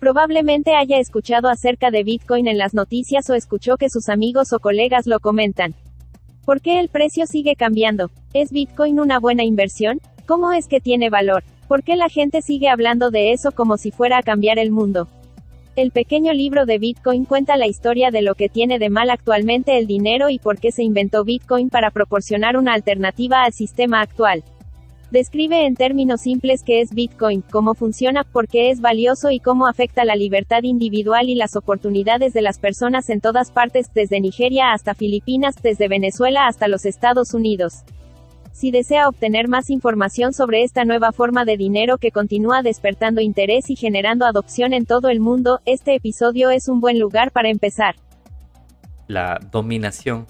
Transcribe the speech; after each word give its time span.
Probablemente 0.00 0.74
haya 0.74 0.98
escuchado 0.98 1.50
acerca 1.50 1.90
de 1.90 2.04
Bitcoin 2.04 2.48
en 2.48 2.56
las 2.56 2.72
noticias 2.72 3.28
o 3.28 3.34
escuchó 3.34 3.76
que 3.76 3.90
sus 3.90 4.08
amigos 4.08 4.54
o 4.54 4.58
colegas 4.58 5.06
lo 5.06 5.20
comentan. 5.20 5.74
¿Por 6.46 6.62
qué 6.62 6.80
el 6.80 6.88
precio 6.88 7.26
sigue 7.26 7.54
cambiando? 7.54 8.10
¿Es 8.32 8.50
Bitcoin 8.50 8.98
una 8.98 9.20
buena 9.20 9.44
inversión? 9.44 10.00
¿Cómo 10.26 10.52
es 10.52 10.68
que 10.68 10.80
tiene 10.80 11.10
valor? 11.10 11.44
¿Por 11.68 11.82
qué 11.82 11.96
la 11.96 12.08
gente 12.08 12.40
sigue 12.40 12.70
hablando 12.70 13.10
de 13.10 13.32
eso 13.32 13.52
como 13.52 13.76
si 13.76 13.90
fuera 13.90 14.16
a 14.16 14.22
cambiar 14.22 14.58
el 14.58 14.70
mundo? 14.70 15.06
El 15.76 15.90
pequeño 15.90 16.32
libro 16.32 16.64
de 16.64 16.78
Bitcoin 16.78 17.26
cuenta 17.26 17.58
la 17.58 17.66
historia 17.66 18.10
de 18.10 18.22
lo 18.22 18.34
que 18.34 18.48
tiene 18.48 18.78
de 18.78 18.88
mal 18.88 19.10
actualmente 19.10 19.76
el 19.76 19.86
dinero 19.86 20.30
y 20.30 20.38
por 20.38 20.58
qué 20.58 20.72
se 20.72 20.82
inventó 20.82 21.24
Bitcoin 21.24 21.68
para 21.68 21.90
proporcionar 21.90 22.56
una 22.56 22.72
alternativa 22.72 23.44
al 23.44 23.52
sistema 23.52 24.00
actual. 24.00 24.44
Describe 25.10 25.66
en 25.66 25.74
términos 25.74 26.20
simples 26.20 26.62
qué 26.64 26.80
es 26.80 26.94
Bitcoin, 26.94 27.42
cómo 27.42 27.74
funciona, 27.74 28.22
por 28.22 28.46
qué 28.46 28.70
es 28.70 28.80
valioso 28.80 29.32
y 29.32 29.40
cómo 29.40 29.66
afecta 29.66 30.04
la 30.04 30.14
libertad 30.14 30.62
individual 30.62 31.28
y 31.28 31.34
las 31.34 31.56
oportunidades 31.56 32.32
de 32.32 32.42
las 32.42 32.60
personas 32.60 33.10
en 33.10 33.20
todas 33.20 33.50
partes, 33.50 33.90
desde 33.92 34.20
Nigeria 34.20 34.72
hasta 34.72 34.94
Filipinas, 34.94 35.56
desde 35.60 35.88
Venezuela 35.88 36.46
hasta 36.46 36.68
los 36.68 36.86
Estados 36.86 37.34
Unidos. 37.34 37.82
Si 38.52 38.70
desea 38.70 39.08
obtener 39.08 39.48
más 39.48 39.68
información 39.68 40.32
sobre 40.32 40.62
esta 40.62 40.84
nueva 40.84 41.10
forma 41.10 41.44
de 41.44 41.56
dinero 41.56 41.98
que 41.98 42.12
continúa 42.12 42.62
despertando 42.62 43.20
interés 43.20 43.68
y 43.68 43.74
generando 43.74 44.26
adopción 44.26 44.72
en 44.72 44.86
todo 44.86 45.08
el 45.08 45.18
mundo, 45.18 45.58
este 45.64 45.96
episodio 45.96 46.50
es 46.50 46.68
un 46.68 46.80
buen 46.80 47.00
lugar 47.00 47.32
para 47.32 47.48
empezar. 47.48 47.96
La 49.08 49.40
dominación 49.50 50.28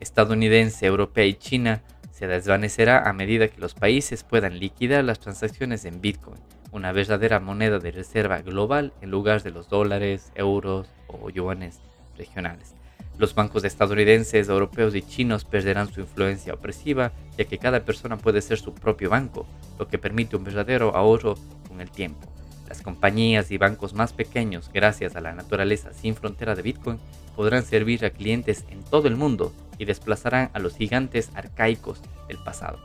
estadounidense, 0.00 0.84
europea 0.84 1.26
y 1.26 1.34
china 1.34 1.82
se 2.16 2.26
desvanecerá 2.26 3.06
a 3.06 3.12
medida 3.12 3.48
que 3.48 3.60
los 3.60 3.74
países 3.74 4.24
puedan 4.24 4.58
liquidar 4.58 5.04
las 5.04 5.20
transacciones 5.20 5.84
en 5.84 6.00
Bitcoin, 6.00 6.38
una 6.72 6.90
verdadera 6.90 7.40
moneda 7.40 7.78
de 7.78 7.90
reserva 7.90 8.40
global 8.40 8.94
en 9.02 9.10
lugar 9.10 9.42
de 9.42 9.50
los 9.50 9.68
dólares, 9.68 10.32
euros 10.34 10.88
o 11.08 11.28
yuanes 11.28 11.78
regionales. 12.16 12.74
Los 13.18 13.34
bancos 13.34 13.64
estadounidenses, 13.64 14.48
europeos 14.48 14.94
y 14.94 15.02
chinos 15.02 15.44
perderán 15.44 15.92
su 15.92 16.00
influencia 16.00 16.54
opresiva, 16.54 17.12
ya 17.36 17.44
que 17.44 17.58
cada 17.58 17.84
persona 17.84 18.16
puede 18.16 18.40
ser 18.40 18.58
su 18.58 18.72
propio 18.72 19.10
banco, 19.10 19.46
lo 19.78 19.86
que 19.86 19.98
permite 19.98 20.36
un 20.36 20.44
verdadero 20.44 20.96
ahorro 20.96 21.34
con 21.68 21.82
el 21.82 21.90
tiempo. 21.90 22.26
Las 22.68 22.82
compañías 22.82 23.50
y 23.50 23.58
bancos 23.58 23.94
más 23.94 24.12
pequeños, 24.12 24.70
gracias 24.72 25.16
a 25.16 25.20
la 25.20 25.32
naturaleza 25.32 25.92
sin 25.92 26.14
frontera 26.14 26.54
de 26.54 26.62
Bitcoin, 26.62 26.98
podrán 27.34 27.64
servir 27.64 28.04
a 28.04 28.10
clientes 28.10 28.64
en 28.70 28.82
todo 28.82 29.08
el 29.08 29.16
mundo 29.16 29.52
y 29.78 29.84
desplazarán 29.84 30.50
a 30.52 30.58
los 30.58 30.76
gigantes 30.76 31.30
arcaicos 31.34 32.00
del 32.28 32.38
pasado. 32.38 32.78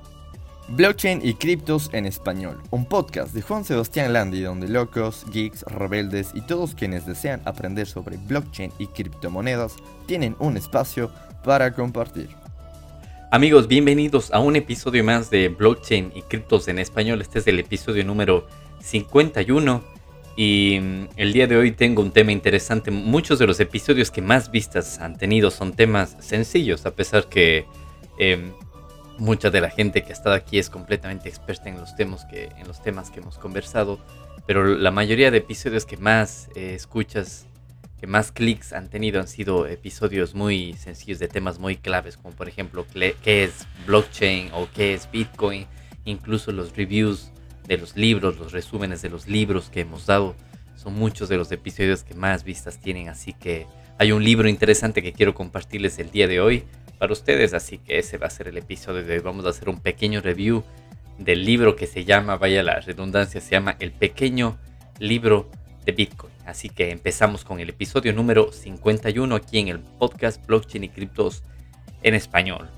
Blockchain 0.69 1.19
y 1.23 1.33
criptos 1.33 1.89
en 1.91 2.05
español, 2.05 2.61
un 2.69 2.85
podcast 2.85 3.33
de 3.33 3.41
Juan 3.41 3.65
Sebastián 3.65 4.13
Landi 4.13 4.41
donde 4.41 4.69
locos, 4.69 5.25
geeks, 5.31 5.63
rebeldes 5.63 6.31
y 6.33 6.41
todos 6.41 6.75
quienes 6.75 7.05
desean 7.05 7.41
aprender 7.45 7.87
sobre 7.87 8.17
blockchain 8.17 8.71
y 8.77 8.87
criptomonedas 8.87 9.75
tienen 10.05 10.35
un 10.39 10.55
espacio 10.55 11.11
para 11.43 11.73
compartir. 11.73 12.29
Amigos, 13.31 13.67
bienvenidos 13.67 14.31
a 14.31 14.39
un 14.39 14.57
episodio 14.57 15.03
más 15.05 15.29
de 15.29 15.47
Blockchain 15.47 16.11
y 16.13 16.21
criptos 16.21 16.67
en 16.67 16.79
español. 16.79 17.21
Este 17.21 17.39
es 17.39 17.47
el 17.47 17.59
episodio 17.59 18.03
número 18.03 18.45
51 18.81 19.83
y 20.35 20.79
mm, 20.81 21.07
el 21.17 21.33
día 21.33 21.47
de 21.47 21.57
hoy 21.57 21.71
tengo 21.71 22.01
un 22.01 22.11
tema 22.11 22.31
interesante. 22.31 22.91
Muchos 22.91 23.39
de 23.39 23.47
los 23.47 23.59
episodios 23.59 24.11
que 24.11 24.21
más 24.21 24.51
vistas 24.51 24.99
han 24.99 25.17
tenido 25.17 25.51
son 25.51 25.73
temas 25.73 26.17
sencillos, 26.19 26.85
a 26.85 26.95
pesar 26.95 27.27
que 27.27 27.65
em, 28.17 28.51
mucha 29.17 29.49
de 29.51 29.61
la 29.61 29.69
gente 29.69 30.03
que 30.03 30.09
ha 30.09 30.13
estado 30.13 30.35
aquí 30.35 30.57
es 30.57 30.69
completamente 30.69 31.29
experta 31.29 31.69
en 31.69 31.77
los 31.77 31.95
temas 31.95 32.25
que, 32.25 32.49
en 32.57 32.67
los 32.67 32.81
temas 32.81 33.09
que 33.11 33.19
hemos 33.19 33.37
conversado. 33.37 33.99
Pero 34.47 34.65
la 34.65 34.91
mayoría 34.91 35.31
de 35.31 35.37
episodios 35.37 35.85
que 35.85 35.97
más 35.97 36.49
eh, 36.55 36.73
escuchas, 36.73 37.45
que 37.99 38.07
más 38.07 38.31
clics 38.31 38.73
han 38.73 38.89
tenido 38.89 39.19
han 39.19 39.27
sido 39.27 39.67
episodios 39.67 40.33
muy 40.33 40.73
sencillos 40.73 41.19
de 41.19 41.27
temas 41.27 41.59
muy 41.59 41.77
claves, 41.77 42.17
como 42.17 42.35
por 42.35 42.47
ejemplo 42.47 42.85
qué 42.91 43.43
es 43.43 43.67
blockchain 43.85 44.49
o 44.53 44.67
qué 44.73 44.95
es 44.95 45.09
Bitcoin, 45.11 45.67
incluso 46.05 46.51
los 46.51 46.75
reviews 46.75 47.31
de 47.71 47.77
los 47.77 47.95
libros, 47.95 48.37
los 48.37 48.51
resúmenes 48.51 49.01
de 49.01 49.09
los 49.09 49.29
libros 49.29 49.69
que 49.69 49.79
hemos 49.79 50.05
dado. 50.05 50.35
Son 50.75 50.93
muchos 50.93 51.29
de 51.29 51.37
los 51.37 51.53
episodios 51.53 52.03
que 52.03 52.13
más 52.13 52.43
vistas 52.43 52.81
tienen, 52.81 53.07
así 53.07 53.31
que 53.31 53.65
hay 53.97 54.11
un 54.11 54.25
libro 54.25 54.49
interesante 54.49 55.01
que 55.01 55.13
quiero 55.13 55.33
compartirles 55.33 55.97
el 55.97 56.11
día 56.11 56.27
de 56.27 56.41
hoy 56.41 56.65
para 56.99 57.13
ustedes, 57.13 57.53
así 57.53 57.77
que 57.77 57.97
ese 57.97 58.17
va 58.17 58.27
a 58.27 58.29
ser 58.29 58.49
el 58.49 58.57
episodio 58.57 59.05
de 59.05 59.13
hoy. 59.13 59.19
Vamos 59.19 59.45
a 59.45 59.49
hacer 59.49 59.69
un 59.69 59.79
pequeño 59.79 60.19
review 60.19 60.65
del 61.17 61.45
libro 61.45 61.77
que 61.77 61.87
se 61.87 62.03
llama, 62.03 62.35
vaya 62.35 62.61
la 62.61 62.81
redundancia, 62.81 63.39
se 63.39 63.51
llama 63.51 63.77
El 63.79 63.93
pequeño 63.93 64.57
libro 64.99 65.49
de 65.85 65.93
Bitcoin. 65.93 66.33
Así 66.45 66.67
que 66.67 66.91
empezamos 66.91 67.45
con 67.45 67.61
el 67.61 67.69
episodio 67.69 68.11
número 68.11 68.51
51 68.51 69.33
aquí 69.33 69.59
en 69.59 69.69
el 69.69 69.79
podcast 69.79 70.45
Blockchain 70.45 70.83
y 70.83 70.89
Criptos 70.89 71.43
en 72.03 72.15
español. 72.15 72.69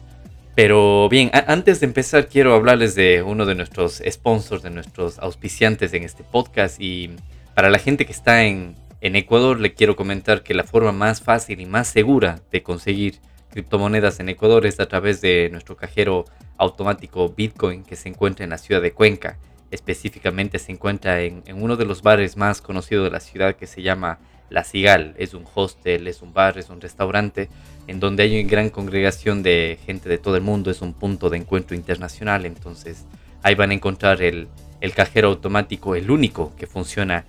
Pero 0.56 1.10
bien, 1.10 1.32
antes 1.48 1.80
de 1.80 1.88
empezar 1.88 2.28
quiero 2.28 2.54
hablarles 2.54 2.94
de 2.94 3.24
uno 3.24 3.48
de 3.48 3.56
nuestros 3.56 4.04
sponsors, 4.08 4.62
de 4.62 4.70
nuestros 4.70 5.18
auspiciantes 5.18 5.94
en 5.94 6.04
este 6.04 6.24
podcast 6.24 6.80
y 6.80 7.16
para 7.56 7.72
la 7.72 7.80
gente 7.80 8.06
que 8.06 8.12
está 8.12 8.44
en, 8.44 8.76
Ecuador 9.02 9.60
le 9.60 9.74
quiero 9.74 9.96
comentar 9.96 10.44
que 10.44 10.54
la 10.54 10.64
forma 10.64 10.92
más 10.92 11.22
fácil 11.22 11.60
y 11.60 11.66
más 11.66 11.88
segura 11.88 12.40
de 12.52 12.64
conseguir 12.64 13.20
criptomonedas 13.50 14.20
en 14.20 14.30
Ecuador 14.30 14.66
es 14.66 14.80
a 14.80 14.88
través 14.88 15.22
de 15.22 15.50
nuestro 15.52 15.76
cajero 15.76 16.24
automático 16.58 17.30
Bitcoin 17.30 17.84
que 17.84 17.96
se 17.96 18.10
encuentra 18.10 18.44
en 18.44 18.52
la 18.52 18.58
ciudad 18.58 18.82
de 18.82 18.94
Cuenca. 18.94 19.38
Específicamente 19.72 20.60
se 20.60 20.72
encuentra 20.72 21.22
en, 21.22 21.44
en 21.48 21.62
uno 21.62 21.76
de 21.76 21.86
los 21.86 22.02
bares 22.04 22.38
más 22.38 22.62
conocidos 22.62 23.06
de 23.06 23.12
la 23.12 23.20
ciudad 23.20 23.56
que 23.56 23.68
se 23.68 23.82
llama 23.82 24.20
La 24.54 24.64
Cigal. 24.64 25.16
Es 25.18 25.34
un 25.34 25.46
hostel, 25.54 26.08
es 26.08 26.22
un 26.22 26.32
bar, 26.32 26.58
es 26.60 26.70
un 26.70 26.80
restaurante 26.80 27.50
en 27.88 28.00
donde 28.00 28.24
hay 28.24 28.40
una 28.40 28.50
gran 28.50 28.70
congregación 28.70 29.42
de 29.44 29.80
gente 29.86 30.08
de 30.08 30.20
todo 30.20 30.38
el 30.38 30.44
mundo, 30.44 30.70
es 30.70 30.82
un 30.82 30.94
punto 30.94 31.30
de 31.30 31.38
encuentro 31.38 31.76
internacional, 31.76 32.46
entonces 32.46 33.06
ahí 33.42 33.56
van 33.56 33.72
a 33.72 33.74
encontrar 33.74 34.22
el, 34.22 34.48
cajero 34.96 35.30
automático, 35.30 35.96
el 35.96 36.12
único 36.12 36.54
que 36.56 36.68
funciona 36.68 37.26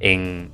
en, 0.00 0.50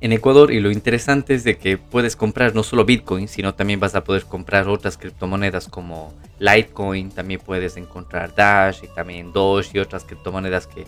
en, 0.00 0.12
Ecuador 0.12 0.52
y 0.52 0.60
lo 0.60 0.70
interesante 0.70 1.34
es 1.34 1.44
de 1.44 1.58
que 1.58 1.76
puedes 1.76 2.16
comprar 2.16 2.54
no 2.54 2.62
solo 2.62 2.84
Bitcoin, 2.84 3.28
sino 3.28 3.54
también 3.54 3.78
vas 3.78 3.94
a 3.94 4.04
poder 4.04 4.24
comprar 4.24 4.68
otras 4.68 4.96
criptomonedas 4.96 5.68
como 5.68 6.14
Litecoin, 6.38 7.10
también 7.10 7.40
puedes 7.44 7.76
encontrar 7.76 8.34
Dash 8.34 8.78
y 8.82 8.88
también 8.88 9.32
Doge 9.32 9.70
y 9.74 9.78
otras 9.80 10.04
criptomonedas 10.04 10.66
que 10.66 10.84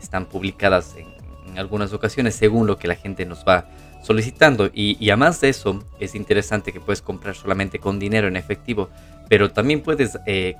están 0.00 0.26
publicadas 0.26 0.96
en, 0.96 1.06
en 1.48 1.58
algunas 1.58 1.92
ocasiones 1.92 2.34
según 2.34 2.66
lo 2.66 2.78
que 2.78 2.88
la 2.88 2.96
gente 2.96 3.24
nos 3.24 3.44
va 3.44 3.68
solicitando. 4.02 4.70
Y, 4.72 5.08
además 5.10 5.40
de 5.40 5.48
eso, 5.48 5.82
es 5.98 6.14
interesante 6.14 6.72
que 6.72 6.80
puedes 6.80 7.02
comprar 7.02 7.34
solamente 7.34 7.78
con 7.78 7.98
dinero 7.98 8.28
en 8.28 8.36
efectivo, 8.36 8.90
pero 9.28 9.50
también 9.50 9.80
puedes 9.80 10.18
eh, 10.26 10.54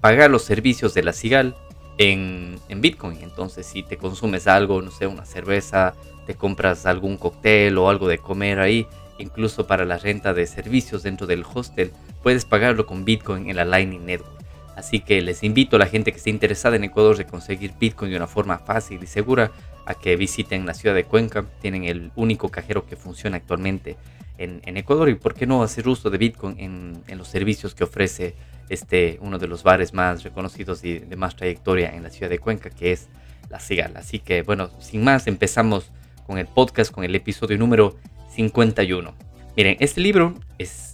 pagar 0.00 0.30
los 0.30 0.42
servicios 0.42 0.92
de 0.94 1.02
la 1.02 1.12
Cigal 1.12 1.56
en, 1.98 2.58
en, 2.68 2.80
Bitcoin. 2.80 3.18
Entonces, 3.22 3.66
si 3.66 3.82
te 3.82 3.96
consumes 3.96 4.46
algo, 4.46 4.82
no 4.82 4.90
sé, 4.90 5.06
una 5.06 5.24
cerveza, 5.24 5.94
te 6.26 6.34
compras 6.34 6.86
algún 6.86 7.16
cóctel 7.16 7.78
o 7.78 7.88
algo 7.88 8.08
de 8.08 8.18
comer 8.18 8.58
ahí, 8.58 8.86
incluso 9.18 9.66
para 9.66 9.84
la 9.84 9.98
renta 9.98 10.34
de 10.34 10.46
servicios 10.46 11.02
dentro 11.02 11.26
del 11.26 11.44
hostel, 11.54 11.92
puedes 12.22 12.44
pagarlo 12.44 12.86
con 12.86 13.04
Bitcoin 13.04 13.48
en 13.48 13.56
la 13.56 13.64
Lightning 13.64 14.04
Network. 14.04 14.42
Así 14.76 15.00
que 15.00 15.20
les 15.20 15.42
invito 15.42 15.76
a 15.76 15.78
la 15.78 15.86
gente 15.86 16.12
que 16.12 16.18
esté 16.18 16.30
interesada 16.30 16.76
en 16.76 16.84
Ecuador 16.84 17.16
de 17.16 17.26
conseguir 17.26 17.74
Bitcoin 17.78 18.10
de 18.10 18.16
una 18.16 18.26
forma 18.26 18.58
fácil 18.58 19.02
y 19.02 19.06
segura 19.06 19.52
a 19.86 19.94
que 19.94 20.16
visiten 20.16 20.66
la 20.66 20.74
ciudad 20.74 20.94
de 20.94 21.04
Cuenca. 21.04 21.44
Tienen 21.60 21.84
el 21.84 22.12
único 22.16 22.48
cajero 22.48 22.86
que 22.86 22.96
funciona 22.96 23.36
actualmente 23.36 23.96
en, 24.38 24.76
Ecuador 24.76 25.08
y 25.08 25.14
por 25.14 25.34
qué 25.34 25.46
no 25.46 25.62
hacer 25.62 25.88
uso 25.88 26.10
de 26.10 26.18
Bitcoin 26.18 26.58
en, 26.58 27.18
los 27.18 27.28
servicios 27.28 27.74
que 27.74 27.84
ofrece 27.84 28.34
este, 28.68 29.18
uno 29.20 29.38
de 29.38 29.46
los 29.46 29.62
bares 29.62 29.94
más 29.94 30.24
reconocidos 30.24 30.82
y 30.84 30.98
de 30.98 31.16
más 31.16 31.36
trayectoria 31.36 31.94
en 31.94 32.02
la 32.02 32.10
ciudad 32.10 32.30
de 32.30 32.38
Cuenca, 32.38 32.70
que 32.70 32.92
es 32.92 33.08
La 33.50 33.60
Cigal. 33.60 33.96
Así 33.96 34.18
que 34.18 34.42
bueno, 34.42 34.70
sin 34.80 35.04
más, 35.04 35.26
empezamos 35.26 35.92
con 36.26 36.38
el 36.38 36.46
podcast, 36.46 36.90
con 36.90 37.04
el 37.04 37.14
episodio 37.14 37.58
número 37.58 37.96
51. 38.34 39.14
Miren, 39.56 39.76
este 39.80 40.00
libro 40.00 40.34
es, 40.58 40.92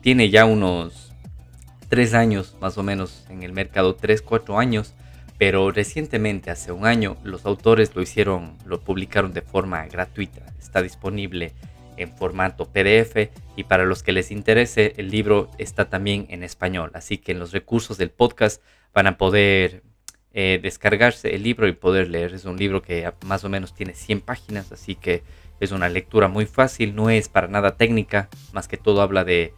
tiene 0.00 0.30
ya 0.30 0.44
unos 0.44 1.12
3 1.88 2.14
años 2.14 2.56
más 2.60 2.76
o 2.76 2.82
menos 2.82 3.24
en 3.28 3.42
el 3.42 3.52
mercado, 3.52 3.94
3, 3.94 4.22
4 4.22 4.58
años 4.58 4.94
pero 5.40 5.70
recientemente, 5.70 6.50
hace 6.50 6.70
un 6.70 6.84
año, 6.84 7.16
los 7.24 7.46
autores 7.46 7.96
lo 7.96 8.02
hicieron, 8.02 8.58
lo 8.66 8.82
publicaron 8.82 9.32
de 9.32 9.40
forma 9.40 9.86
gratuita. 9.86 10.44
Está 10.58 10.82
disponible 10.82 11.54
en 11.96 12.14
formato 12.14 12.66
PDF 12.66 13.30
y 13.56 13.64
para 13.64 13.86
los 13.86 14.02
que 14.02 14.12
les 14.12 14.32
interese, 14.32 14.92
el 14.98 15.10
libro 15.10 15.50
está 15.56 15.88
también 15.88 16.26
en 16.28 16.42
español. 16.42 16.90
Así 16.92 17.16
que 17.16 17.32
en 17.32 17.38
los 17.38 17.52
recursos 17.52 17.96
del 17.96 18.10
podcast 18.10 18.62
van 18.92 19.06
a 19.06 19.16
poder 19.16 19.82
eh, 20.34 20.60
descargarse 20.62 21.34
el 21.34 21.42
libro 21.42 21.66
y 21.66 21.72
poder 21.72 22.10
leer. 22.10 22.34
Es 22.34 22.44
un 22.44 22.58
libro 22.58 22.82
que 22.82 23.10
más 23.24 23.42
o 23.42 23.48
menos 23.48 23.72
tiene 23.74 23.94
100 23.94 24.20
páginas, 24.20 24.72
así 24.72 24.94
que 24.94 25.22
es 25.58 25.72
una 25.72 25.88
lectura 25.88 26.28
muy 26.28 26.44
fácil, 26.44 26.94
no 26.94 27.08
es 27.08 27.30
para 27.30 27.48
nada 27.48 27.78
técnica, 27.78 28.28
más 28.52 28.68
que 28.68 28.76
todo 28.76 29.00
habla 29.00 29.24
de 29.24 29.54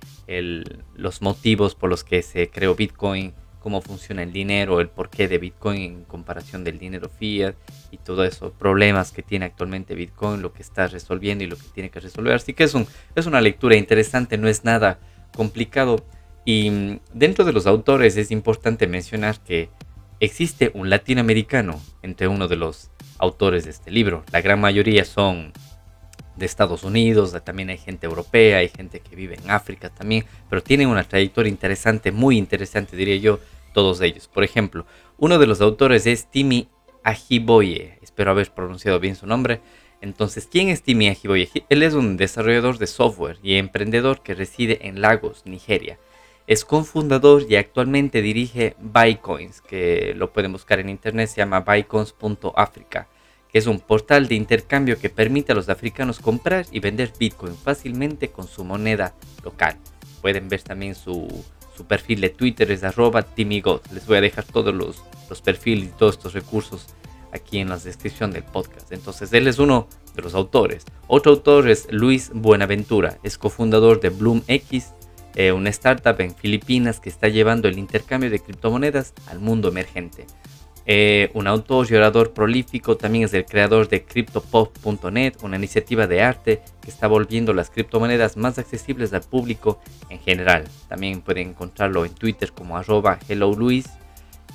los 0.94 1.22
motivos 1.22 1.74
por 1.74 1.90
los 1.90 2.04
que 2.04 2.22
se 2.22 2.50
creó 2.50 2.76
Bitcoin, 2.76 3.34
cómo 3.62 3.80
funciona 3.80 4.22
el 4.22 4.32
dinero, 4.32 4.80
el 4.80 4.88
porqué 4.88 5.28
de 5.28 5.38
Bitcoin 5.38 5.80
en 5.80 6.04
comparación 6.04 6.64
del 6.64 6.78
dinero 6.78 7.08
fiat 7.08 7.54
y 7.90 7.98
todo 7.98 8.24
eso, 8.24 8.52
problemas 8.52 9.12
que 9.12 9.22
tiene 9.22 9.44
actualmente 9.44 9.94
Bitcoin, 9.94 10.42
lo 10.42 10.52
que 10.52 10.62
está 10.62 10.88
resolviendo 10.88 11.44
y 11.44 11.46
lo 11.46 11.56
que 11.56 11.68
tiene 11.72 11.90
que 11.90 12.00
resolver. 12.00 12.34
Así 12.34 12.52
que 12.52 12.64
es, 12.64 12.74
un, 12.74 12.86
es 13.14 13.26
una 13.26 13.40
lectura 13.40 13.76
interesante, 13.76 14.36
no 14.36 14.48
es 14.48 14.64
nada 14.64 14.98
complicado. 15.34 16.04
Y 16.44 16.70
mm, 16.70 17.00
dentro 17.14 17.44
de 17.44 17.52
los 17.52 17.66
autores 17.66 18.16
es 18.16 18.30
importante 18.30 18.86
mencionar 18.86 19.38
que 19.40 19.70
existe 20.18 20.70
un 20.74 20.90
latinoamericano 20.90 21.80
entre 22.02 22.28
uno 22.28 22.48
de 22.48 22.56
los 22.56 22.90
autores 23.18 23.64
de 23.64 23.70
este 23.70 23.90
libro. 23.90 24.24
La 24.32 24.40
gran 24.40 24.60
mayoría 24.60 25.04
son 25.04 25.52
de 26.36 26.46
Estados 26.46 26.82
Unidos, 26.84 27.34
también 27.44 27.70
hay 27.70 27.78
gente 27.78 28.06
europea, 28.06 28.58
hay 28.58 28.68
gente 28.68 29.00
que 29.00 29.16
vive 29.16 29.36
en 29.42 29.50
África 29.50 29.90
también, 29.90 30.24
pero 30.48 30.62
tienen 30.62 30.88
una 30.88 31.04
trayectoria 31.04 31.50
interesante, 31.50 32.12
muy 32.12 32.38
interesante 32.38 32.96
diría 32.96 33.16
yo, 33.16 33.38
todos 33.72 34.00
ellos. 34.00 34.28
Por 34.28 34.44
ejemplo, 34.44 34.86
uno 35.18 35.38
de 35.38 35.46
los 35.46 35.60
autores 35.60 36.06
es 36.06 36.26
Timi 36.30 36.68
Ajiboye, 37.04 37.98
espero 38.02 38.30
haber 38.30 38.50
pronunciado 38.52 39.00
bien 39.00 39.16
su 39.16 39.26
nombre. 39.26 39.60
Entonces, 40.00 40.48
¿quién 40.50 40.68
es 40.68 40.82
Timi 40.82 41.08
Ajiboye? 41.08 41.50
Él 41.68 41.82
es 41.82 41.94
un 41.94 42.16
desarrollador 42.16 42.78
de 42.78 42.86
software 42.86 43.38
y 43.42 43.54
emprendedor 43.54 44.22
que 44.22 44.34
reside 44.34 44.88
en 44.88 45.00
Lagos, 45.00 45.42
Nigeria. 45.46 45.98
Es 46.48 46.64
cofundador 46.64 47.46
y 47.48 47.54
actualmente 47.54 48.20
dirige 48.20 48.74
Bycoins, 48.80 49.60
que 49.60 50.12
lo 50.16 50.32
pueden 50.32 50.52
buscar 50.52 50.80
en 50.80 50.88
internet, 50.88 51.28
se 51.28 51.36
llama 51.36 51.60
bycoins.africa 51.60 53.06
que 53.52 53.58
es 53.58 53.66
un 53.66 53.80
portal 53.80 54.28
de 54.28 54.34
intercambio 54.34 54.98
que 54.98 55.10
permite 55.10 55.52
a 55.52 55.54
los 55.54 55.68
africanos 55.68 56.20
comprar 56.20 56.66
y 56.72 56.80
vender 56.80 57.12
Bitcoin 57.18 57.54
fácilmente 57.54 58.30
con 58.30 58.48
su 58.48 58.64
moneda 58.64 59.14
local. 59.44 59.76
Pueden 60.22 60.48
ver 60.48 60.62
también 60.62 60.94
su, 60.94 61.28
perfil 61.86 62.20
de 62.20 62.30
Twitter, 62.30 62.70
es 62.70 62.84
arroba 62.84 63.22
timigot. 63.22 63.90
Les 63.92 64.06
voy 64.06 64.16
a 64.16 64.20
dejar 64.20 64.44
todos 64.44 64.72
los, 64.72 65.02
los 65.28 65.42
perfiles 65.42 65.88
y 65.88 65.98
todos 65.98 66.16
estos 66.16 66.32
recursos 66.32 66.86
aquí 67.32 67.58
en 67.58 67.68
la 67.68 67.76
descripción 67.76 68.30
del 68.30 68.44
podcast. 68.44 68.92
Entonces, 68.92 69.32
él 69.32 69.48
es 69.48 69.58
uno 69.58 69.88
de 70.14 70.22
los 70.22 70.34
autores. 70.34 70.84
Otro 71.08 71.32
autor 71.32 71.68
es 71.68 71.88
Luis 71.90 72.30
Buenaventura, 72.32 73.18
es 73.22 73.36
cofundador 73.36 74.00
de 74.00 74.10
BloomX, 74.10 74.92
eh, 75.34 75.52
una 75.52 75.70
startup 75.70 76.20
en 76.20 76.34
Filipinas 76.34 77.00
que 77.00 77.08
está 77.08 77.28
llevando 77.28 77.68
el 77.68 77.78
intercambio 77.78 78.30
de 78.30 78.38
criptomonedas 78.38 79.14
al 79.26 79.40
mundo 79.40 79.68
emergente. 79.68 80.26
Eh, 80.84 81.30
un 81.34 81.46
autor 81.46 81.86
y 81.90 81.94
orador 81.94 82.32
prolífico, 82.32 82.96
también 82.96 83.24
es 83.24 83.34
el 83.34 83.44
creador 83.44 83.88
de 83.88 84.04
CryptoPop.net, 84.04 85.34
una 85.42 85.56
iniciativa 85.56 86.06
de 86.06 86.22
arte 86.22 86.60
que 86.80 86.90
está 86.90 87.06
volviendo 87.06 87.52
las 87.52 87.70
criptomonedas 87.70 88.36
más 88.36 88.58
accesibles 88.58 89.12
al 89.12 89.22
público 89.22 89.80
en 90.08 90.18
general. 90.18 90.64
También 90.88 91.20
pueden 91.20 91.50
encontrarlo 91.50 92.04
en 92.04 92.12
Twitter 92.14 92.52
como 92.52 92.76
arroba 92.76 93.18
HelloLuis. 93.28 93.86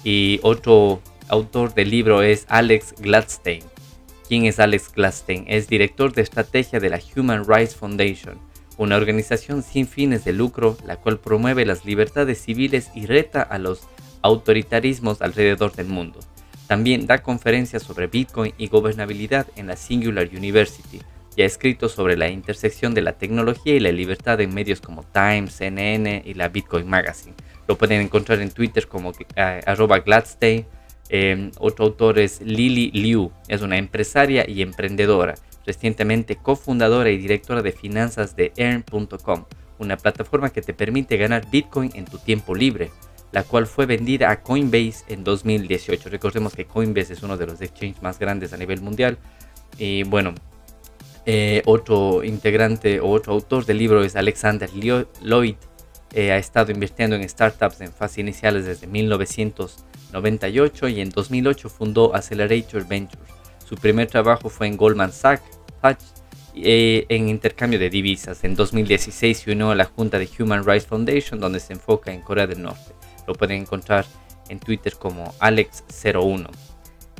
Y 0.04 0.40
otro 0.44 1.02
autor 1.28 1.74
del 1.74 1.90
libro 1.90 2.22
es 2.22 2.46
Alex 2.50 2.94
Gladstein. 3.00 3.64
¿Quién 4.28 4.46
es 4.46 4.60
Alex 4.60 4.92
Gladstein? 4.94 5.46
Es 5.48 5.68
director 5.70 6.14
de 6.14 6.22
estrategia 6.22 6.80
de 6.80 6.90
la 6.90 7.00
Human 7.16 7.46
Rights 7.48 7.76
Foundation, 7.76 8.38
una 8.78 8.96
organización 8.96 9.64
sin 9.64 9.88
fines 9.88 10.24
de 10.24 10.34
lucro 10.34 10.78
la 10.86 10.98
cual 10.98 11.20
promueve 11.20 11.66
las 11.66 11.86
libertades 11.86 12.42
civiles 12.42 12.90
y 12.96 13.06
reta 13.06 13.42
a 13.42 13.58
los 13.58 13.82
autoritarismos 14.22 15.22
alrededor 15.22 15.74
del 15.74 15.88
mundo. 15.88 16.20
También 16.68 17.08
da 17.08 17.24
conferencias 17.24 17.84
sobre 17.84 18.08
Bitcoin 18.08 18.54
y 18.58 18.68
gobernabilidad 18.68 19.48
en 19.56 19.68
la 19.68 19.78
Singular 19.78 20.30
University 20.36 21.02
y 21.38 21.44
ha 21.44 21.46
escrito 21.46 21.88
sobre 21.88 22.18
la 22.18 22.30
intersección 22.30 22.94
de 22.94 23.02
la 23.02 23.14
tecnología 23.14 23.76
y 23.76 23.80
la 23.80 23.92
libertad 23.92 24.42
en 24.42 24.54
medios 24.54 24.82
como 24.82 25.04
Times, 25.04 25.54
CNN 25.54 26.24
y 26.26 26.34
la 26.34 26.50
Bitcoin 26.50 26.88
Magazine. 26.90 27.36
Lo 27.68 27.78
pueden 27.78 28.02
encontrar 28.02 28.42
en 28.42 28.52
Twitter 28.52 28.88
como 28.88 29.14
arroba 29.36 30.00
Gladstein. 30.00 30.66
Em, 31.10 31.52
otro 31.60 31.86
autor 31.86 32.20
es 32.20 32.42
Lily 32.42 32.92
Liu, 32.92 33.32
es 33.48 33.62
una 33.62 33.78
empresaria 33.78 34.50
y 34.50 34.62
emprendedora, 34.62 35.36
recientemente 35.68 36.38
cofundadora 36.38 37.12
y 37.12 37.18
directora 37.18 37.62
de 37.62 37.72
finanzas 37.72 38.36
de 38.36 38.52
Earn.com, 38.58 39.46
una 39.78 39.98
plataforma 39.98 40.50
que 40.50 40.64
te 40.64 40.74
permite 40.74 41.18
ganar 41.18 41.48
Bitcoin 41.52 41.92
en 41.94 42.06
tu 42.06 42.18
tiempo 42.18 42.56
libre 42.56 42.90
la 43.32 43.44
cual 43.44 43.68
fue 43.68 43.86
vendida 43.86 44.32
a 44.32 44.42
Coinbase 44.42 45.04
en 45.10 45.24
2018. 45.24 46.10
Recordemos 46.10 46.56
que 46.56 46.66
Coinbase 46.66 47.14
es 47.14 47.22
uno 47.24 47.38
de 47.38 47.46
los 47.46 47.62
exchanges 47.62 48.02
más 48.02 48.18
grandes 48.20 48.52
a 48.54 48.58
nivel 48.58 48.82
mundial. 48.82 49.18
Y 49.78 50.04
bueno, 50.04 50.34
eh, 51.26 51.62
otro 51.66 52.24
integrante 52.24 53.00
o 53.00 53.10
otro 53.10 53.34
autor 53.34 53.66
del 53.66 53.80
libro 53.80 54.04
es 54.04 54.16
Alexander 54.16 54.70
Lloyd. 54.74 55.56
Eh, 56.14 56.32
ha 56.32 56.38
estado 56.38 56.72
invirtiendo 56.72 57.18
en 57.18 57.28
startups 57.28 57.82
en 57.82 57.92
fase 57.92 58.22
iniciales 58.22 58.66
desde 58.66 58.88
1998 58.88 60.88
y 60.88 61.02
en 61.02 61.10
2008 61.10 61.70
fundó 61.70 62.16
Accelerator 62.16 62.88
Ventures. 62.88 63.28
Su 63.68 63.76
primer 63.76 64.08
trabajo 64.08 64.50
fue 64.50 64.68
en 64.68 64.78
Goldman 64.78 65.12
Sachs 65.12 65.57
eh, 66.56 67.06
en 67.10 67.30
intercambio 67.30 67.78
de 67.80 67.90
divisas. 67.90 68.44
En 68.44 68.56
2016 68.56 69.38
se 69.38 69.52
unió 69.52 69.70
a 69.70 69.76
la 69.76 69.86
Junta 69.86 70.18
de 70.18 70.28
Human 70.40 70.66
Rights 70.66 70.88
Foundation 70.88 71.40
donde 71.40 71.60
se 71.60 71.74
enfoca 71.74 72.12
en 72.12 72.22
Corea 72.22 72.48
del 72.48 72.64
Norte. 72.64 72.94
Lo 73.28 73.36
pueden 73.36 73.62
encontrar 73.62 74.06
en 74.50 74.60
Twitter 74.60 74.96
como 74.96 75.34
Alex01. 75.40 76.50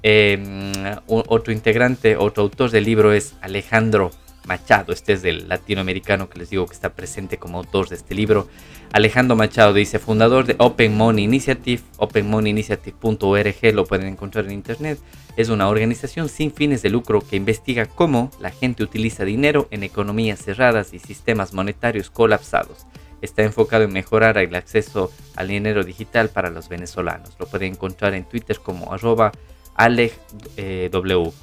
Em, 0.04 0.72
otro 1.08 1.52
integrante, 1.52 2.18
otro 2.18 2.44
autor 2.44 2.72
del 2.72 2.86
libro 2.86 3.14
es 3.14 3.34
Alejandro 3.42 4.12
Machado. 4.48 4.94
Este 4.94 5.14
es 5.14 5.22
del 5.22 5.48
latinoamericano 5.48 6.30
que 6.30 6.40
les 6.40 6.50
digo 6.50 6.66
que 6.66 6.74
está 6.74 6.94
presente 6.94 7.38
como 7.38 7.60
autor 7.60 7.90
de 7.90 7.96
este 7.96 8.16
libro. 8.16 8.48
Alejandro 8.92 9.36
Machado 9.36 9.74
dice, 9.74 10.00
fundador 10.00 10.46
de 10.46 10.56
Open 10.58 10.96
Money 10.96 11.26
Initiative, 11.26 11.84
openmoneyinitiative.org, 11.98 13.74
lo 13.74 13.86
pueden 13.86 14.08
encontrar 14.08 14.46
en 14.46 14.52
internet. 14.52 15.00
Es 15.36 15.50
una 15.50 15.68
organización 15.68 16.30
sin 16.30 16.52
fines 16.52 16.82
de 16.82 16.90
lucro 16.90 17.22
que 17.22 17.36
investiga 17.36 17.86
cómo 17.86 18.32
la 18.40 18.50
gente 18.50 18.84
utiliza 18.84 19.26
dinero 19.26 19.68
en 19.72 19.84
economías 19.84 20.40
cerradas 20.42 20.94
y 20.94 21.00
sistemas 21.00 21.54
monetarios 21.54 22.10
colapsados 22.10 22.88
está 23.22 23.44
enfocado 23.44 23.84
en 23.84 23.94
mejorar 23.94 24.38
el 24.38 24.56
acceso 24.56 25.12
al 25.36 25.48
dinero 25.48 25.84
digital 25.84 26.30
para 26.30 26.50
los 26.50 26.70
venezolanos. 26.70 27.36
Lo 27.40 27.48
pueden 27.48 27.74
encontrar 27.74 28.14
en 28.14 28.26
Twitter 28.26 28.60
como 28.60 28.94
arroba 28.94 29.32
AlegW. 29.76 31.34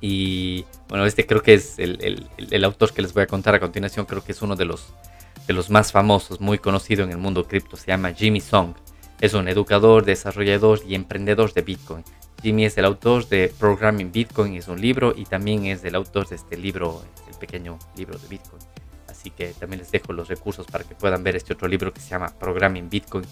Y 0.00 0.64
bueno, 0.88 1.04
este 1.04 1.26
creo 1.26 1.42
que 1.42 1.54
es 1.54 1.78
el, 1.78 2.64
autor 2.64 2.92
que 2.92 3.02
les 3.02 3.12
voy 3.12 3.22
a 3.22 3.26
contar 3.26 3.54
a 3.54 3.60
continuación, 3.60 4.06
creo 4.06 4.24
que 4.24 4.32
es 4.32 4.42
uno 4.42 4.56
de 4.56 4.64
los, 4.64 4.94
de 5.46 5.52
los 5.52 5.70
más 5.70 5.92
famosos, 5.92 6.40
muy 6.40 6.58
conocido 6.58 7.04
en 7.04 7.10
el 7.10 7.18
mundo 7.18 7.46
cripto, 7.46 7.76
se 7.76 7.88
llama 7.88 8.12
Jimmy 8.12 8.40
Song. 8.40 8.74
Es 9.20 9.34
un 9.34 9.48
educador, 9.48 10.04
desarrollador 10.04 10.80
y 10.86 10.94
emprendedor 10.94 11.52
de 11.52 11.60
Bitcoin. 11.60 12.04
Jimmy 12.42 12.64
es 12.64 12.78
el 12.78 12.86
autor 12.86 13.28
de 13.28 13.52
Programming 13.58 14.10
Bitcoin, 14.10 14.54
es 14.54 14.68
un 14.68 14.80
libro 14.80 15.12
y 15.14 15.26
también 15.26 15.66
es 15.66 15.84
el 15.84 15.94
autor 15.94 16.26
de 16.26 16.36
este 16.36 16.56
libro, 16.56 17.04
el 17.28 17.36
pequeño 17.36 17.78
libro 17.96 18.18
de 18.18 18.28
Bitcoin 18.28 18.62
así 19.20 19.30
que 19.30 19.48
también 19.52 19.80
les 19.80 19.90
dejo 19.90 20.14
los 20.14 20.28
recursos 20.28 20.66
para 20.66 20.84
que 20.84 20.94
puedan 20.94 21.22
ver 21.22 21.36
este 21.36 21.52
otro 21.52 21.68
libro 21.68 21.92
que 21.92 22.00
se 22.00 22.08
llama 22.08 22.32
Programming 22.38 22.88
Bitcoin. 22.88 23.24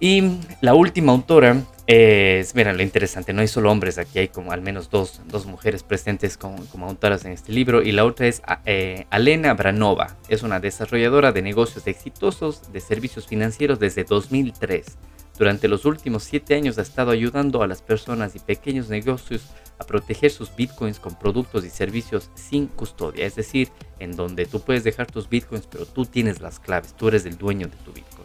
Y 0.00 0.38
la 0.60 0.74
última 0.74 1.12
autora 1.12 1.62
es, 1.88 2.54
miren, 2.54 2.76
lo 2.76 2.82
interesante, 2.82 3.32
no 3.32 3.40
hay 3.40 3.48
solo 3.48 3.72
hombres, 3.72 3.98
aquí 3.98 4.18
hay 4.18 4.28
como 4.28 4.52
al 4.52 4.60
menos 4.60 4.90
dos, 4.90 5.22
dos 5.26 5.46
mujeres 5.46 5.82
presentes 5.82 6.36
como, 6.36 6.64
como, 6.66 6.86
autoras 6.86 7.24
en 7.24 7.32
este 7.32 7.50
libro. 7.50 7.82
Y 7.82 7.92
la 7.92 8.04
otra 8.04 8.26
es 8.26 8.42
eh, 8.66 9.06
Alena 9.10 9.54
Branova, 9.54 10.16
es 10.28 10.42
una 10.42 10.60
desarrolladora 10.60 11.32
de 11.32 11.42
negocios 11.42 11.86
exitosos 11.86 12.72
de 12.72 12.80
servicios 12.80 13.26
financieros 13.26 13.78
desde 13.78 14.04
2003. 14.04 14.98
Durante 15.38 15.68
los 15.68 15.84
últimos 15.84 16.24
siete 16.24 16.56
años 16.56 16.78
ha 16.78 16.82
estado 16.82 17.12
ayudando 17.12 17.62
a 17.62 17.66
las 17.66 17.80
personas 17.80 18.34
y 18.36 18.40
pequeños 18.40 18.88
negocios 18.88 19.46
a 19.78 19.84
proteger 19.84 20.30
sus 20.32 20.54
bitcoins 20.54 20.98
con 20.98 21.14
productos 21.14 21.64
y 21.64 21.70
servicios 21.70 22.30
sin 22.34 22.66
custodia, 22.66 23.24
es 23.24 23.36
decir, 23.36 23.68
en 24.00 24.12
donde 24.12 24.46
tú 24.46 24.60
puedes 24.60 24.82
dejar 24.82 25.06
tus 25.06 25.28
bitcoins 25.28 25.68
pero 25.68 25.86
tú 25.86 26.04
tienes 26.04 26.40
las 26.40 26.58
claves, 26.58 26.94
tú 26.94 27.06
eres 27.06 27.24
el 27.24 27.38
dueño 27.38 27.68
de 27.68 27.76
tu 27.76 27.92
bitcoin. 27.92 28.17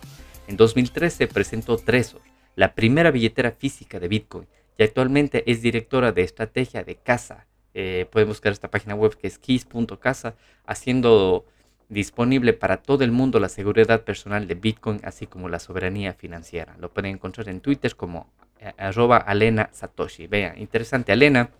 En 0.47 0.57
2013 0.57 1.27
presentó 1.27 1.77
Trezor, 1.77 2.21
la 2.55 2.75
primera 2.75 3.11
billetera 3.11 3.51
física 3.51 3.99
de 3.99 4.07
bitcoin, 4.07 4.47
y 4.77 4.83
actualmente 4.83 5.49
es 5.49 5.61
directora 5.61 6.11
de 6.11 6.23
estrategia 6.23 6.83
de 6.83 6.95
Casa. 6.95 7.45
Eh, 7.73 8.07
pueden 8.11 8.27
buscar 8.27 8.51
esta 8.51 8.69
página 8.69 8.93
web 8.93 9.17
que 9.17 9.27
es 9.27 9.39
keys.casa, 9.39 10.35
haciendo 10.65 11.45
disponible 11.89 12.53
para 12.53 12.77
todo 12.77 13.03
el 13.03 13.11
mundo 13.11 13.39
la 13.39 13.49
seguridad 13.49 14.03
personal 14.03 14.47
de 14.47 14.55
Bitcoin, 14.55 14.99
así 15.03 15.27
como 15.27 15.49
la 15.49 15.59
soberanía 15.59 16.13
financiera. 16.13 16.75
Lo 16.79 16.91
pueden 16.91 17.11
encontrar 17.11 17.49
en 17.49 17.61
Twitter 17.61 17.95
como 17.95 18.31
eh, 18.59 18.73
arroba 18.77 19.17
Alena 19.17 19.69
Satoshi. 19.71 20.27
Vean, 20.27 20.59
interesante, 20.59 21.11
Alena, 21.11 21.51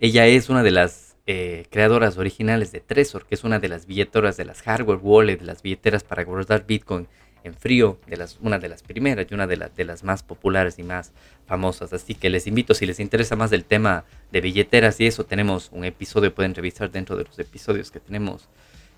ella 0.00 0.26
es 0.26 0.48
una 0.48 0.62
de 0.62 0.70
las 0.70 1.16
eh, 1.26 1.66
creadoras 1.70 2.16
originales 2.18 2.72
de 2.72 2.80
Trezor, 2.80 3.26
que 3.26 3.34
es 3.34 3.44
una 3.44 3.58
de 3.58 3.68
las 3.68 3.86
billeteras 3.86 4.36
de 4.36 4.44
las 4.44 4.62
hardware 4.62 5.00
wallet, 5.02 5.38
de 5.38 5.44
las 5.44 5.62
billeteras 5.62 6.02
para 6.02 6.24
guardar 6.24 6.66
Bitcoin 6.66 7.06
en 7.44 7.54
frío, 7.54 7.98
de 8.06 8.16
las, 8.16 8.38
una 8.40 8.58
de 8.58 8.68
las 8.68 8.82
primeras 8.82 9.26
y 9.30 9.34
una 9.34 9.46
de, 9.46 9.56
las 9.56 9.74
de 9.76 9.84
las 9.84 10.04
más 10.04 10.22
populares 10.22 10.78
y 10.78 10.82
más 10.82 11.12
famosas. 11.46 11.92
Así 11.92 12.14
que 12.14 12.30
les 12.30 12.46
invito, 12.46 12.74
si 12.74 12.86
les 12.86 13.00
interesa 13.00 13.36
más 13.36 13.50
del 13.50 13.64
tema 13.64 14.04
de 14.32 14.40
billeteras 14.40 15.00
y 15.00 15.06
eso, 15.06 15.24
tenemos 15.24 15.70
un 15.72 15.84
episodio, 15.84 16.34
pueden 16.34 16.54
revisar 16.54 16.90
dentro 16.90 17.16
de 17.16 17.24
los 17.24 17.38
episodios 17.38 17.90
que 17.90 18.00
tenemos 18.00 18.48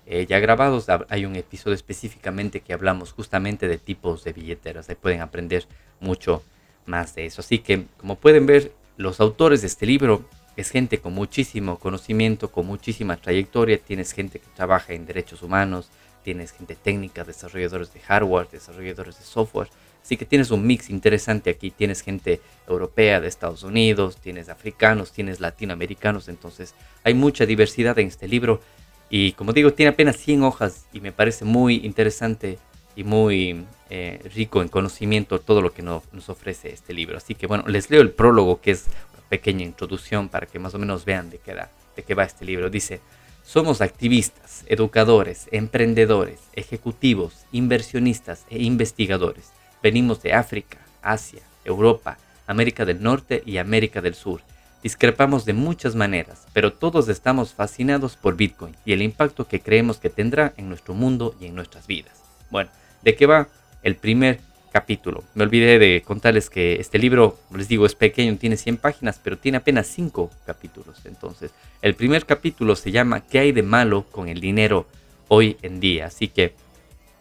eh, 0.05 0.25
ya 0.27 0.39
grabados. 0.39 0.87
Hay 1.09 1.25
un 1.25 1.35
episodio 1.35 1.75
específicamente 1.75 2.59
que 2.59 2.73
hablamos 2.73 3.13
justamente 3.13 3.67
de 3.67 3.77
tipos 3.77 4.23
de 4.23 4.33
billeteras. 4.33 4.89
Ahí 4.89 4.95
pueden 4.95 5.21
aprender 5.21 5.65
mucho 5.99 6.43
más 6.85 7.15
de 7.15 7.25
eso. 7.25 7.41
Así 7.41 7.59
que, 7.59 7.85
como 7.97 8.15
pueden 8.15 8.45
ver, 8.45 8.73
los 8.97 9.19
autores 9.19 9.61
de 9.61 9.67
este 9.67 9.85
libro 9.85 10.25
es 10.55 10.69
gente 10.69 10.99
con 10.99 11.13
muchísimo 11.13 11.79
conocimiento, 11.79 12.51
con 12.51 12.67
muchísima 12.67 13.17
trayectoria. 13.17 13.77
Tienes 13.77 14.11
gente 14.11 14.39
que 14.39 14.47
trabaja 14.55 14.93
en 14.93 15.05
derechos 15.05 15.41
humanos, 15.41 15.89
tienes 16.23 16.51
gente 16.51 16.75
técnica, 16.75 17.23
desarrolladores 17.23 17.93
de 17.93 17.99
hardware, 17.99 18.47
desarrolladores 18.49 19.19
de 19.19 19.25
software. 19.25 19.69
Así 20.03 20.17
que 20.17 20.25
tienes 20.25 20.51
un 20.51 20.65
mix 20.65 20.89
interesante 20.89 21.49
aquí. 21.49 21.71
Tienes 21.71 22.01
gente 22.01 22.41
europea 22.67 23.21
de 23.21 23.27
Estados 23.27 23.63
Unidos, 23.63 24.17
tienes 24.17 24.49
africanos, 24.49 25.11
tienes 25.11 25.39
latinoamericanos. 25.39 26.27
Entonces 26.27 26.73
hay 27.03 27.13
mucha 27.13 27.45
diversidad 27.45 27.97
en 27.99 28.07
este 28.07 28.27
libro. 28.27 28.61
Y 29.09 29.33
como 29.33 29.53
digo, 29.53 29.73
tiene 29.73 29.91
apenas 29.91 30.17
100 30.17 30.43
hojas 30.43 30.85
y 30.91 30.99
me 30.99 31.11
parece 31.11 31.45
muy 31.45 31.85
interesante 31.85 32.57
y 32.95 33.03
muy 33.03 33.65
eh, 33.89 34.19
rico 34.35 34.61
en 34.61 34.67
conocimiento 34.67 35.39
todo 35.39 35.61
lo 35.61 35.73
que 35.73 35.83
nos 35.83 36.29
ofrece 36.29 36.73
este 36.73 36.93
libro. 36.93 37.17
Así 37.17 37.35
que 37.35 37.47
bueno, 37.47 37.65
les 37.67 37.89
leo 37.89 38.01
el 38.01 38.11
prólogo 38.11 38.59
que 38.59 38.71
es 38.71 38.87
una 39.13 39.27
pequeña 39.29 39.63
introducción 39.63 40.29
para 40.29 40.47
que 40.47 40.59
más 40.59 40.73
o 40.73 40.79
menos 40.79 41.05
vean 41.05 41.29
de 41.29 41.37
qué, 41.37 41.55
de 41.95 42.03
qué 42.03 42.13
va 42.13 42.23
este 42.23 42.43
libro. 42.43 42.69
Dice, 42.69 42.99
somos 43.43 43.81
activistas, 43.81 44.63
educadores, 44.67 45.47
emprendedores, 45.51 46.39
ejecutivos, 46.53 47.45
inversionistas 47.51 48.45
e 48.49 48.63
investigadores. 48.63 49.51
Venimos 49.81 50.23
de 50.23 50.33
África, 50.33 50.79
Asia, 51.01 51.41
Europa, 51.65 52.17
América 52.47 52.85
del 52.85 53.03
Norte 53.03 53.43
y 53.45 53.57
América 53.57 54.01
del 54.01 54.15
Sur. 54.15 54.41
Discrepamos 54.81 55.45
de 55.45 55.53
muchas 55.53 55.95
maneras, 55.95 56.45
pero 56.53 56.73
todos 56.73 57.07
estamos 57.09 57.53
fascinados 57.53 58.17
por 58.17 58.35
Bitcoin 58.35 58.75
y 58.85 58.93
el 58.93 59.01
impacto 59.01 59.47
que 59.47 59.61
creemos 59.61 59.97
que 59.97 60.09
tendrá 60.09 60.53
en 60.57 60.67
nuestro 60.67 60.93
mundo 60.93 61.35
y 61.39 61.45
en 61.45 61.55
nuestras 61.55 61.87
vidas. 61.87 62.21
Bueno, 62.49 62.69
¿de 63.01 63.15
qué 63.15 63.25
va 63.25 63.47
el 63.81 63.95
primer 63.95 64.39
capítulo? 64.73 65.23
Me 65.35 65.43
olvidé 65.43 65.79
de 65.79 66.01
contarles 66.01 66.49
que 66.49 66.81
este 66.81 66.97
libro, 66.97 67.37
les 67.55 67.69
digo, 67.69 67.85
es 67.85 67.95
pequeño, 67.95 68.35
tiene 68.37 68.57
100 68.57 68.77
páginas, 68.77 69.21
pero 69.23 69.37
tiene 69.37 69.59
apenas 69.59 69.87
5 69.87 70.31
capítulos. 70.45 70.97
Entonces, 71.05 71.51
el 71.81 71.93
primer 71.93 72.25
capítulo 72.25 72.75
se 72.75 72.91
llama 72.91 73.21
¿Qué 73.21 73.39
hay 73.39 73.51
de 73.51 73.63
malo 73.63 74.05
con 74.11 74.27
el 74.27 74.41
dinero 74.41 74.87
hoy 75.29 75.57
en 75.61 75.79
día? 75.79 76.07
Así 76.07 76.27
que 76.27 76.55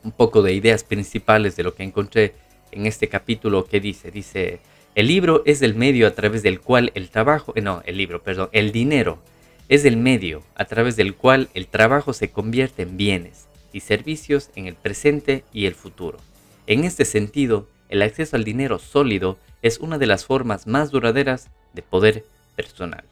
un 0.02 0.12
poco 0.12 0.42
de 0.42 0.54
ideas 0.54 0.82
principales 0.82 1.54
de 1.54 1.62
lo 1.62 1.74
que 1.74 1.84
encontré 1.84 2.34
en 2.72 2.86
este 2.86 3.08
capítulo 3.08 3.66
que 3.66 3.80
dice, 3.80 4.10
dice 4.10 4.60
el 4.94 5.06
libro 5.06 5.42
es 5.46 5.62
el 5.62 5.74
medio 5.74 6.06
a 6.06 6.12
través 6.12 6.42
del 6.42 6.60
cual 6.60 6.90
el 6.94 7.10
trabajo, 7.10 7.52
eh, 7.54 7.60
no, 7.60 7.82
el 7.84 7.98
libro, 7.98 8.22
perdón, 8.22 8.48
el 8.52 8.72
dinero 8.72 9.18
es 9.68 9.84
el 9.84 9.96
medio 9.96 10.42
a 10.54 10.64
través 10.64 10.96
del 10.96 11.14
cual 11.14 11.48
el 11.54 11.66
trabajo 11.66 12.12
se 12.12 12.30
convierte 12.30 12.82
en 12.82 12.96
bienes 12.96 13.46
y 13.72 13.80
servicios 13.80 14.50
en 14.54 14.66
el 14.66 14.74
presente 14.74 15.44
y 15.52 15.66
el 15.66 15.74
futuro. 15.74 16.18
En 16.66 16.84
este 16.84 17.04
sentido, 17.04 17.68
el 17.88 18.02
acceso 18.02 18.36
al 18.36 18.44
dinero 18.44 18.78
sólido 18.78 19.38
es 19.62 19.78
una 19.78 19.98
de 19.98 20.06
las 20.06 20.24
formas 20.24 20.66
más 20.66 20.90
duraderas 20.90 21.50
de 21.72 21.82
poder 21.82 22.24
personal. 22.56 23.04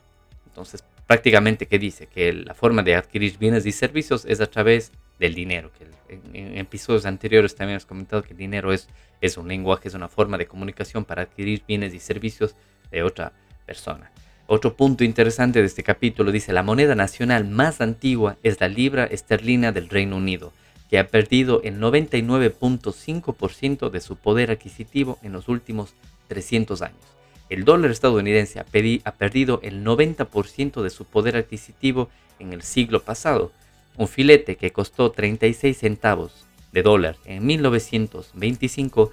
Entonces, 0.46 0.84
prácticamente, 1.06 1.66
¿qué 1.66 1.78
dice? 1.78 2.06
Que 2.06 2.32
la 2.32 2.54
forma 2.54 2.82
de 2.82 2.94
adquirir 2.94 3.38
bienes 3.38 3.66
y 3.66 3.72
servicios 3.72 4.24
es 4.24 4.40
a 4.40 4.46
través 4.46 4.92
del 5.18 5.34
dinero. 5.34 5.70
Que 5.76 5.86
en, 6.32 6.58
episodios 6.58 7.06
anteriores 7.06 7.54
también 7.54 7.74
hemos 7.74 7.86
comentado 7.86 8.22
que 8.22 8.32
el 8.32 8.38
dinero 8.38 8.72
es, 8.72 8.88
es 9.20 9.36
un 9.36 9.48
lenguaje, 9.48 9.88
es 9.88 9.94
una 9.94 10.08
forma 10.08 10.38
de 10.38 10.46
comunicación 10.46 11.04
para 11.04 11.22
adquirir 11.22 11.62
bienes 11.66 11.92
y 11.94 11.98
servicios 11.98 12.54
de 12.90 13.02
otra 13.02 13.32
persona. 13.66 14.10
Otro 14.46 14.74
punto 14.74 15.04
interesante 15.04 15.60
de 15.60 15.66
este 15.66 15.84
capítulo 15.84 16.32
dice, 16.32 16.52
la 16.52 16.64
moneda 16.64 16.96
nacional 16.96 17.44
más 17.44 17.80
antigua 17.80 18.36
es 18.42 18.60
la 18.60 18.68
libra 18.68 19.04
esterlina 19.04 19.70
del 19.70 19.88
Reino 19.88 20.16
Unido, 20.16 20.52
que 20.90 20.98
ha 20.98 21.08
perdido 21.08 21.62
el 21.62 21.80
99.5% 21.80 23.90
de 23.90 24.00
su 24.00 24.16
poder 24.16 24.50
adquisitivo 24.50 25.18
en 25.22 25.32
los 25.32 25.48
últimos 25.48 25.94
300 26.28 26.82
años. 26.82 27.00
El 27.48 27.64
dólar 27.64 27.92
estadounidense 27.92 28.60
ha, 28.60 28.64
perdido 28.64 29.60
el 29.62 29.82
90% 29.84 30.82
de 30.82 30.90
su 30.90 31.04
poder 31.04 31.36
adquisitivo 31.36 32.08
en 32.38 32.52
el 32.52 32.62
siglo 32.62 33.02
pasado. 33.02 33.52
Un 33.96 34.08
filete 34.08 34.56
que 34.56 34.72
costó 34.72 35.10
36 35.10 35.78
centavos 35.78 36.46
de 36.72 36.82
dólar 36.82 37.16
en 37.24 37.46
1925 37.46 39.10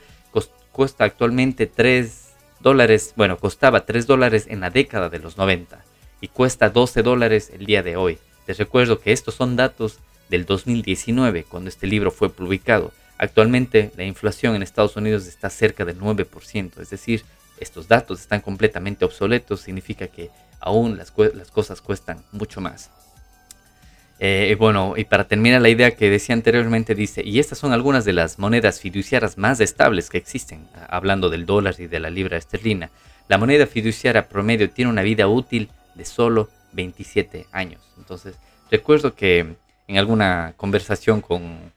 cuesta 0.77 1.05
actualmente 1.05 1.65
3 1.65 2.36
dólares, 2.60 3.13
bueno, 3.15 3.39
costaba 3.39 3.88
3 3.88 4.05
dólares 4.05 4.46
en 4.48 4.60
la 4.60 4.69
década 4.69 5.10
de 5.10 5.17
los 5.17 5.36
90 5.36 5.84
y 6.22 6.27
cuesta 6.27 6.69
12 6.69 7.01
dólares 7.01 7.51
el 7.51 7.65
día 7.65 7.81
de 7.81 7.98
hoy. 7.98 8.19
Les 8.46 8.60
recuerdo 8.60 9.00
que 9.00 9.12
estos 9.12 9.34
son 9.34 9.55
datos 9.55 9.98
del 10.29 10.46
2019, 10.46 11.43
cuando 11.43 11.69
este 11.69 11.88
libro 11.88 12.12
fue 12.12 12.29
publicado. 12.29 12.91
Actualmente 13.17 13.91
la 13.98 14.03
inflación 14.03 14.55
en 14.55 14.63
Estados 14.63 14.96
Unidos 14.96 15.25
está 15.27 15.50
cerca 15.50 15.86
del 15.86 16.00
9%, 16.00 16.79
es 16.79 16.89
decir, 16.89 17.24
estos 17.60 17.88
datos 17.88 18.22
están 18.22 18.41
completamente 18.41 19.05
obsoletos, 19.05 19.62
significa 19.62 20.07
que 20.07 20.29
aún 20.60 20.98
las, 20.98 21.12
cosas 21.12 21.81
cuestan 21.81 22.24
mucho 22.31 22.62
más. 22.62 22.91
Eh, 24.19 24.55
bueno, 24.60 24.96
y 24.98 25.03
para 25.03 25.27
terminar 25.27 25.62
la 25.62 25.69
idea 25.69 25.96
que 25.96 26.10
decía 26.10 26.34
anteriormente, 26.34 26.96
dice, 26.96 27.24
y 27.24 27.39
estas 27.39 27.57
son 27.60 27.74
algunas 27.74 28.05
de 28.05 28.13
las 28.13 28.39
monedas 28.39 28.79
fiduciarias 28.79 29.38
más 29.38 29.60
estables 29.60 30.10
que 30.10 30.17
existen, 30.17 30.67
hablando 30.89 31.29
del 31.29 31.46
dólar 31.46 31.75
y 31.79 31.88
de 31.88 32.00
la 32.00 32.10
libra 32.10 32.38
esterlina. 32.38 32.89
La 33.27 33.38
moneda 33.38 33.67
fiduciaria 33.67 34.29
promedio 34.29 34.69
tiene 34.69 34.89
una 34.89 35.01
vida 35.01 35.27
útil 35.27 35.69
de 35.96 36.05
solo 36.05 36.50
27 36.74 37.48
años. 37.51 37.81
Entonces, 37.98 38.36
recuerdo 38.72 39.13
que 39.15 39.55
en 39.88 39.98
alguna 39.98 40.53
conversación 40.58 41.22
con, 41.22 41.72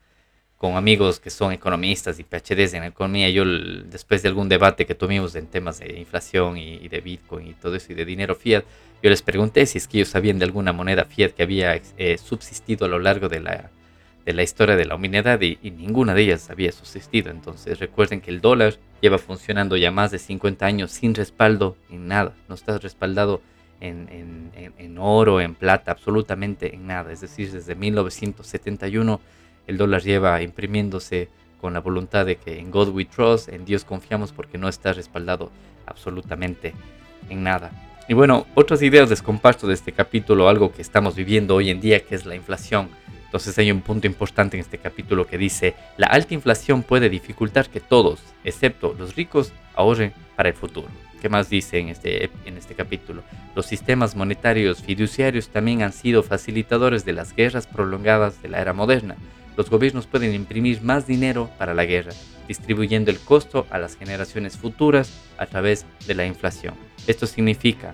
con 0.57 0.76
amigos 0.76 1.21
que 1.21 1.31
son 1.31 1.52
economistas 1.52 2.19
y 2.19 2.25
PhDs 2.25 2.75
en 2.75 2.85
economía, 2.85 3.31
yo 3.31 3.45
después 3.47 4.23
de 4.23 4.29
algún 4.29 4.49
debate 4.49 4.85
que 4.85 4.95
tuvimos 4.95 5.35
en 5.35 5.47
temas 5.47 5.79
de 5.79 5.99
inflación 5.99 6.59
y, 6.59 6.88
de 6.88 7.00
Bitcoin 7.00 7.47
y 7.47 7.55
todo 7.55 7.76
eso 7.76 7.93
y 7.93 7.95
de 7.95 8.05
dinero 8.05 8.35
fiat, 8.35 8.64
yo 9.02 9.09
les 9.09 9.23
pregunté 9.23 9.64
si 9.64 9.79
es 9.79 9.88
que 9.88 9.99
ellos 9.99 10.09
sabían 10.09 10.38
de 10.38 10.45
alguna 10.45 10.73
moneda 10.73 11.07
fiat 11.07 11.31
que 11.31 11.43
había 11.43 11.81
eh, 11.97 12.19
subsistido 12.19 12.85
a 12.85 12.88
lo 12.88 12.99
largo 12.99 13.29
de 13.29 13.40
la, 13.40 13.71
de 14.25 14.33
la 14.33 14.43
historia 14.43 14.76
de 14.76 14.85
la 14.85 14.97
humanidad 14.97 15.40
y, 15.40 15.59
ninguna 15.71 16.14
de 16.14 16.23
ellas 16.23 16.50
había 16.50 16.73
subsistido. 16.73 17.31
Entonces 17.31 17.79
recuerden 17.79 18.21
que 18.21 18.31
el 18.31 18.40
dólar 18.40 18.75
lleva 19.00 19.19
funcionando 19.19 19.76
ya 19.76 19.90
más 19.90 20.11
de 20.11 20.19
50 20.19 20.67
años 20.67 20.90
sin 20.90 21.14
respaldo 21.14 21.76
en 21.90 22.09
nada, 22.09 22.35
no 22.49 22.55
está 22.55 22.79
respaldado 22.79 23.40
en, 23.81 24.99
oro, 24.99 25.41
en 25.41 25.55
plata, 25.55 25.93
absolutamente 25.93 26.75
en 26.75 26.87
nada. 26.87 27.13
Es 27.13 27.21
decir, 27.21 27.51
desde 27.51 27.75
1971 27.75 29.21
el 29.67 29.79
dólar 29.79 30.03
lleva 30.03 30.43
imprimiéndose 30.43 31.29
con 31.61 31.75
la 31.75 31.81
voluntad 31.81 32.27
de 32.27 32.37
que 32.37 32.59
en 32.59 32.71
God 32.71 32.89
we 32.89 33.05
trust, 33.05 33.49
en 33.49 33.65
Dios 33.65 33.85
confiamos 33.85 34.33
porque 34.33 34.59
no 34.59 34.69
está 34.69 34.93
respaldado 34.93 35.51
absolutamente 35.87 36.75
en 37.29 37.43
nada. 37.43 37.71
Y 38.09 38.15
bueno, 38.15 38.47
otras 38.55 38.83
ideas 38.83 39.09
les 39.09 39.23
comparto 39.23 39.67
de 39.67 39.75
este 39.75 39.93
capítulo, 39.93 40.49
algo 40.49 40.73
que 40.73 40.83
estamos 40.83 41.15
viviendo 41.15 41.55
hoy 41.55 41.71
en 41.71 41.81
día, 41.81 42.01
que 42.01 42.15
es 42.15 42.27
la 42.27 42.35
inflación. 42.35 42.89
Entonces 43.27 43.57
hay 43.59 43.71
un 43.71 43.83
punto 43.83 44.09
importante 44.09 44.57
en 44.57 44.63
este 44.63 44.79
capítulo 44.79 45.27
que 45.29 45.39
dice, 45.39 45.77
la 45.97 46.09
alta 46.09 46.35
inflación 46.35 46.83
puede 46.83 47.09
dificultar 47.09 47.69
que 47.69 47.79
todos, 47.79 48.21
excepto 48.43 48.97
los 48.99 49.15
ricos, 49.15 49.53
ahorren 49.77 50.13
para 50.35 50.49
el 50.49 50.57
futuro. 50.57 50.89
¿Qué 51.21 51.29
más 51.29 51.50
dice 51.50 51.79
en 51.79 51.89
este, 51.89 52.31
en 52.45 52.57
este 52.57 52.75
capítulo? 52.75 53.23
Los 53.55 53.67
sistemas 53.67 54.17
monetarios 54.17 54.83
fiduciarios 54.83 55.49
también 55.49 55.83
han 55.83 55.93
sido 55.93 56.23
facilitadores 56.23 57.05
de 57.05 57.12
las 57.12 57.35
guerras 57.35 57.67
prolongadas 57.67 58.43
de 58.43 58.49
la 58.49 58.61
era 58.61 58.73
moderna 58.73 59.17
los 59.61 59.69
gobiernos 59.69 60.07
pueden 60.07 60.33
imprimir 60.33 60.81
más 60.81 61.07
dinero 61.07 61.50
para 61.59 61.75
la 61.75 61.85
guerra, 61.85 62.12
distribuyendo 62.49 63.11
el 63.11 63.19
costo 63.19 63.67
a 63.69 63.79
las 63.79 63.95
generaciones 63.97 64.57
futuras 64.57 65.12
a 65.37 65.45
través 65.45 65.85
de 66.07 66.15
la 66.15 66.25
inflación. 66.25 66.73
Esto 67.07 67.27
significa 67.27 67.93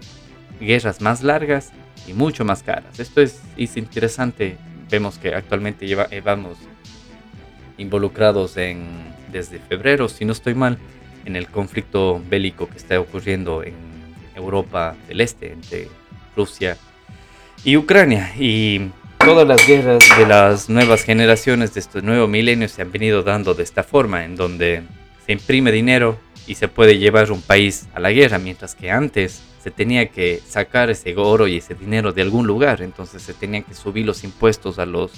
guerras 0.61 1.01
más 1.01 1.25
largas 1.25 1.73
y 2.07 2.13
mucho 2.13 2.45
más 2.45 2.63
caras. 2.63 3.01
Esto 3.01 3.21
es, 3.21 3.41
interesante. 3.57 4.57
Vemos 4.89 5.19
que 5.19 5.35
actualmente 5.35 5.89
lleva, 5.89 6.07
eh, 6.13 6.23
involucrados 7.79 8.57
en, 8.57 8.87
desde 9.33 9.59
febrero, 9.59 10.09
si 10.09 10.25
no 10.25 10.33
estoy 10.33 10.55
mal, 10.55 10.79
en 11.27 11.37
el 11.37 11.49
conflicto 11.49 12.23
bélico 12.31 12.69
que 12.69 12.79
está 12.79 12.99
ocurriendo 12.99 13.63
en 13.63 13.75
Europa 14.35 14.97
del 15.09 15.21
Este 15.21 15.53
entre 15.53 15.89
Rusia 16.35 16.79
y 17.65 17.77
Ucrania. 17.77 18.33
Y 18.39 18.91
Todas 19.19 19.47
las 19.47 19.67
guerras 19.67 20.05
de 20.17 20.27
las 20.27 20.71
nuevas 20.71 21.03
generaciones 21.03 21.75
de 21.75 21.81
estos 21.81 22.03
nuevos 22.05 22.29
milenios 22.29 22.71
se 22.71 22.83
han 22.83 22.93
venido 22.93 23.25
dando 23.25 23.55
de 23.55 23.65
esta 23.65 23.83
forma, 23.83 24.25
en 24.25 24.37
donde 24.37 24.83
se 25.27 25.33
imprime 25.33 25.73
dinero 25.73 26.17
y 26.47 26.55
se 26.55 26.69
puede 26.69 26.97
llevar 26.97 27.33
un 27.33 27.43
país 27.43 27.89
a 27.93 27.99
la 27.99 28.13
guerra, 28.13 28.39
mientras 28.39 28.77
que 28.77 28.91
antes 28.93 29.43
se 29.61 29.73
tenía 29.73 30.07
que 30.11 30.41
sacar 30.47 30.91
ese 30.91 31.17
oro 31.17 31.49
y 31.49 31.57
ese 31.57 31.75
dinero 31.75 32.13
de 32.13 32.23
algún 32.23 32.47
lugar, 32.47 32.83
entonces 32.83 33.21
se 33.21 33.35
tenían 33.35 33.65
que 33.65 33.75
subir 33.75 34.07
los 34.07 34.23
impuestos 34.23 34.79
a 34.79 34.87
los, 34.87 35.11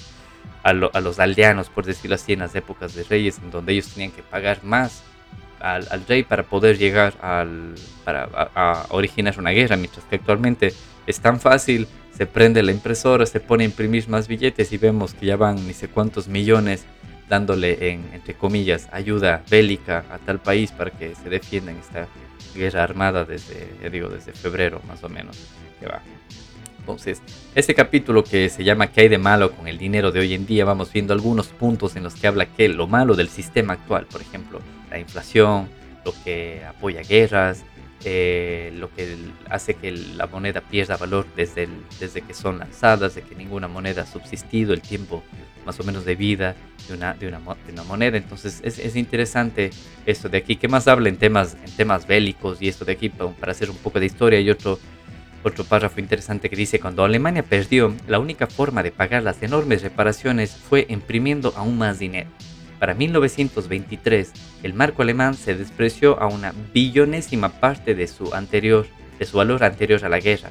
a, 0.62 0.73
los 0.73 1.19
aldeanos, 1.19 1.69
por 1.69 1.85
decirlo 1.85 2.15
así, 2.15 2.33
en 2.33 2.38
las 2.38 2.55
épocas 2.55 2.95
de 2.95 3.05
reyes, 3.05 3.38
en 3.43 3.50
donde 3.50 3.75
ellos 3.75 3.88
tenían 3.93 4.11
que 4.11 4.23
pagar 4.23 4.65
más 4.65 5.03
al, 5.61 6.05
rey 6.07 6.23
para 6.23 6.43
poder 6.43 6.79
llegar 6.79 7.15
al, 7.21 7.75
para, 8.05 8.29
a 8.55 8.87
originar 8.91 9.38
una 9.38 9.50
guerra, 9.50 9.77
mientras 9.77 10.05
que 10.07 10.17
actualmente 10.17 10.73
es 11.07 11.21
tan 11.21 11.41
fácil 11.41 11.88
se 12.17 12.27
prende 12.27 12.62
la 12.62 12.73
impresora, 12.73 13.27
se 13.27 13.38
pone 13.38 13.65
a 13.65 13.67
imprimir 13.67 14.09
más 14.09 14.27
billetes 14.27 14.73
y 14.73 14.79
vemos 14.79 15.15
que 15.15 15.27
ya 15.27 15.37
van 15.37 15.67
ni 15.67 15.73
sé 15.73 15.88
cuántos 15.88 16.27
millones 16.27 16.85
dándole 17.29 17.91
en, 17.91 18.11
entre 18.12 18.35
comillas, 18.35 18.88
ayuda 18.91 19.43
bélica 19.50 20.05
a 20.11 20.19
tal 20.19 20.41
país 20.41 20.73
para 20.73 20.91
que 20.91 21.15
se 21.15 21.29
defienda 21.29 21.73
en 21.73 21.79
esta 21.79 22.09
guerra 22.55 22.83
armada 22.83 23.25
desde, 23.25 23.69
digo, 23.91 24.09
desde 24.09 24.33
febrero 24.33 24.81
más 24.88 25.05
o 25.05 25.09
menos 25.09 25.37
que 25.79 25.87
va. 25.87 26.00
Entonces, 26.81 27.23
este 27.55 27.75
capítulo 27.75 28.25
que 28.25 28.49
se 28.49 28.65
llama 28.65 28.87
¿Qué 28.87 29.03
hay 29.03 29.09
de 29.09 29.19
malo 29.19 29.53
con 29.53 29.69
el 29.69 29.77
dinero 29.77 30.11
de 30.11 30.21
hoy 30.21 30.33
en 30.33 30.47
día? 30.47 30.65
Vamos 30.65 30.91
viendo 30.91 31.12
algunos 31.12 31.49
puntos 31.49 31.97
en 31.97 32.03
los 32.03 32.15
que 32.15 32.27
habla 32.27 32.47
que 32.47 32.69
lo 32.69 32.87
malo 32.87 33.15
del 33.15 33.29
sistema 33.29 33.75
actual, 33.75 34.07
por 34.07 34.23
ejemplo, 34.23 34.61
la 34.90 34.99
inflación, 34.99 35.68
lo 36.04 36.14
que 36.25 36.64
apoya 36.64 37.02
guerras, 37.02 37.64
eh, 38.04 38.73
lo 38.76 38.95
que 38.95 39.16
hace 39.50 39.75
que 39.75 39.90
la 39.90 40.26
moneda 40.26 40.61
pierda 40.61 40.97
valor 40.97 41.26
desde, 41.35 41.68
desde 41.99 42.21
que 42.21 42.35
son 42.35 42.59
lanzadas, 42.59 43.14
de 43.14 43.23
que 43.23 43.35
ninguna 43.35 43.68
moneda 43.68 44.02
ha 44.02 44.07
subsistido 44.07 44.73
el 44.73 44.80
tiempo 44.80 45.23
más 45.66 45.78
o 45.80 45.85
menos 45.85 46.04
de 46.04 46.14
vida 46.14 46.54
de 46.88 46.95
una, 46.95 47.14
de 47.14 47.28
una, 47.28 47.40
una 47.71 47.83
moneda. 47.85 48.16
Entonces 48.16 48.61
es, 48.62 48.78
es, 48.78 48.97
interesante 48.97 49.71
esto 50.07 50.28
de 50.28 50.38
aquí. 50.38 50.57
¿Qué 50.57 50.68
más 50.68 50.88
habla 50.88 51.09
en 51.09 51.16
temas, 51.16 51.57
en 51.64 51.71
temas 51.73 52.07
bélicos 52.07 52.62
y 52.62 52.68
esto 52.68 52.85
de 52.85 52.92
aquí 52.92 53.09
para 53.09 53.52
hacer 53.52 53.68
un 53.68 53.76
poco 53.76 54.00
de 54.00 54.07
historia? 54.07 54.40
Y 54.40 54.49
otro 54.49 54.78
otro 55.45 55.64
párrafo 55.64 56.00
interesante 56.00 56.50
que 56.50 56.57
dice, 56.57 56.80
cuando 56.80 57.04
Alemania 57.04 57.42
perdió, 57.42 57.95
la 58.07 58.18
única 58.18 58.47
forma 58.47 58.83
de 58.83 58.90
pagar 58.90 59.23
las 59.23 59.42
enormes 59.42 59.83
reparaciones 59.83 60.57
fue 60.57 60.87
imprimiendo 60.88 61.52
aún 61.57 61.78
más 61.78 61.99
dinero. 61.99 62.28
Para 62.78 62.94
1923, 62.94 64.32
el 64.62 64.75
marco 64.75 65.02
alemán 65.02 65.35
se 65.35 65.54
despreció 65.54 66.20
a 66.20 66.26
una 66.28 66.52
billonésima 66.73 67.49
parte 67.61 67.94
de 67.94 68.06
su, 68.06 68.35
anterior, 68.35 68.87
de 69.18 69.26
su 69.26 69.37
valor 69.37 69.64
anterior 69.64 70.04
a 70.04 70.08
la 70.08 70.20
guerra, 70.20 70.50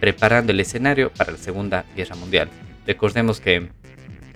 preparando 0.00 0.52
el 0.52 0.60
escenario 0.60 1.12
para 1.12 1.32
la 1.32 1.38
Segunda 1.38 1.84
Guerra 1.96 2.16
Mundial. 2.16 2.48
Recordemos 2.86 3.40
que 3.40 3.68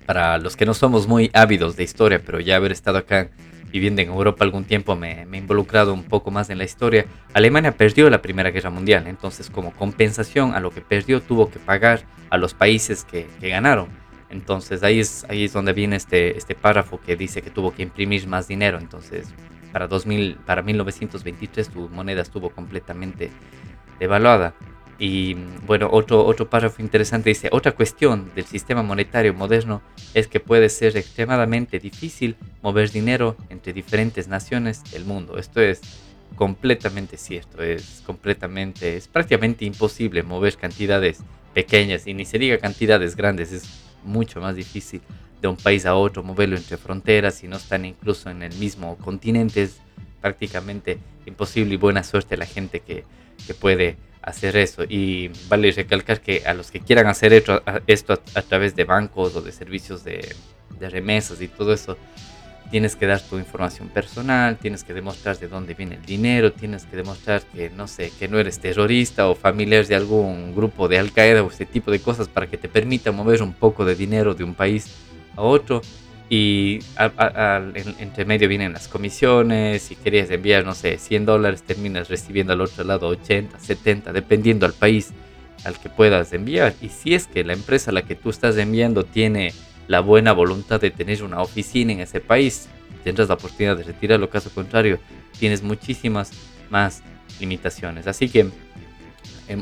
para 0.05 0.37
los 0.37 0.55
que 0.55 0.65
no 0.65 0.73
somos 0.73 1.07
muy 1.07 1.29
ávidos 1.33 1.75
de 1.75 1.83
historia, 1.83 2.21
pero 2.25 2.39
ya 2.39 2.55
haber 2.55 2.71
estado 2.71 2.97
acá 2.97 3.29
viviendo 3.73 4.03
en 4.03 4.09
Europa 4.09 4.45
algún 4.45 4.65
tiempo 4.65 4.95
me, 4.95 5.23
he 5.23 5.37
involucrado 5.37 5.93
un 5.93 6.03
poco 6.03 6.29
más 6.29 6.51
en 6.51 6.59
la 6.59 6.63
historia, 6.63 7.07
Alemania 7.33 7.75
perdió 7.75 8.09
la 8.09 8.21
Primera 8.21 8.51
Guerra 8.51 8.69
Mundial, 8.69 9.07
entonces 9.07 9.49
como 9.49 9.73
compensación 9.73 10.53
a 10.53 10.59
lo 10.59 10.69
que 10.69 10.81
perdió 10.81 11.21
tuvo 11.21 11.49
que 11.49 11.57
pagar 11.57 12.03
a 12.29 12.37
los 12.37 12.53
países 12.53 13.03
que, 13.03 13.27
ganaron. 13.41 13.87
Entonces 14.33 14.81
ahí 14.81 14.99
es, 14.99 15.25
ahí 15.29 15.45
es 15.45 15.53
donde 15.53 15.73
viene 15.73 15.95
este, 15.95 16.37
este 16.37 16.55
párrafo 16.55 16.99
que 16.99 17.15
dice 17.15 17.43
que 17.43 17.51
tuvo 17.51 17.71
que 17.73 17.83
imprimir 17.83 18.27
más 18.27 18.47
dinero. 18.47 18.79
Entonces 18.79 19.27
para, 19.71 19.87
2000, 19.87 20.37
para 20.45 20.63
1923 20.63 21.69
tu 21.69 21.87
moneda 21.89 22.21
estuvo 22.23 22.49
completamente 22.49 23.29
devaluada. 23.99 24.55
Y 24.97 25.35
bueno, 25.67 25.89
otro, 25.91 26.25
otro 26.25 26.49
párrafo 26.49 26.81
interesante 26.81 27.29
dice, 27.29 27.49
otra 27.51 27.73
cuestión 27.73 28.31
del 28.35 28.45
sistema 28.45 28.81
monetario 28.81 29.33
moderno 29.33 29.81
es 30.13 30.27
que 30.27 30.39
puede 30.39 30.69
ser 30.69 30.97
extremadamente 30.97 31.79
difícil 31.79 32.35
mover 32.61 32.89
dinero 32.91 33.35
entre 33.49 33.73
diferentes 33.73 34.27
naciones 34.27 34.83
del 34.91 35.05
mundo. 35.05 35.37
Esto 35.37 35.61
es 35.61 35.81
completamente 36.35 37.17
cierto, 37.17 37.61
es 37.61 38.01
completamente, 38.05 38.97
es 38.97 39.07
prácticamente 39.07 39.65
imposible 39.65 40.23
mover 40.23 40.57
cantidades 40.57 41.19
pequeñas 41.53 42.07
y 42.07 42.13
ni 42.13 42.25
se 42.25 42.39
diga 42.39 42.57
cantidades 42.57 43.15
grandes, 43.15 43.51
es 43.51 43.82
mucho 44.03 44.41
más 44.41 44.55
difícil 44.55 45.01
de 45.41 45.47
un 45.47 45.57
país 45.57 45.85
a 45.85 45.95
otro 45.95 46.23
moverlo 46.23 46.55
entre 46.55 46.77
fronteras 46.77 47.35
si 47.35 47.47
no 47.47 47.57
están 47.57 47.85
incluso 47.85 48.29
en 48.29 48.43
el 48.43 48.53
mismo 48.55 48.97
continente, 48.97 49.63
es 49.63 49.77
prácticamente 50.21 50.99
imposible 51.25 51.73
y 51.73 51.77
buena 51.77 52.03
suerte 52.03 52.37
la 52.37 52.45
gente 52.45 52.79
que, 52.79 53.03
que 53.45 53.53
puede 53.53 53.97
hacer 54.23 54.55
eso. 54.57 54.83
Y 54.87 55.29
vale 55.47 55.71
recalcar 55.71 56.21
que 56.21 56.43
a 56.45 56.53
los 56.53 56.71
que 56.71 56.79
quieran 56.79 57.07
hacer 57.07 57.33
esto, 57.33 57.61
a, 57.65 58.41
través 58.41 58.75
de 58.75 58.85
bancos 58.85 59.35
o 59.35 59.41
de 59.41 59.51
servicios 59.51 60.03
de, 60.03 60.33
remesas 60.79 61.41
y 61.41 61.47
todo 61.47 61.71
eso, 61.71 61.97
tienes 62.73 62.95
que 62.95 63.05
dar 63.05 63.21
tu 63.21 63.37
información 63.37 63.87
personal, 63.87 64.57
tienes 64.57 64.83
que 64.83 64.95
demostrar 64.95 65.37
de 65.37 65.47
dónde 65.47 65.75
viene 65.75 65.93
el 65.93 66.01
dinero, 66.07 66.53
tienes 66.53 66.85
que 66.85 66.97
demostrar 66.97 67.43
que 67.43 67.69
no 67.69 67.85
sé, 67.85 68.11
que 68.17 68.27
no 68.27 68.39
eres 68.39 68.57
terrorista 68.57 69.27
o 69.29 69.35
familiar 69.35 69.85
de 69.85 69.93
algún 69.93 70.55
grupo 70.55 70.87
de 70.87 70.97
Al 70.97 71.11
Qaeda 71.11 71.43
o 71.43 71.51
este 71.51 71.67
tipo 71.67 71.91
de 71.91 71.99
cosas 71.99 72.27
para 72.27 72.47
que 72.47 72.57
te 72.57 72.69
permita 72.69 73.11
mover 73.11 73.43
un 73.43 73.53
poco 73.53 73.85
de 73.85 73.93
dinero 73.93 74.33
de 74.33 74.43
un 74.43 74.55
país 74.55 74.87
a 75.35 75.43
otro 75.43 75.83
y 76.31 76.79
entre 77.99 78.25
medio 78.25 78.47
vienen 78.47 78.73
las 78.73 78.87
comisiones. 78.87 79.83
Si 79.83 79.95
querías 79.95 80.31
enviar, 80.31 80.65
no 80.65 80.73
sé, 80.73 80.97
100 80.97 81.27
dólares, 81.27 81.61
terminas 81.61 82.09
recibiendo 82.09 82.53
al 82.53 82.61
otro 82.61 82.83
lado 82.85 83.07
80, 83.07 83.59
70, 83.59 84.13
dependiendo 84.13 84.65
al 84.65 84.73
país 84.73 85.11
al 85.63 85.79
que 85.79 85.89
puedas 85.89 86.33
enviar. 86.33 86.73
Y 86.81 86.89
si 86.89 87.13
es 87.13 87.27
que 87.27 87.43
la 87.43 87.53
empresa 87.53 87.91
a 87.91 87.93
la 87.93 88.01
que 88.01 88.15
tú 88.15 88.31
estás 88.31 88.57
enviando 88.57 89.03
tiene 89.03 89.53
la 89.87 89.99
buena 89.99 90.33
voluntad 90.33 90.79
de 90.79 90.91
tener 90.91 91.23
una 91.23 91.41
oficina 91.41 91.93
en 91.93 91.99
ese 91.99 92.19
país, 92.19 92.67
tendrás 93.03 93.27
la 93.27 93.35
oportunidad 93.35 93.77
de 93.77 93.83
retirarlo. 93.83 94.29
Caso 94.29 94.49
contrario, 94.49 94.99
tienes 95.39 95.61
muchísimas 95.61 96.31
más 96.69 97.03
limitaciones. 97.39 98.07
Así 98.07 98.29
que 98.29 98.49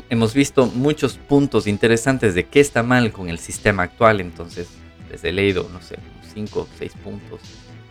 hemos 0.08 0.34
visto 0.34 0.66
muchos 0.66 1.18
puntos 1.18 1.66
interesantes 1.66 2.34
de 2.34 2.46
qué 2.46 2.60
está 2.60 2.82
mal 2.82 3.12
con 3.12 3.28
el 3.28 3.38
sistema 3.38 3.84
actual. 3.84 4.20
Entonces, 4.20 4.68
les 5.10 5.24
he 5.24 5.32
leído, 5.32 5.68
no 5.72 5.80
sé, 5.80 5.96
cinco 6.32 6.60
o 6.60 6.68
seis 6.78 6.92
puntos 7.02 7.40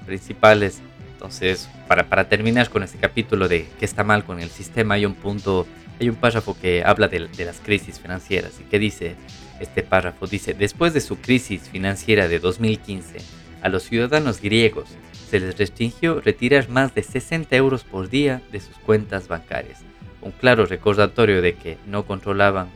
principales. 0.06 0.82
Entonces, 1.13 1.70
para, 1.88 2.28
terminar 2.28 2.70
con 2.70 2.82
este 2.82 2.98
capítulo 2.98 3.48
de 3.48 3.67
qué 3.80 3.86
está 3.86 4.04
mal 4.04 4.24
con 4.24 4.39
el 4.39 4.50
sistema, 4.50 4.96
hay 4.96 5.06
un 5.06 5.13
punto, 5.13 5.67
hay 6.00 6.10
un 6.10 6.15
párrafo 6.15 6.58
que 6.60 6.84
habla 6.84 7.08
de, 7.08 7.20
las 7.20 7.60
crisis 7.60 8.00
financieras. 8.00 8.54
¿Y 8.60 8.63
qué 8.63 8.80
dice 8.80 9.15
este 9.62 9.84
párrafo? 9.84 10.28
Dice, 10.28 10.54
después 10.54 10.93
de 10.93 11.02
su 11.02 11.17
crisis 11.17 11.69
financiera 11.69 12.28
de 12.28 12.39
2015, 12.39 13.19
a 13.62 13.69
los 13.69 13.84
ciudadanos 13.84 14.41
griegos 14.41 14.89
se 15.30 15.39
les 15.39 15.58
restringió 15.58 16.19
retirar 16.19 16.67
más 16.69 16.93
de 16.93 17.04
60 17.04 17.56
euros 17.56 17.84
por 17.84 18.10
día 18.10 18.41
de 18.52 18.60
sus 18.60 18.76
cuentas 18.78 19.28
bancarias. 19.28 19.80
Un 20.21 20.32
claro 20.32 20.65
recordatorio 20.65 21.41
de 21.41 21.56
que 21.56 21.78
no 21.88 22.06
controlaban 22.06 22.69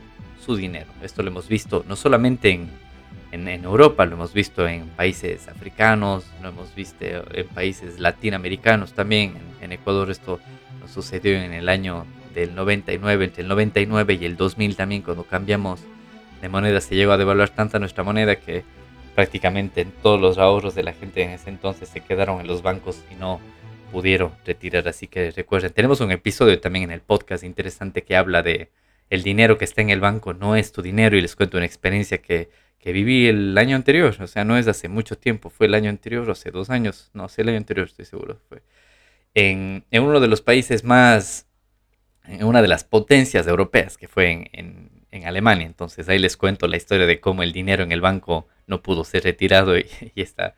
su 0.44 0.56
dinero. 0.56 0.86
Esto 1.02 1.22
lo 1.22 1.30
hemos 1.30 1.48
visto 1.48 1.84
no 1.86 1.96
solamente 1.96 2.50
en 2.50 2.70
en, 3.32 3.64
Europa, 3.64 4.06
lo 4.06 4.14
hemos 4.14 4.32
visto 4.32 4.66
en 4.66 4.88
países 4.88 5.48
africanos, 5.48 6.26
lo 6.42 6.48
hemos 6.48 6.74
visto 6.74 7.04
en 7.04 7.46
países 7.48 7.98
latinoamericanos 7.98 8.92
también. 8.92 9.34
En, 9.60 9.72
Ecuador 9.72 10.10
esto 10.10 10.40
nos 10.80 10.90
sucedió 10.90 11.34
en 11.36 11.52
el 11.52 11.68
año 11.68 12.06
del 12.34 12.54
99, 12.54 13.24
entre 13.24 13.42
el 13.42 13.48
99 13.48 14.18
y 14.20 14.24
el 14.24 14.36
2000 14.36 14.76
también, 14.76 15.02
cuando 15.02 15.24
cambiamos 15.24 15.80
de 16.40 16.48
moneda, 16.48 16.80
se 16.80 16.94
llegó 16.94 17.12
a 17.12 17.16
devaluar 17.16 17.50
tanta 17.50 17.78
nuestra 17.78 18.04
moneda 18.04 18.36
que 18.36 18.64
prácticamente 19.14 19.86
todos 20.02 20.20
los 20.20 20.38
ahorros 20.38 20.74
de 20.74 20.82
la 20.82 20.92
gente 20.92 21.22
en 21.22 21.30
ese 21.30 21.50
entonces 21.50 21.88
se 21.88 22.00
quedaron 22.00 22.40
en 22.40 22.46
los 22.46 22.62
bancos 22.62 23.02
y 23.10 23.14
no 23.14 23.40
pudieron 23.90 24.32
retirar. 24.44 24.86
Así 24.88 25.06
que 25.06 25.30
recuerden, 25.30 25.72
tenemos 25.72 26.00
un 26.00 26.12
episodio 26.12 26.60
también 26.60 26.84
en 26.84 26.90
el 26.90 27.00
podcast 27.00 27.44
interesante 27.44 28.02
que 28.02 28.16
habla 28.16 28.42
de 28.42 28.70
el 29.08 29.22
dinero 29.22 29.56
que 29.56 29.64
está 29.64 29.82
en 29.82 29.90
el 29.90 30.00
banco 30.00 30.34
no 30.34 30.56
es 30.56 30.72
tu 30.72 30.82
dinero 30.82 31.16
y 31.16 31.20
les 31.20 31.36
cuento 31.36 31.56
una 31.56 31.66
experiencia 31.66 32.18
que 32.18 32.50
que 32.86 32.92
viví 32.92 33.26
el 33.26 33.58
año 33.58 33.74
anterior, 33.74 34.16
o 34.20 34.26
sea, 34.28 34.44
no 34.44 34.56
es 34.56 34.68
hace 34.68 34.88
mucho 34.88 35.18
tiempo, 35.18 35.50
fue 35.50 35.66
el 35.66 35.74
año 35.74 35.90
anterior, 35.90 36.28
o 36.28 36.30
hace 36.30 36.52
dos 36.52 36.70
años, 36.70 37.10
no, 37.14 37.28
sé 37.28 37.42
el 37.42 37.48
año 37.48 37.56
anterior, 37.56 37.88
estoy 37.88 38.04
seguro, 38.04 38.38
fue 38.48 38.62
en, 39.34 39.84
uno 39.90 40.20
de 40.20 40.28
los 40.28 40.40
países 40.40 40.84
más, 40.84 41.48
en 42.26 42.44
una 42.44 42.62
de 42.62 42.68
las 42.68 42.84
potencias 42.84 43.48
europeas, 43.48 43.98
que 43.98 44.06
fue 44.06 44.48
en, 44.52 44.95
Alemania. 45.12 45.66
Entonces 45.66 46.08
ahí 46.08 46.18
les 46.18 46.36
cuento 46.36 46.68
la 46.68 46.76
historia 46.76 47.06
de 47.06 47.20
cómo 47.20 47.42
el 47.42 47.52
dinero 47.52 47.82
en 47.82 47.92
el 47.92 48.00
banco 48.00 48.46
no 48.66 48.82
pudo 48.82 49.04
ser 49.04 49.24
retirado 49.24 49.78
y, 49.78 49.86
esta, 50.16 50.54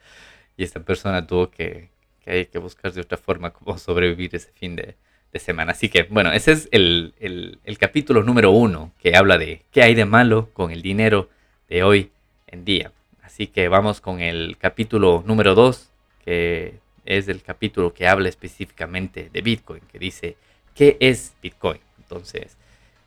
y 0.56 0.64
esta 0.64 0.80
persona 0.80 1.26
tuvo 1.26 1.50
que, 1.50 1.90
que, 2.24 2.48
que 2.48 2.58
buscar 2.58 2.92
de 2.92 3.00
otra 3.00 3.18
forma 3.18 3.50
cómo 3.52 3.78
sobrevivir 3.78 4.34
ese 4.34 4.50
fin 4.52 4.76
de, 4.76 4.96
semana. 5.34 5.70
Así 5.70 5.88
que, 5.88 6.02
bueno, 6.02 6.32
ese 6.32 6.50
es 6.50 6.68
el, 6.72 7.14
el, 7.20 7.78
capítulo 7.78 8.24
número 8.24 8.50
uno 8.50 8.90
que 8.98 9.14
habla 9.14 9.38
de 9.38 9.62
qué 9.70 9.84
hay 9.84 9.94
de 9.94 10.04
malo 10.04 10.50
con 10.52 10.72
el 10.72 10.82
dinero 10.82 11.28
de 11.68 11.84
hoy 11.84 12.10
en 12.48 12.64
día. 12.64 12.90
Así 13.22 13.46
que 13.46 13.68
vamos 13.68 14.00
con 14.00 14.20
el 14.20 14.56
capítulo 14.58 15.22
número 15.24 15.54
2, 15.54 15.90
que 16.24 16.80
es 17.04 17.28
el 17.28 17.42
capítulo 17.42 17.94
que 17.94 18.08
habla 18.08 18.28
específicamente 18.28 19.30
de 19.32 19.40
Bitcoin, 19.40 19.82
que 19.92 20.00
dice, 20.00 20.36
¿qué 20.74 20.96
es 20.98 21.34
Bitcoin? 21.40 21.80
Entonces, 21.98 22.56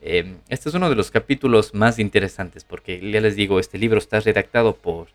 em, 0.01 0.37
este 0.49 0.69
es 0.69 0.75
uno 0.75 0.89
de 0.89 0.95
los 0.95 1.11
capítulos 1.11 1.73
más 1.73 1.99
interesantes 1.99 2.63
porque 2.63 2.99
ya 3.11 3.21
les 3.21 3.35
digo, 3.35 3.59
este 3.59 3.77
libro 3.77 3.97
está 3.97 4.19
redactado 4.19 4.75
por 4.75 5.07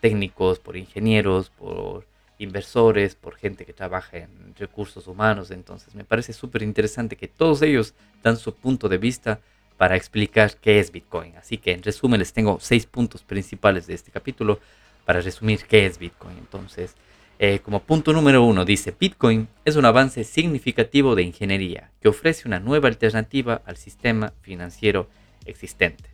técnicos, 0.00 0.58
por 0.58 0.76
ingenieros, 0.76 1.50
por 1.50 2.06
inversores, 2.38 3.14
por 3.14 3.36
gente 3.36 3.66
que 3.66 3.72
trabaja 3.72 4.16
en 4.16 4.54
recursos 4.58 5.06
humanos. 5.06 5.50
Entonces, 5.50 5.94
me 5.94 6.04
parece 6.04 6.32
súper 6.32 6.62
interesante 6.62 7.16
que 7.16 7.28
todos 7.28 7.62
ellos 7.62 7.94
dan 8.22 8.36
su 8.36 8.54
punto 8.54 8.88
de 8.88 8.98
vista 8.98 9.40
para 9.76 9.96
explicar 9.96 10.56
qué 10.56 10.80
es 10.80 10.90
Bitcoin. 10.90 11.36
Así 11.36 11.58
que 11.58 11.72
en 11.72 11.82
resumen 11.82 12.20
les 12.20 12.32
tengo 12.32 12.58
seis 12.60 12.86
puntos 12.86 13.22
principales 13.22 13.86
de 13.86 13.94
este 13.94 14.10
capítulo 14.10 14.58
para 15.04 15.20
resumir 15.20 15.64
qué 15.66 15.86
es 15.86 15.98
Bitcoin. 15.98 16.36
Entonces, 16.38 16.94
eh, 17.42 17.60
como 17.60 17.80
punto 17.80 18.12
número 18.12 18.44
uno 18.44 18.66
dice, 18.66 18.94
Bitcoin 19.00 19.48
es 19.64 19.76
un 19.76 19.86
avance 19.86 20.24
significativo 20.24 21.14
de 21.14 21.22
ingeniería 21.22 21.90
que 22.02 22.08
ofrece 22.08 22.46
una 22.46 22.60
nueva 22.60 22.88
alternativa 22.88 23.62
al 23.64 23.78
sistema 23.78 24.34
financiero 24.42 25.08
existente. 25.46 26.10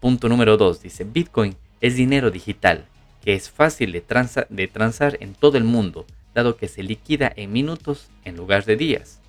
Punto 0.00 0.26
número 0.30 0.56
2 0.56 0.80
dice, 0.80 1.04
Bitcoin 1.04 1.54
es 1.82 1.96
dinero 1.96 2.30
digital 2.30 2.86
que 3.22 3.34
es 3.34 3.50
fácil 3.50 3.92
de, 3.92 4.02
de 4.48 4.68
transar 4.68 5.18
en 5.20 5.34
todo 5.34 5.58
el 5.58 5.64
mundo, 5.64 6.06
dado 6.34 6.56
que 6.56 6.68
se 6.68 6.82
liquida 6.82 7.30
en 7.36 7.52
minutos 7.52 8.08
en 8.24 8.34
lugar 8.34 8.64
de 8.64 8.76
días. 8.76 9.20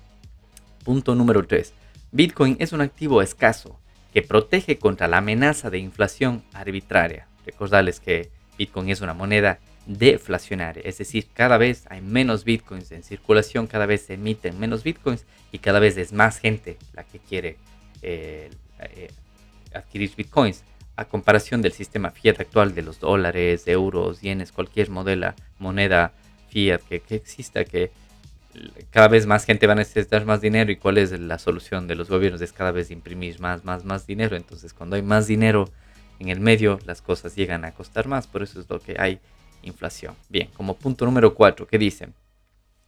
Punto 0.84 1.14
número 1.14 1.46
3. 1.46 1.74
Bitcoin 2.12 2.56
es 2.60 2.72
un 2.72 2.80
activo 2.80 3.20
escaso 3.20 3.78
que 4.14 4.22
protege 4.22 4.78
contra 4.78 5.06
la 5.06 5.18
amenaza 5.18 5.68
de 5.68 5.80
inflación 5.80 6.44
arbitraria. 6.54 7.28
Recordarles 7.44 8.00
que 8.00 8.30
Bitcoin 8.56 8.88
es 8.88 9.02
una 9.02 9.12
moneda 9.12 9.58
deflacionaria, 9.86 10.82
es 10.84 10.98
decir, 10.98 11.28
cada 11.32 11.58
vez 11.58 11.84
hay 11.88 12.00
menos 12.00 12.44
bitcoins 12.44 12.90
en 12.90 13.02
circulación, 13.02 13.66
cada 13.66 13.86
vez 13.86 14.02
se 14.02 14.14
emiten 14.14 14.58
menos 14.58 14.82
bitcoins 14.82 15.24
y 15.52 15.58
cada 15.58 15.78
vez 15.78 15.96
es 15.96 16.12
más 16.12 16.38
gente 16.38 16.76
la 16.92 17.04
que 17.04 17.20
quiere 17.20 17.56
eh, 18.02 18.50
eh, 18.80 19.10
adquirir 19.72 20.14
bitcoins. 20.16 20.64
A 20.96 21.04
comparación 21.04 21.60
del 21.60 21.72
sistema 21.72 22.10
fiat 22.10 22.40
actual 22.40 22.74
de 22.74 22.80
los 22.80 23.00
dólares, 23.00 23.68
euros, 23.68 24.22
yenes, 24.22 24.50
cualquier 24.50 24.88
modela, 24.88 25.34
moneda 25.58 26.12
fiat 26.48 26.80
que 26.80 27.02
exista, 27.10 27.64
que 27.64 27.90
cada 28.90 29.08
vez 29.08 29.26
más 29.26 29.44
gente 29.44 29.66
va 29.66 29.74
a 29.74 29.76
necesitar 29.76 30.24
más 30.24 30.40
dinero 30.40 30.72
y 30.72 30.76
cuál 30.76 30.98
es 30.98 31.12
la 31.12 31.38
solución 31.38 31.86
de 31.86 31.94
los 31.94 32.08
gobiernos 32.08 32.40
es 32.40 32.52
cada 32.52 32.72
vez 32.72 32.90
imprimir 32.90 33.40
más, 33.40 33.64
más, 33.64 33.84
más 33.84 34.06
dinero. 34.06 34.36
Entonces 34.36 34.72
cuando 34.72 34.96
hay 34.96 35.02
más 35.02 35.26
dinero 35.26 35.68
en 36.18 36.28
el 36.28 36.40
medio, 36.40 36.78
las 36.86 37.02
cosas 37.02 37.36
llegan 37.36 37.64
a 37.64 37.72
costar 37.72 38.08
más, 38.08 38.26
por 38.26 38.42
eso 38.42 38.60
es 38.60 38.70
lo 38.70 38.80
que 38.80 38.96
hay 38.98 39.20
inflación. 39.62 40.14
Bien, 40.28 40.48
como 40.54 40.74
punto 40.74 41.04
número 41.04 41.34
4, 41.34 41.66
¿qué 41.66 41.78
dicen? 41.78 42.14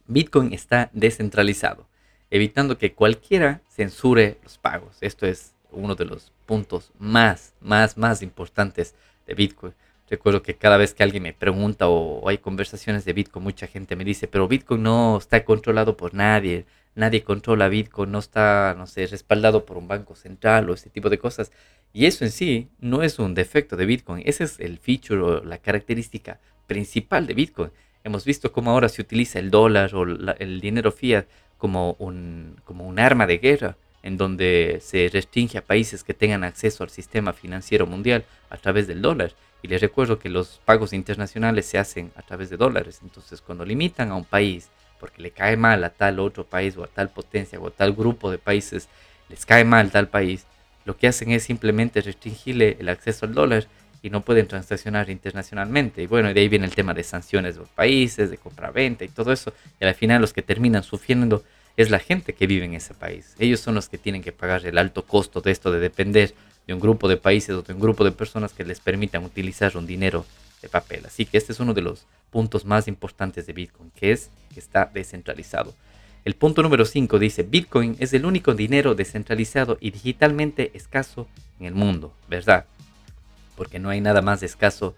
Bitcoin 0.07 0.53
está 0.53 0.89
descentralizado, 0.93 1.87
evitando 2.31 2.77
que 2.77 2.93
cualquiera 2.93 3.61
censure 3.69 4.39
los 4.43 4.57
pagos. 4.57 4.97
Esto 5.01 5.27
es 5.27 5.53
uno 5.71 5.95
de 5.95 6.05
los 6.05 6.31
puntos 6.45 6.91
más, 6.97 7.53
más, 7.61 7.97
más 7.97 8.21
importantes 8.21 8.95
de 9.27 9.35
Bitcoin. 9.35 9.73
Recuerdo 10.09 10.41
que 10.41 10.55
cada 10.55 10.77
vez 10.77 10.95
que 10.95 11.03
alguien 11.03 11.23
me 11.23 11.33
pregunta 11.33 11.87
o, 11.87 12.27
hay 12.27 12.39
conversaciones 12.39 13.05
de 13.05 13.13
Bitcoin, 13.13 13.43
mucha 13.43 13.67
gente 13.67 13.95
me 13.95 14.03
dice, 14.03 14.27
pero 14.27 14.47
Bitcoin 14.47 14.81
no 14.81 15.17
está 15.17 15.45
controlado 15.45 15.95
por 15.95 16.15
nadie, 16.15 16.65
nadie 16.95 17.23
controla 17.23 17.69
Bitcoin, 17.69 18.11
no 18.11 18.17
está, 18.17 18.73
no 18.75 18.87
sé, 18.87 19.05
respaldado 19.05 19.65
por 19.65 19.77
un 19.77 19.87
banco 19.87 20.15
central 20.15 20.69
o 20.69 20.73
este 20.73 20.89
tipo 20.89 21.11
de 21.11 21.19
cosas. 21.19 21.51
Y 21.93 22.07
eso 22.07 22.25
en 22.25 22.31
sí 22.31 22.69
no 22.79 23.03
es 23.03 23.19
un 23.19 23.35
defecto 23.35 23.75
de 23.75 23.85
Bitcoin, 23.85 24.23
ese 24.25 24.45
es 24.45 24.59
el 24.59 24.79
feature 24.79 25.21
o 25.21 25.43
la 25.43 25.59
característica 25.59 26.39
principal 26.69 27.27
de 27.27 27.33
Bitcoin. 27.33 27.71
Hemos 28.05 28.23
visto 28.23 28.53
cómo 28.53 28.71
ahora 28.71 28.87
se 28.87 29.01
utiliza 29.01 29.39
el 29.39 29.51
dólar 29.51 29.93
o 29.93 30.03
el 30.03 30.61
dinero 30.61 30.93
fiat 30.93 31.25
como 31.57 31.97
un, 31.99 32.55
como 32.63 32.87
un 32.87 32.97
arma 32.99 33.27
de 33.27 33.39
guerra, 33.39 33.75
en 34.01 34.15
donde 34.15 34.79
se 34.81 35.09
restringe 35.11 35.57
a 35.57 35.65
países 35.65 36.05
que 36.05 36.13
tengan 36.13 36.45
acceso 36.45 36.85
al 36.85 36.89
sistema 36.89 37.33
financiero 37.33 37.85
mundial 37.85 38.23
a 38.49 38.55
través 38.55 38.87
del 38.87 39.01
dólar. 39.01 39.33
Y 39.61 39.67
les 39.67 39.81
recuerdo 39.81 40.19
que 40.19 40.29
los 40.29 40.61
pagos 40.63 40.93
internacionales 40.93 41.65
se 41.65 41.77
hacen 41.77 42.13
a 42.15 42.21
través 42.21 42.49
de 42.49 42.55
dólares. 42.55 43.01
Entonces, 43.03 43.41
cuando 43.41 43.65
limitan 43.65 44.11
a 44.11 44.15
un 44.15 44.23
país 44.23 44.69
porque 45.01 45.21
le 45.21 45.31
cae 45.31 45.57
mal 45.57 45.83
a 45.83 45.89
tal 45.89 46.19
otro 46.19 46.45
país 46.45 46.77
o 46.77 46.83
a 46.83 46.87
tal 46.87 47.09
potencia 47.09 47.59
o 47.59 47.67
a 47.67 47.71
tal 47.71 47.91
grupo 47.93 48.31
de 48.31 48.37
países, 48.37 48.87
les 49.27 49.45
cae 49.45 49.65
mal 49.65 49.91
tal 49.91 50.07
país, 50.07 50.45
lo 50.85 50.95
que 50.95 51.07
hacen 51.07 51.31
es 51.31 51.43
simplemente 51.43 52.01
restringirle 52.01 52.77
el 52.79 52.89
acceso 52.89 53.25
al 53.25 53.33
dólar 53.33 53.67
y 54.01 54.09
no 54.09 54.21
pueden 54.21 54.47
transaccionar 54.47 55.09
internacionalmente. 55.09 56.01
Y 56.01 56.07
bueno, 56.07 56.33
de 56.33 56.39
ahí 56.39 56.47
viene 56.47 56.65
el 56.65 56.75
tema 56.75 56.93
de 56.93 57.03
sanciones 57.03 57.55
de 57.55 57.61
los 57.61 57.69
países, 57.69 58.29
de 58.29 58.37
compra-venta 58.37 59.03
y 59.03 59.09
todo 59.09 59.31
eso. 59.31 59.53
Y 59.79 59.85
al 59.85 59.95
final 59.95 60.21
los 60.21 60.33
que 60.33 60.41
terminan 60.41 60.83
sufriendo 60.83 61.43
es 61.75 61.89
la 61.89 61.99
gente 61.99 62.33
que 62.33 62.47
vive 62.47 62.65
en 62.65 62.73
ese 62.73 62.93
país. 62.93 63.35
Ellos 63.39 63.59
son 63.59 63.75
los 63.75 63.89
que 63.89 63.97
tienen 63.97 64.21
que 64.21 64.31
pagar 64.31 64.65
el 64.65 64.77
alto 64.77 65.05
costo 65.05 65.41
de 65.41 65.51
esto 65.51 65.71
de 65.71 65.79
depender 65.79 66.33
de 66.67 66.73
un 66.73 66.79
grupo 66.79 67.07
de 67.07 67.17
países 67.17 67.55
o 67.55 67.61
de 67.61 67.73
un 67.73 67.79
grupo 67.79 68.03
de 68.03 68.11
personas 68.11 68.53
que 68.53 68.63
les 68.63 68.79
permitan 68.79 69.23
utilizar 69.23 69.75
un 69.77 69.87
dinero 69.87 70.25
de 70.61 70.69
papel. 70.69 71.05
Así 71.05 71.25
que 71.25 71.37
este 71.37 71.53
es 71.53 71.59
uno 71.59 71.73
de 71.73 71.81
los 71.81 72.05
puntos 72.29 72.65
más 72.65 72.87
importantes 72.87 73.47
de 73.47 73.53
Bitcoin, 73.53 73.91
que 73.91 74.11
es 74.11 74.29
que 74.53 74.59
está 74.59 74.89
descentralizado. 74.93 75.73
El 76.25 76.35
punto 76.35 76.61
número 76.61 76.85
5 76.85 77.17
dice, 77.17 77.43
Bitcoin 77.43 77.95
es 77.99 78.13
el 78.13 78.25
único 78.25 78.53
dinero 78.53 78.93
descentralizado 78.93 79.77
y 79.79 79.91
digitalmente 79.91 80.71
escaso 80.73 81.27
en 81.59 81.65
el 81.65 81.73
mundo, 81.73 82.13
¿verdad? 82.27 82.65
Porque 83.59 83.77
no 83.77 83.89
hay 83.89 83.99
nada 83.99 84.21
más 84.21 84.41
escaso 84.41 84.95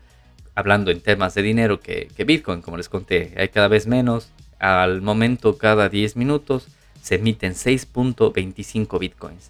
hablando 0.53 0.91
en 0.91 1.01
temas 1.01 1.33
de 1.33 1.41
dinero 1.41 1.79
que, 1.79 2.11
Bitcoin, 2.23 2.61
como 2.61 2.77
les 2.77 2.89
conté. 2.89 3.33
Hay 3.35 3.49
cada 3.49 3.67
vez 3.67 3.87
menos. 3.87 4.29
Al 4.59 5.01
momento, 5.01 5.57
cada 5.57 5.89
10 5.89 6.15
minutos 6.15 6.67
se 7.01 7.15
emiten 7.15 7.53
6.25 7.53 8.99
Bitcoins. 8.99 9.49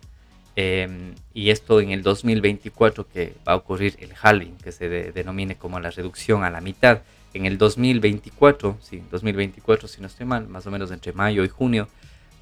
Em, 0.56 1.13
y 1.34 1.50
esto 1.50 1.82
en 1.82 1.91
el 1.91 2.04
2024 2.04 3.10
que 3.10 3.34
va 3.45 3.52
a 3.52 3.56
ocurrir 3.58 3.97
el 4.00 4.13
halving, 4.21 4.56
que 4.56 4.71
se 4.71 4.88
denomine 4.88 5.58
como 5.58 5.82
la 5.82 5.91
reducción 5.91 6.45
a 6.45 6.50
la 6.50 6.62
mitad. 6.62 7.02
En 7.34 7.45
el 7.45 7.58
2024, 7.58 8.78
sí, 8.80 9.04
2024 9.12 9.89
si 9.89 10.00
no 10.00 10.08
estoy 10.08 10.26
mal, 10.26 10.47
más 10.47 10.65
o 10.67 10.71
menos 10.71 10.89
entre 10.89 11.12
mayo 11.12 11.43
y 11.43 11.50
junio, 11.50 11.89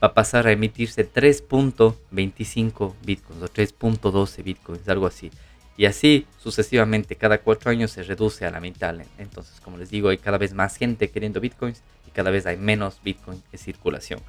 va 0.03 0.09
a 0.09 0.13
pasar 0.13 0.45
a 0.45 0.51
emitirse 0.51 1.11
3.25 1.11 2.93
bitcoins 3.03 3.41
o 3.41 3.47
3.12 3.47 4.43
bitcoins, 4.43 4.87
algo 4.87 5.07
así. 5.07 5.31
Y 5.79 5.85
así 5.85 6.27
sucesivamente, 6.37 7.15
cada 7.15 7.37
cuatro 7.37 7.71
años 7.71 7.91
se 7.91 8.03
reduce 8.03 8.45
a 8.45 8.51
la 8.51 8.59
mitad. 8.59 8.93
Entonces, 9.17 9.61
como 9.61 9.77
les 9.77 9.89
digo, 9.89 10.09
hay 10.09 10.17
cada 10.17 10.37
vez 10.37 10.53
más 10.53 10.75
gente 10.75 11.09
queriendo 11.09 11.39
bitcoins 11.39 11.81
y 12.05 12.11
cada 12.11 12.31
vez 12.31 12.45
hay 12.47 12.57
menos 12.57 12.99
bitcoin 13.01 13.41
en 13.49 13.57
circulación. 13.57 14.19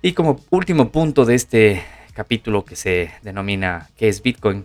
Y 0.00 0.14
como 0.14 0.42
último 0.48 0.90
punto 0.90 1.26
de 1.26 1.34
este 1.34 1.82
capítulo 2.14 2.64
que 2.64 2.74
se 2.74 3.10
denomina 3.20 3.90
¿qué 3.98 4.08
es 4.08 4.22
bitcoin? 4.22 4.64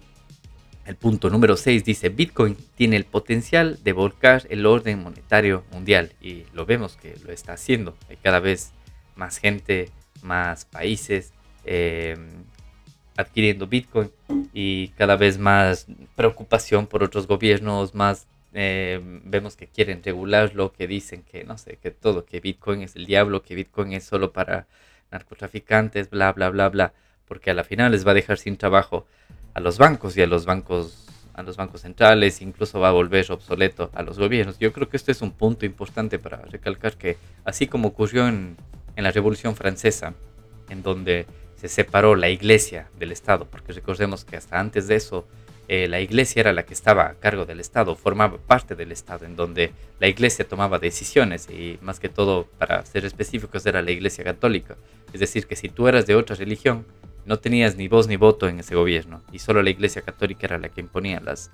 El 0.85 0.95
punto 0.95 1.29
número 1.29 1.57
6 1.57 1.83
dice, 1.83 2.07
Bitcoin 2.07 2.55
tiene 2.75 2.95
el 2.95 3.03
potencial 3.03 3.77
de 3.83 3.91
volcar 3.91 4.47
el 4.49 4.65
orden 4.65 5.03
monetario 5.03 5.65
mundial 5.73 6.13
y 6.21 6.45
lo 6.53 6.65
vemos 6.65 6.95
que 6.95 7.15
lo 7.25 7.33
está 7.33 7.51
haciendo. 7.51 7.97
Hay 8.09 8.15
cada 8.15 8.39
vez 8.39 8.71
más 9.17 9.39
gente, 9.39 9.89
más 10.21 10.63
países, 10.63 11.33
eh, 11.65 12.15
adquiriendo 13.17 13.67
Bitcoin 13.67 14.11
y 14.53 14.89
cada 14.89 15.15
vez 15.15 15.37
más 15.37 15.87
preocupación 16.15 16.87
por 16.87 17.03
otros 17.03 17.27
gobiernos, 17.27 17.93
más 17.93 18.27
eh, 18.53 18.99
vemos 19.23 19.55
que 19.55 19.67
quieren 19.67 20.01
regularlo, 20.03 20.73
que 20.73 20.87
dicen 20.87 21.23
que 21.23 21.43
no 21.43 21.57
sé, 21.57 21.77
que 21.81 21.91
todo, 21.91 22.25
que 22.25 22.39
Bitcoin 22.39 22.81
es 22.81 22.95
el 22.95 23.05
diablo, 23.05 23.43
que 23.43 23.55
Bitcoin 23.55 23.93
es 23.93 24.03
solo 24.03 24.31
para 24.31 24.67
narcotraficantes, 25.11 26.09
bla, 26.09 26.31
bla, 26.33 26.49
bla, 26.49 26.69
bla, 26.69 26.93
porque 27.27 27.51
a 27.51 27.53
la 27.53 27.63
final 27.63 27.91
les 27.91 28.05
va 28.05 28.11
a 28.11 28.15
dejar 28.15 28.37
sin 28.37 28.57
trabajo 28.57 29.05
a 29.53 29.59
los 29.59 29.77
bancos 29.77 30.17
y 30.17 30.21
a 30.21 30.27
los 30.27 30.45
bancos 30.45 31.07
a 31.33 31.43
los 31.43 31.55
bancos 31.55 31.81
centrales, 31.81 32.41
incluso 32.41 32.81
va 32.81 32.89
a 32.89 32.91
volver 32.91 33.31
obsoleto 33.31 33.89
a 33.93 34.03
los 34.03 34.19
gobiernos. 34.19 34.59
Yo 34.59 34.73
creo 34.73 34.89
que 34.89 34.97
este 34.97 35.13
es 35.13 35.21
un 35.21 35.31
punto 35.31 35.65
importante 35.65 36.19
para 36.19 36.41
recalcar 36.41 36.97
que 36.97 37.17
así 37.45 37.67
como 37.67 37.87
ocurrió 37.87 38.27
en, 38.27 38.57
en 38.97 39.03
la 39.03 39.11
Revolución 39.11 39.55
Francesa, 39.55 40.13
en 40.69 40.83
donde 40.83 41.25
se 41.61 41.67
separó 41.67 42.15
la 42.15 42.29
iglesia 42.29 42.89
del 42.97 43.11
Estado, 43.11 43.45
porque 43.45 43.71
recordemos 43.71 44.25
que 44.25 44.35
hasta 44.35 44.59
antes 44.59 44.87
de 44.87 44.95
eso 44.95 45.27
eh, 45.67 45.87
la 45.87 45.99
iglesia 45.99 46.39
era 46.39 46.53
la 46.53 46.63
que 46.63 46.73
estaba 46.73 47.05
a 47.05 47.13
cargo 47.13 47.45
del 47.45 47.59
Estado, 47.59 47.95
formaba 47.95 48.39
parte 48.39 48.75
del 48.75 48.91
Estado, 48.91 49.27
en 49.27 49.35
donde 49.35 49.71
la 49.99 50.07
iglesia 50.07 50.47
tomaba 50.47 50.79
decisiones 50.79 51.47
y 51.51 51.77
más 51.83 51.99
que 51.99 52.09
todo, 52.09 52.47
para 52.57 52.83
ser 52.83 53.05
específicos, 53.05 53.63
era 53.67 53.83
la 53.83 53.91
iglesia 53.91 54.23
católica. 54.23 54.75
Es 55.13 55.19
decir, 55.19 55.45
que 55.45 55.55
si 55.55 55.69
tú 55.69 55.87
eras 55.87 56.07
de 56.07 56.15
otra 56.15 56.35
religión, 56.35 56.83
no 57.25 57.37
tenías 57.37 57.75
ni 57.75 57.87
voz 57.87 58.07
ni 58.07 58.15
voto 58.15 58.47
en 58.47 58.59
ese 58.59 58.73
gobierno 58.73 59.21
y 59.31 59.37
solo 59.37 59.61
la 59.61 59.69
iglesia 59.69 60.01
católica 60.01 60.47
era 60.47 60.57
la 60.57 60.69
que 60.69 60.81
imponía 60.81 61.19
las, 61.19 61.51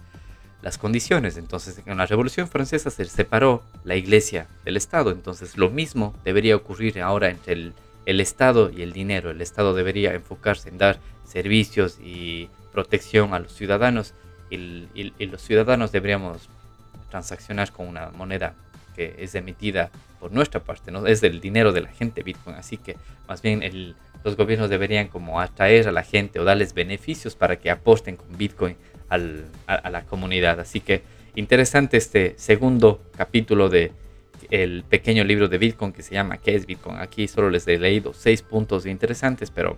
las 0.61 0.77
condiciones. 0.77 1.35
Entonces, 1.35 1.81
en 1.85 1.97
la 1.97 2.05
Revolución 2.05 2.47
Francesa 2.47 2.91
se 2.91 3.03
separó 3.03 3.61
la 3.83 3.97
iglesia 3.97 4.47
del 4.63 4.77
Estado. 4.77 5.11
Entonces, 5.11 5.57
lo 5.57 5.69
mismo 5.69 6.15
debería 6.23 6.55
ocurrir 6.55 7.01
ahora 7.01 7.29
entre 7.29 7.51
el 7.55 7.73
el 8.07 8.21
Estado 8.21 8.71
y 8.71 8.81
el 8.81 8.93
dinero. 8.93 9.29
El 9.29 9.41
Estado 9.41 9.73
debería 9.73 10.13
enfocarse 10.13 10.69
en 10.69 10.77
dar 10.77 10.97
servicios 11.25 11.99
y 11.99 12.49
protección 12.71 13.33
a 13.33 13.39
los 13.39 13.53
ciudadanos 13.53 14.13
y, 14.49 14.87
los 15.25 15.41
ciudadanos 15.41 15.91
deberíamos 15.91 16.49
transaccionar 17.09 17.71
con 17.73 17.85
una 17.85 18.09
moneda 18.11 18.53
que 18.95 19.13
es 19.19 19.35
emitida 19.35 19.91
por 20.21 20.31
nuestra 20.31 20.61
parte, 20.61 20.89
¿no? 20.89 21.05
es 21.05 21.19
del 21.19 21.41
dinero 21.41 21.73
de 21.73 21.81
la 21.81 21.89
gente 21.89 22.23
Bitcoin. 22.23 22.55
Así 22.55 22.77
que 22.77 22.95
más 23.27 23.41
bien 23.41 23.61
los 24.23 24.37
gobiernos 24.37 24.69
deberían 24.69 25.09
como 25.09 25.41
atraer 25.41 25.89
a 25.89 25.91
la 25.91 26.03
gente 26.03 26.39
o 26.39 26.45
darles 26.45 26.73
beneficios 26.73 27.35
para 27.35 27.57
que 27.57 27.69
aposten 27.69 28.15
con 28.15 28.37
Bitcoin 28.37 28.77
a, 29.09 29.19
a 29.67 29.89
la 29.89 30.05
comunidad. 30.05 30.61
Así 30.61 30.79
que 30.79 31.03
interesante 31.35 31.97
este 31.97 32.35
segundo 32.37 33.01
capítulo 33.17 33.67
de 33.67 33.91
el 34.49 34.83
pequeño 34.83 35.23
libro 35.23 35.47
de 35.47 35.57
Bitcoin 35.57 35.91
que 35.91 36.03
se 36.03 36.13
llama 36.13 36.37
¿Qué 36.37 36.55
es 36.55 36.65
Bitcoin? 36.65 36.97
Aquí 36.97 37.27
solo 37.27 37.49
les 37.49 37.67
he 37.67 37.77
leído 37.77 38.13
seis 38.13 38.41
puntos 38.41 38.85
interesantes, 38.85 39.51
pero 39.51 39.77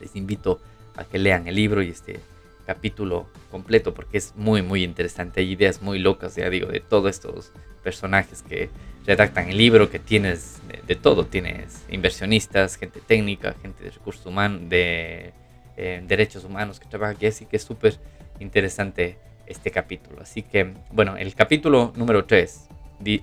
les 0.00 0.14
invito 0.16 0.60
a 0.96 1.04
que 1.04 1.18
lean 1.18 1.46
el 1.46 1.54
libro 1.54 1.82
y 1.82 1.88
este 1.88 2.20
capítulo 2.66 3.26
completo 3.50 3.94
porque 3.94 4.18
es 4.18 4.34
muy 4.36 4.62
muy 4.62 4.84
interesante. 4.84 5.40
Hay 5.40 5.52
ideas 5.52 5.80
muy 5.80 5.98
locas, 5.98 6.36
ya 6.36 6.50
digo, 6.50 6.66
de 6.68 6.80
todos 6.80 7.10
estos 7.10 7.52
personajes 7.82 8.42
que 8.42 8.68
redactan 9.06 9.48
el 9.48 9.56
libro, 9.56 9.88
que 9.88 9.98
tienes 9.98 10.60
de, 10.86 10.94
todo. 10.94 11.24
Tienes 11.24 11.86
inversionistas, 11.88 12.76
gente 12.76 13.00
técnica, 13.00 13.54
gente 13.62 13.84
de 13.84 13.90
recursos 13.90 14.26
humanos, 14.26 14.68
de 14.68 15.32
eh, 15.78 16.02
derechos 16.06 16.44
humanos 16.44 16.78
que 16.78 16.86
trabaja 16.86 17.12
aquí, 17.12 17.26
así 17.26 17.46
que 17.46 17.56
es 17.56 17.62
súper 17.62 17.96
interesante 18.38 19.16
este 19.46 19.70
capítulo. 19.70 20.20
Así 20.20 20.42
que, 20.42 20.74
bueno, 20.90 21.16
el 21.16 21.34
capítulo 21.34 21.94
número 21.96 22.26
3 22.26 22.67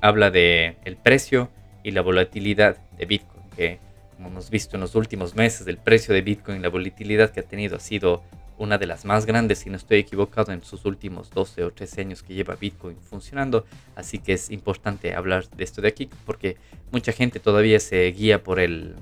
habla 0.01 0.31
de 0.31 0.77
el 0.85 0.97
precio 0.97 1.49
y 1.83 1.91
la 1.91 2.01
volatilidad 2.01 2.77
de 2.97 3.05
Bitcoin, 3.05 3.43
que 3.55 3.79
como 4.15 4.29
hemos 4.29 4.49
visto 4.49 4.77
en 4.77 4.81
los 4.81 4.95
últimos 4.95 5.35
meses, 5.35 5.67
el 5.67 5.77
precio 5.77 6.13
de 6.13 6.21
Bitcoin, 6.21 6.61
la 6.61 6.69
volatilidad 6.69 7.31
que 7.31 7.41
ha 7.41 7.43
tenido 7.43 7.75
ha 7.75 7.79
sido 7.79 8.23
una 8.57 8.77
de 8.77 8.85
las 8.85 9.03
más 9.05 9.25
grandes, 9.25 9.59
si 9.59 9.69
no 9.69 9.75
estoy 9.75 9.99
equivocado, 9.99 10.51
en 10.53 10.63
sus 10.63 10.85
últimos 10.85 11.29
12 11.29 11.63
o 11.63 11.71
13 11.71 12.01
años 12.01 12.23
que 12.23 12.33
lleva 12.33 12.55
Bitcoin 12.55 12.97
funcionando. 12.97 13.65
Así 13.95 14.19
que 14.19 14.33
es 14.33 14.49
importante 14.49 15.13
hablar 15.13 15.49
de 15.49 15.63
esto 15.63 15.81
de 15.81 15.89
aquí, 15.89 16.09
porque 16.25 16.57
mucha 16.91 17.11
gente 17.11 17.39
todavía 17.39 17.79
se 17.79 18.05
guía 18.11 18.43
por 18.43 18.59
el, 18.59 18.95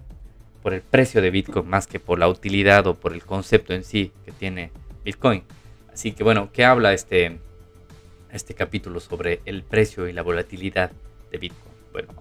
por 0.63 0.73
el 0.73 0.81
precio 0.81 1.21
de 1.21 1.29
Bitcoin 1.29 1.67
más 1.67 1.85
que 1.85 1.99
por 1.99 2.17
la 2.17 2.27
utilidad 2.27 2.87
o 2.87 2.95
por 2.95 3.13
el 3.13 3.23
concepto 3.23 3.73
en 3.73 3.83
sí 3.83 4.11
que 4.25 4.31
tiene 4.31 4.71
Bitcoin. 5.05 5.43
Así 5.91 6.13
que 6.13 6.23
bueno, 6.23 6.49
¿qué 6.51 6.65
habla 6.65 6.93
este, 6.93 7.39
este 8.33 8.53
capítulo 8.53 8.99
sobre 8.99 9.41
el 9.45 9.63
precio 9.63 10.07
y 10.07 10.13
la 10.13 10.21
volatilidad 10.21 10.91
de 11.31 11.37
Bitcoin? 11.37 11.73
Bueno, 11.91 12.13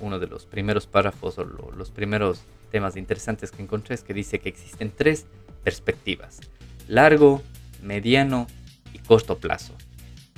uno 0.00 0.18
de 0.18 0.26
los 0.26 0.46
primeros 0.46 0.86
párrafos 0.86 1.38
o 1.38 1.44
los 1.44 1.90
primeros 1.90 2.42
temas 2.70 2.96
interesantes 2.96 3.50
que 3.50 3.62
encontré 3.62 3.94
es 3.94 4.02
que 4.02 4.12
dice 4.14 4.38
que 4.38 4.50
existen 4.50 4.92
tres 4.94 5.26
perspectivas 5.64 6.40
largo, 6.88 7.42
mediano 7.82 8.46
y 8.92 8.98
corto 8.98 9.38
plazo. 9.38 9.74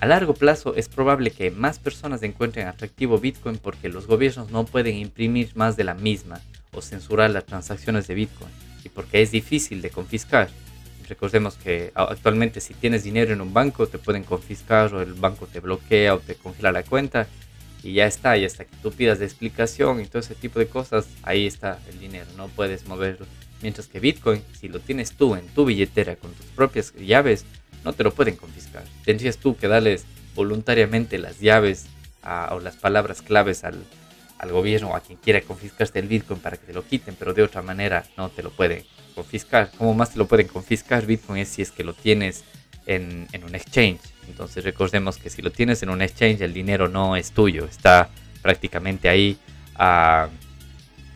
A 0.01 0.07
largo 0.07 0.35
plazo 0.35 0.75
es 0.77 0.89
probable 0.89 1.31
que 1.31 1.51
más 1.51 1.79
personas 1.79 2.23
encuentren 2.23 2.69
atractivo 2.69 3.19
Bitcoin 3.19 3.59
porque 3.59 3.89
los 3.89 4.07
gobiernos 4.07 4.51
no 4.51 4.65
pueden 4.65 4.97
imprimir 4.97 5.57
más 5.57 5.77
de 5.77 5.85
la 5.85 5.95
misma 5.95 6.41
o 6.73 6.81
censurar 6.81 7.31
las 7.31 7.47
transacciones 7.47 8.07
de 8.07 8.15
Bitcoin 8.15 8.51
y 8.85 8.89
porque 8.91 9.23
es 9.23 9.33
difícil 9.33 9.83
de 9.83 9.91
confiscar. 9.91 10.49
Recordemos 11.09 11.55
que 11.55 11.91
actualmente 11.95 12.61
si 12.61 12.75
tienes 12.75 13.05
dinero 13.05 13.33
en 13.33 13.41
un 13.41 13.55
banco 13.55 13.87
te 13.87 13.99
pueden 13.99 14.25
confiscar 14.25 14.95
o 14.95 15.03
el 15.03 15.15
banco 15.15 15.47
te 15.47 15.61
bloquea 15.61 16.15
o 16.15 16.19
te 16.19 16.35
congela 16.35 16.73
la 16.73 16.83
cuenta 16.83 17.27
y 17.83 17.95
ya 17.95 18.07
está, 18.07 18.37
y 18.37 18.45
hasta 18.45 18.65
que 18.65 18.77
tú 18.83 18.91
pidas 18.91 19.21
de 19.21 19.25
explicación 19.25 20.01
y 20.01 20.07
todo 20.07 20.19
ese 20.19 20.35
tipo 20.35 20.59
de 20.59 20.67
cosas, 20.67 21.07
ahí 21.23 21.47
está 21.47 21.79
el 21.89 22.01
dinero, 22.01 22.27
no 22.37 22.49
puedes 22.49 22.87
moverlo 22.89 23.25
Mientras 23.63 23.89
que 23.89 23.99
Bitcoin, 23.99 24.43
si 24.59 24.69
lo 24.69 24.79
tienes 24.79 25.13
tú 25.13 25.35
en 25.35 25.47
tu 25.49 25.65
billetera 25.65 26.17
con 26.17 26.33
tus 26.33 26.47
propias 26.47 26.95
llaves, 26.95 27.45
no 27.85 27.93
te 27.93 28.05
lo 28.05 28.13
pueden 28.13 28.37
confiscar. 28.37 28.85
Tendrías 29.05 29.39
tú 29.39 29.57
que 29.57 29.69
darles 29.69 30.05
voluntariamente 30.35 31.19
las 31.19 31.41
llaves 31.41 31.87
o 32.51 32.61
las 32.61 32.77
palabras 32.77 33.23
claves 33.23 33.65
al, 33.65 33.85
gobierno 34.51 34.91
o 34.91 34.95
a 34.95 35.01
quien 35.01 35.19
quiera 35.19 35.41
confiscarte 35.41 35.99
el 35.99 36.07
Bitcoin 36.07 36.39
para 36.39 36.57
que 36.57 36.67
te 36.67 36.73
lo 36.73 36.87
quiten, 36.87 37.17
pero 37.19 37.35
de 37.35 37.43
otra 37.43 37.63
manera 37.63 38.05
no 38.17 38.29
te 38.29 38.45
lo 38.45 38.51
pueden 38.51 38.85
confiscar. 39.19 39.71
¿Cómo 39.77 39.95
más 39.95 40.13
te 40.13 40.19
lo 40.19 40.27
pueden 40.27 40.49
confiscar 40.49 41.07
Bitcoin 41.07 41.41
es 41.41 41.49
si 41.49 41.63
es 41.63 41.71
que 41.71 41.85
lo 41.85 41.95
tienes 41.95 42.45
en, 42.87 43.27
en 43.33 43.45
un 43.45 43.55
exchange. 43.55 44.01
Entonces 44.29 44.65
recordemos 44.65 45.19
que 45.19 45.29
si 45.31 45.43
lo 45.43 45.51
tienes 45.51 45.83
en 45.83 45.91
un 45.91 46.03
exchange 46.03 46.41
el 46.43 46.53
dinero 46.53 46.89
no 46.89 47.17
es 47.17 47.33
tuyo, 47.33 47.67
está 47.67 48.11
prácticamente 48.43 49.09
ahí 49.09 49.39
a 49.75 50.29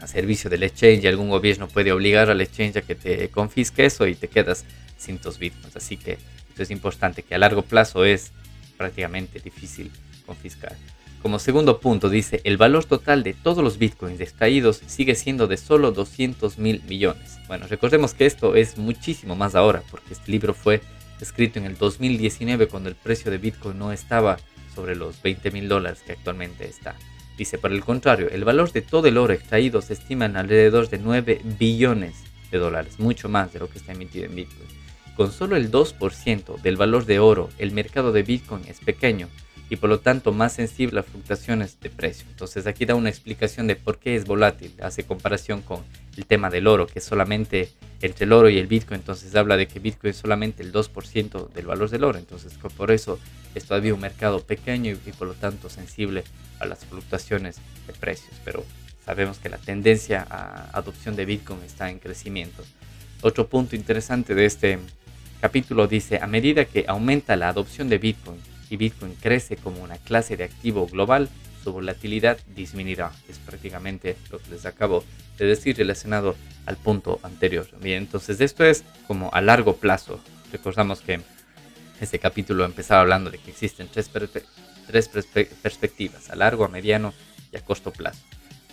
a 0.03 0.07
servicio 0.07 0.51
del 0.51 0.65
exchange 0.65 1.05
y 1.05 1.07
algún 1.07 1.31
gobierno 1.31 1.69
puede 1.69 1.93
obligar 1.93 2.29
al 2.29 2.41
exchange 2.41 2.79
a 2.79 2.83
que 2.83 2.95
te 2.95 3.29
confisque 3.29 3.87
eso 3.87 4.07
y 4.07 4.15
te 4.15 4.29
quedas 4.29 4.65
sin 4.99 5.19
tus 5.19 5.39
bitcoins. 5.39 5.77
Así 5.77 5.97
que 5.97 6.19
esto 6.49 6.63
es 6.63 6.71
importante, 6.71 7.23
que 7.23 7.35
a 7.35 7.39
largo 7.39 7.63
plazo 7.63 8.05
es 8.05 8.33
prácticamente 8.77 9.39
difícil 9.41 9.91
confiscar. 10.27 10.77
Como 11.23 11.39
segundo 11.39 11.79
punto 11.79 12.11
dice, 12.11 12.41
el 12.43 12.57
valor 12.57 12.85
total 12.85 13.23
de 13.23 13.33
todos 13.33 13.63
los 13.63 13.79
bitcoins 13.79 14.21
extraídos 14.21 14.83
sigue 14.87 15.15
siendo 15.15 15.47
de 15.47 15.57
solo 15.57 15.93
200 15.93 16.59
mil 16.59 16.83
millones. 16.89 17.39
Bueno, 17.47 17.69
recordemos 17.69 18.13
que 18.13 18.27
esto 18.27 18.57
es 18.57 18.77
muchísimo 18.77 19.37
más 19.37 19.55
ahora, 19.55 19.85
porque 19.89 20.15
este 20.15 20.33
libro 20.33 20.53
fue 20.53 20.81
escrito 21.21 21.61
en 21.61 21.67
el 21.67 21.79
2019 21.79 22.67
cuando 22.67 22.89
el 22.89 22.97
precio 22.97 23.31
de 23.31 23.39
bitcoin 23.39 23.79
no 23.79 23.93
estaba 23.93 24.39
sobre 24.75 24.97
los 24.97 25.23
20 25.23 25.53
mil 25.53 25.69
dólares 25.69 26.03
que 26.05 26.11
actualmente 26.11 26.69
está. 26.69 26.97
Dice, 27.39 27.57
por 27.57 27.71
el 27.71 27.85
contrario, 27.85 28.29
el 28.29 28.45
valor 28.45 28.73
de 28.73 28.83
todo 28.83 29.07
el 29.07 29.17
oro 29.17 29.33
extraído 29.33 29.81
se 29.81 29.93
estima 29.93 30.25
en 30.25 30.37
alrededor 30.37 30.89
de 30.89 30.99
9 30.99 31.41
billones 31.57 32.17
de 32.51 32.59
dólares, 32.59 32.99
mucho 32.99 33.29
más 33.29 33.53
de 33.53 33.61
lo 33.61 33.71
que 33.71 33.79
está 33.79 33.93
emitido 33.93 34.27
en 34.27 34.35
Bitcoin. 34.35 34.69
Con 35.17 35.31
solo 35.31 35.55
el 35.55 35.71
2% 35.71 36.61
del 36.61 36.77
valor 36.77 37.07
de 37.07 37.21
oro, 37.21 37.49
el 37.59 37.71
mercado 37.71 38.11
de 38.11 38.25
Bitcoin 38.25 38.65
es 38.67 38.81
pequeño 38.81 39.29
y 39.73 39.77
por 39.77 39.89
lo 39.89 40.01
tanto 40.01 40.33
más 40.33 40.53
sensible 40.53 41.01
a 41.01 41.03
fluctuaciones 41.03 41.81
de 41.81 41.89
precio. 41.89 42.27
Entonces 42.29 42.67
aquí 42.67 42.85
da 42.85 42.95
una 42.95 43.09
explicación 43.09 43.67
de 43.67 43.75
por 43.75 43.99
qué 43.99 44.17
es 44.17 44.27
volátil, 44.27 44.71
hace 44.83 45.05
comparación 45.05 45.63
con 45.63 45.83
el 46.15 46.27
tema 46.27 46.51
del 46.51 46.67
oro, 46.67 46.87
que 46.87 47.01
solamente 47.01 47.71
entre 48.03 48.27
el 48.27 48.35
oro 48.35 48.51
y 48.51 48.59
el 48.59 48.67
Bitcoin, 48.67 49.01
entonces 49.01 49.35
habla 49.35 49.57
de 49.57 49.67
que 49.69 49.79
Bitcoin 49.79 50.11
es 50.11 50.19
solamente 50.19 50.63
el 50.63 50.75
2% 50.75 51.49
del 51.55 51.67
valor 51.67 51.89
del 51.89 52.05
oro, 52.05 52.19
entonces 52.19 52.53
por 52.77 52.91
eso 52.91 53.19
es 53.55 53.65
todavía 53.65 53.95
un 53.95 54.01
mercado 54.01 54.41
pequeño 54.41 54.91
y, 54.91 55.09
y 55.09 55.13
por 55.13 55.27
lo 55.27 55.33
tanto 55.33 55.71
sensible 55.71 56.23
a 56.59 56.67
las 56.67 56.85
fluctuaciones 56.85 57.57
de 57.87 57.95
precios, 57.95 58.35
pero 58.45 58.67
sabemos 59.07 59.39
que 59.39 59.49
la 59.49 59.57
tendencia 59.57 60.27
a 60.29 60.69
adopción 60.77 61.17
de 61.17 61.25
Bitcoin 61.25 61.63
está 61.65 61.89
en 61.89 61.99
crecimiento. 61.99 62.63
Otro 63.23 63.49
punto 63.49 63.75
interesante 63.75 64.35
de 64.35 64.45
este 64.45 64.79
capítulo 65.41 65.87
dice, 65.87 66.19
a 66.21 66.27
medida 66.27 66.67
que 66.67 66.85
aumenta 66.87 67.37
la 67.37 67.49
adopción 67.49 67.89
de 67.89 67.97
Bitcoin 67.97 68.52
y 68.73 68.79
Bitcoin 68.79 69.15
crece 69.21 69.59
como 69.59 69.83
una 69.83 69.99
clase 69.99 70.39
de 70.39 70.45
activo 70.45 70.87
global, 70.87 71.29
su 71.63 71.75
volatilidad 71.75 72.39
disminuirá. 72.57 73.13
Es 73.29 73.39
prácticamente 73.39 74.17
lo 74.31 74.39
que 74.39 74.49
les 74.51 74.65
acabo 74.65 75.05
de 75.37 75.45
decir 75.45 75.77
relacionado 75.77 76.37
al 76.65 76.79
punto 76.79 77.21
anterior. 77.23 77.67
Bien, 77.83 77.99
entonces 77.99 78.41
esto 78.41 78.65
es 78.65 78.83
como 79.07 79.29
a 79.35 79.43
largo 79.43 79.77
plazo. 79.77 80.21
Recordamos 80.51 81.03
que 81.03 81.21
este 82.01 82.19
capítulo 82.19 82.65
empezaba 82.65 83.03
hablando 83.03 83.31
de 83.31 83.37
que 83.37 83.51
existen 83.51 83.89
tres, 83.93 84.11
tres 84.87 85.09
perspectivas, 85.63 86.31
a 86.31 86.35
largo, 86.35 86.65
a 86.65 86.69
mediano 86.69 87.13
y 87.53 87.59
a 87.59 87.61
corto 87.61 87.93
plazo. 87.93 88.23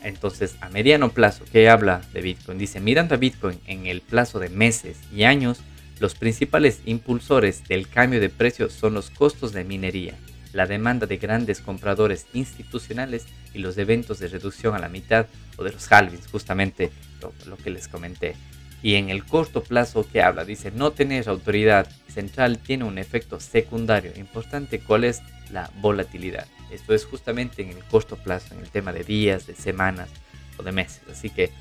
Entonces, 0.02 0.56
a 0.62 0.70
mediano 0.70 1.10
plazo, 1.12 1.44
¿qué 1.52 1.68
habla 1.68 2.00
de 2.14 2.22
Bitcoin? 2.22 2.58
Dice, 2.58 2.80
mirando 2.80 3.16
a 3.16 3.18
Bitcoin 3.18 3.60
en 3.68 3.86
el 3.86 4.00
plazo 4.00 4.40
de 4.40 4.48
meses 4.48 4.98
y 5.14 5.24
años, 5.24 5.60
los 6.00 6.16
principales 6.16 6.82
impulsores 6.86 7.68
del 7.68 7.88
cambio 7.88 8.20
de 8.20 8.30
precio 8.30 8.70
son 8.70 8.94
los 8.94 9.10
costos 9.10 9.52
de 9.52 9.64
minería, 9.64 10.16
la 10.54 10.66
demanda 10.66 11.06
de 11.06 11.18
grandes 11.18 11.62
compradores 11.62 12.28
institucionales 12.34 13.26
y 13.54 13.60
los 13.60 13.78
eventos 13.78 14.20
de 14.20 14.30
reducción 14.30 14.76
a 14.76 14.80
la 14.80 14.90
mitad 14.90 15.28
o 15.58 15.64
de 15.64 15.74
los 15.74 15.92
halvings, 15.92 16.28
justamente 16.28 16.92
lo, 17.22 17.34
lo 17.46 17.58
que 17.58 17.70
les 17.70 17.88
comenté. 17.88 18.36
Y 18.82 18.96
en 18.96 19.10
el 19.10 19.26
corto 19.26 19.62
plazo 19.62 20.08
que 20.10 20.22
habla, 20.22 20.46
dice, 20.46 20.72
no 20.72 20.92
tener 20.92 21.28
autoridad 21.28 21.88
central 22.08 22.60
tiene 22.60 22.86
un 22.86 22.98
efecto 22.98 23.40
secundario 23.40 24.14
importante, 24.16 24.80
¿cuál 24.80 25.04
es? 25.04 25.22
La 25.52 25.70
volatilidad. 25.82 26.48
Esto 26.72 26.94
es 26.94 27.06
justamente 27.06 27.62
en 27.62 27.70
el 27.70 27.84
corto 27.84 28.16
plazo, 28.16 28.54
en 28.54 28.62
el 28.62 28.70
tema 28.70 28.94
de 28.94 29.04
días, 29.04 29.48
de 29.48 29.56
semanas 29.56 30.10
o 30.58 30.64
de 30.64 30.72
meses. 30.72 31.02
Así 31.12 31.30
que 31.30 31.52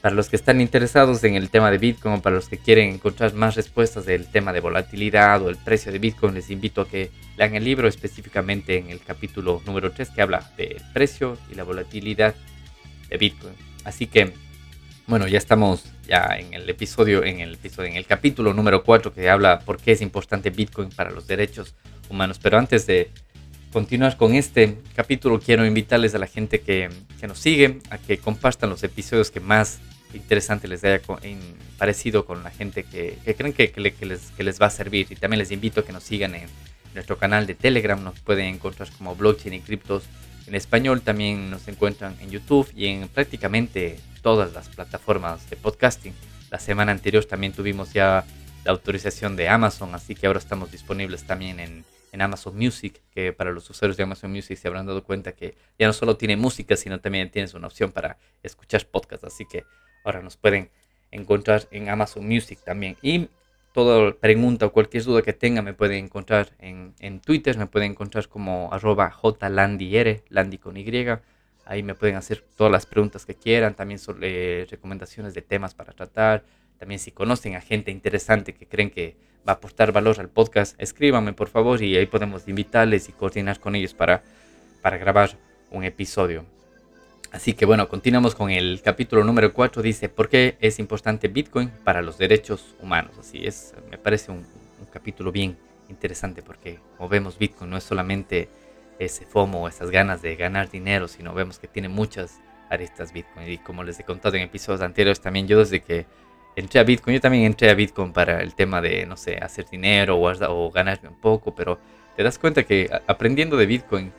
para 0.00 0.14
los 0.14 0.28
que 0.28 0.36
están 0.36 0.60
interesados 0.60 1.22
en 1.24 1.34
el 1.34 1.50
tema 1.50 1.70
de 1.70 1.78
Bitcoin 1.78 2.14
o 2.14 2.22
para 2.22 2.36
los 2.36 2.48
que 2.48 2.58
quieren 2.58 2.94
encontrar 2.94 3.34
más 3.34 3.54
respuestas 3.54 4.06
del 4.06 4.26
tema 4.26 4.52
de 4.52 4.60
volatilidad 4.60 5.42
o 5.42 5.50
el 5.50 5.56
precio 5.56 5.92
de 5.92 5.98
Bitcoin, 5.98 6.34
les 6.34 6.50
invito 6.50 6.80
a 6.80 6.88
que 6.88 7.10
lean 7.36 7.54
el 7.54 7.64
libro 7.64 7.86
específicamente 7.86 8.78
en 8.78 8.90
el 8.90 9.00
capítulo 9.00 9.62
número 9.66 9.92
3 9.92 10.10
que 10.10 10.22
habla 10.22 10.50
del 10.56 10.82
precio 10.94 11.36
y 11.50 11.54
la 11.54 11.64
volatilidad 11.64 12.34
de 13.08 13.16
Bitcoin. 13.18 13.54
Así 13.84 14.06
que 14.06 14.32
bueno, 15.10 15.26
ya 15.26 15.38
estamos 15.38 15.86
ya 16.06 16.36
en 16.38 16.54
el 16.54 16.70
episodio, 16.70 17.24
en 17.24 17.40
el 17.40 17.54
episodio, 17.54 17.90
en 17.90 17.96
el 17.96 18.06
capítulo 18.06 18.54
número 18.54 18.84
4 18.84 19.12
que 19.12 19.28
habla 19.28 19.58
por 19.58 19.78
qué 19.78 19.90
es 19.90 20.02
importante 20.02 20.50
Bitcoin 20.50 20.88
para 20.90 21.10
los 21.10 21.26
derechos 21.26 21.74
humanos. 22.08 22.38
Pero 22.40 22.58
antes 22.58 22.86
de 22.86 23.10
continuar 23.72 24.16
con 24.16 24.36
este 24.36 24.78
capítulo, 24.94 25.40
quiero 25.40 25.66
invitarles 25.66 26.14
a 26.14 26.18
la 26.18 26.28
gente 26.28 26.60
que, 26.60 26.90
nos 27.26 27.40
sigue 27.40 27.80
a 27.90 27.98
que 27.98 28.18
compartan 28.18 28.70
los 28.70 28.84
episodios 28.84 29.32
que 29.32 29.40
más 29.40 29.80
interesantes 30.14 30.68
les 30.68 30.82
haya 30.84 31.00
parecido 31.78 32.24
con 32.24 32.42
la 32.42 32.50
gente 32.50 32.84
que, 32.84 33.18
creen 33.36 33.52
que, 33.52 33.72
les, 34.06 34.30
que 34.30 34.44
les 34.44 34.60
va 34.60 34.66
a 34.66 34.70
servir. 34.70 35.06
Y 35.10 35.16
también 35.16 35.38
les 35.38 35.50
invito 35.50 35.80
a 35.80 35.84
que 35.84 35.92
nos 35.92 36.04
sigan 36.04 36.34
en 36.34 36.48
nuestro 36.94 37.18
canal 37.18 37.46
de 37.46 37.54
Telegram. 37.54 38.02
Nos 38.02 38.20
pueden 38.20 38.46
encontrar 38.46 38.88
como 38.98 39.14
blockchain 39.14 39.54
y 39.54 39.60
criptos 39.60 40.04
en 40.46 40.54
español. 40.54 41.02
También 41.02 41.50
nos 41.50 41.68
encuentran 41.68 42.16
en 42.20 42.30
YouTube 42.30 42.70
y 42.74 42.86
en 42.86 43.08
prácticamente 43.08 43.98
todas 44.22 44.52
las 44.52 44.68
plataformas 44.68 45.48
de 45.48 45.56
podcasting. 45.56 46.14
La 46.50 46.58
semana 46.58 46.92
anterior 46.92 47.24
también 47.24 47.52
tuvimos 47.52 47.92
ya 47.92 48.24
la 48.64 48.72
autorización 48.72 49.36
de 49.36 49.48
Amazon, 49.48 49.94
así 49.94 50.14
que 50.14 50.26
ahora 50.26 50.38
estamos 50.38 50.70
disponibles 50.70 51.24
también 51.24 51.60
en, 51.60 51.84
Amazon 52.20 52.56
Music, 52.56 53.00
que 53.14 53.32
para 53.32 53.52
los 53.52 53.70
usuarios 53.70 53.96
de 53.96 54.02
Amazon 54.02 54.32
Music 54.32 54.58
se 54.58 54.66
habrán 54.66 54.84
dado 54.84 55.04
cuenta 55.04 55.32
que 55.32 55.54
ya 55.78 55.86
no 55.86 55.92
solo 55.92 56.16
tiene 56.16 56.36
música, 56.36 56.76
sino 56.76 56.98
también 56.98 57.30
tienes 57.30 57.54
una 57.54 57.68
opción 57.68 57.92
para 57.92 58.18
escuchar 58.42 58.84
podcasts, 58.84 59.24
así 59.24 59.46
que 59.50 59.64
ahora 60.04 60.22
nos 60.22 60.36
pueden 60.36 60.70
encontrar 61.10 61.68
en 61.70 61.88
Amazon 61.88 62.26
Music 62.26 62.58
también. 62.64 62.96
Y 63.02 63.28
toda 63.72 64.12
pregunta 64.14 64.66
o 64.66 64.72
cualquier 64.72 65.04
duda 65.04 65.22
que 65.22 65.32
tenga 65.32 65.62
me 65.62 65.74
pueden 65.74 66.04
encontrar 66.04 66.50
en, 66.58 66.94
en 67.00 67.20
Twitter, 67.20 67.56
me 67.58 67.66
pueden 67.66 67.92
encontrar 67.92 68.28
como 68.28 68.72
arroba 68.72 69.10
jlandier, 69.10 70.24
landy 70.28 70.58
con 70.58 70.76
Y, 70.76 71.06
Ahí 71.66 71.84
me 71.84 71.94
pueden 71.94 72.16
hacer 72.16 72.44
todas 72.56 72.72
las 72.72 72.84
preguntas 72.84 73.24
que 73.24 73.36
quieran, 73.36 73.74
también 73.74 74.00
sobre 74.00 74.64
recomendaciones 74.64 75.34
de 75.34 75.42
temas 75.42 75.72
para 75.72 75.92
tratar. 75.92 76.42
También 76.78 76.98
si 76.98 77.12
conocen 77.12 77.54
a 77.54 77.60
gente 77.60 77.92
interesante 77.92 78.54
que 78.54 78.66
creen 78.66 78.90
que 78.90 79.16
va 79.48 79.52
a 79.52 79.56
aportar 79.56 79.92
valor 79.92 80.18
al 80.18 80.28
podcast, 80.28 80.74
escríbanme 80.80 81.32
por 81.32 81.48
favor 81.48 81.80
y 81.80 81.96
ahí 81.96 82.06
podemos 82.06 82.48
invitarles 82.48 83.08
y 83.08 83.12
coordinar 83.12 83.60
con 83.60 83.76
ellos 83.76 83.94
para, 83.94 84.24
para 84.82 84.98
grabar 84.98 85.36
un 85.70 85.84
episodio. 85.84 86.44
Así 87.32 87.52
que 87.54 87.64
bueno, 87.64 87.88
continuamos 87.88 88.34
con 88.34 88.50
el 88.50 88.82
capítulo 88.82 89.22
número 89.22 89.52
4. 89.52 89.82
Dice, 89.82 90.08
¿por 90.08 90.28
qué 90.28 90.56
es 90.60 90.80
importante 90.80 91.28
Bitcoin 91.28 91.70
para 91.84 92.02
los 92.02 92.18
derechos 92.18 92.74
humanos? 92.82 93.12
Así 93.20 93.46
es, 93.46 93.72
me 93.90 93.98
parece 93.98 94.32
un, 94.32 94.44
capítulo 94.92 95.30
bien 95.30 95.56
interesante 95.88 96.42
porque 96.42 96.80
como 96.96 97.08
vemos 97.08 97.38
Bitcoin 97.38 97.70
no 97.70 97.76
es 97.76 97.84
solamente 97.84 98.48
ese 98.98 99.24
FOMO, 99.24 99.68
esas 99.68 99.92
ganas 99.92 100.20
de 100.20 100.34
ganar 100.34 100.68
dinero, 100.68 101.06
sino 101.06 101.32
vemos 101.32 101.60
que 101.60 101.68
tiene 101.68 101.88
muchas 101.88 102.40
aristas 102.68 103.12
Bitcoin. 103.12 103.48
Y 103.48 103.58
como 103.58 103.84
les 103.84 104.00
he 104.00 104.04
contado 104.04 104.34
en 104.36 104.42
episodios 104.42 104.80
anteriores 104.80 105.20
también, 105.20 105.46
yo 105.46 105.60
desde 105.60 105.80
que 105.80 106.06
entré 106.56 106.80
a 106.80 106.82
Bitcoin, 106.82 107.14
yo 107.14 107.20
también 107.20 107.44
entré 107.44 107.70
a 107.70 107.74
Bitcoin 107.74 108.12
para 108.12 108.42
el 108.42 108.56
tema 108.56 108.80
de, 108.80 109.06
no 109.06 109.16
sé, 109.16 109.36
hacer 109.36 109.66
dinero 109.70 110.16
o, 110.16 110.32
o 110.48 110.70
ganarme 110.72 111.08
un 111.08 111.20
poco, 111.20 111.54
pero 111.54 111.78
te 112.16 112.24
das 112.24 112.40
cuenta 112.40 112.64
que 112.64 112.90
aprendiendo 113.06 113.56
de 113.56 113.66
Bitcoin 113.66 114.12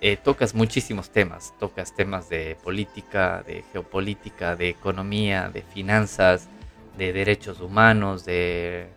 eh, 0.00 0.16
tocas 0.16 0.54
muchísimos 0.54 1.10
temas, 1.10 1.54
tocas 1.58 1.94
temas 1.94 2.28
de 2.28 2.56
política, 2.62 3.42
de 3.46 3.64
geopolítica, 3.72 4.54
de 4.54 4.68
economía, 4.68 5.50
de 5.52 5.62
finanzas, 5.62 6.48
de 6.96 7.12
derechos 7.12 7.60
humanos, 7.60 8.24
de, 8.24 8.88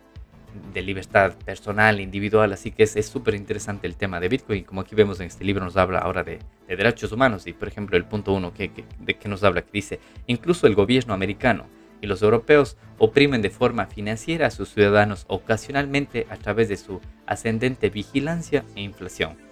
libertad 0.74 1.34
personal, 1.44 1.98
individual, 1.98 2.52
así 2.52 2.70
que 2.70 2.82
es 2.82 3.06
súper 3.06 3.34
interesante 3.34 3.86
el 3.86 3.96
tema 3.96 4.20
de 4.20 4.28
Bitcoin, 4.28 4.64
como 4.64 4.82
aquí 4.82 4.94
vemos 4.94 5.18
en 5.18 5.26
este 5.26 5.44
libro 5.44 5.64
nos 5.64 5.76
habla 5.76 5.98
ahora 5.98 6.22
de, 6.22 6.38
derechos 6.68 7.10
humanos. 7.10 7.46
Y 7.46 7.52
por 7.52 7.68
ejemplo 7.68 7.96
el 7.96 8.04
punto 8.04 8.32
uno 8.32 8.54
que, 8.54 8.70
de 9.00 9.14
que 9.14 9.28
nos 9.28 9.42
habla, 9.42 9.62
que 9.62 9.70
dice, 9.72 9.98
incluso 10.26 10.66
el 10.66 10.74
gobierno 10.74 11.14
americano 11.14 11.66
y 12.00 12.06
los 12.06 12.22
europeos 12.22 12.76
oprimen 12.98 13.42
de 13.42 13.50
forma 13.50 13.86
financiera 13.86 14.46
a 14.46 14.50
sus 14.50 14.72
ciudadanos 14.72 15.24
ocasionalmente 15.28 16.26
a 16.30 16.36
través 16.36 16.68
de 16.68 16.76
su 16.76 17.00
ascendente 17.26 17.90
vigilancia 17.90 18.64
e 18.76 18.82
inflación 18.82 19.51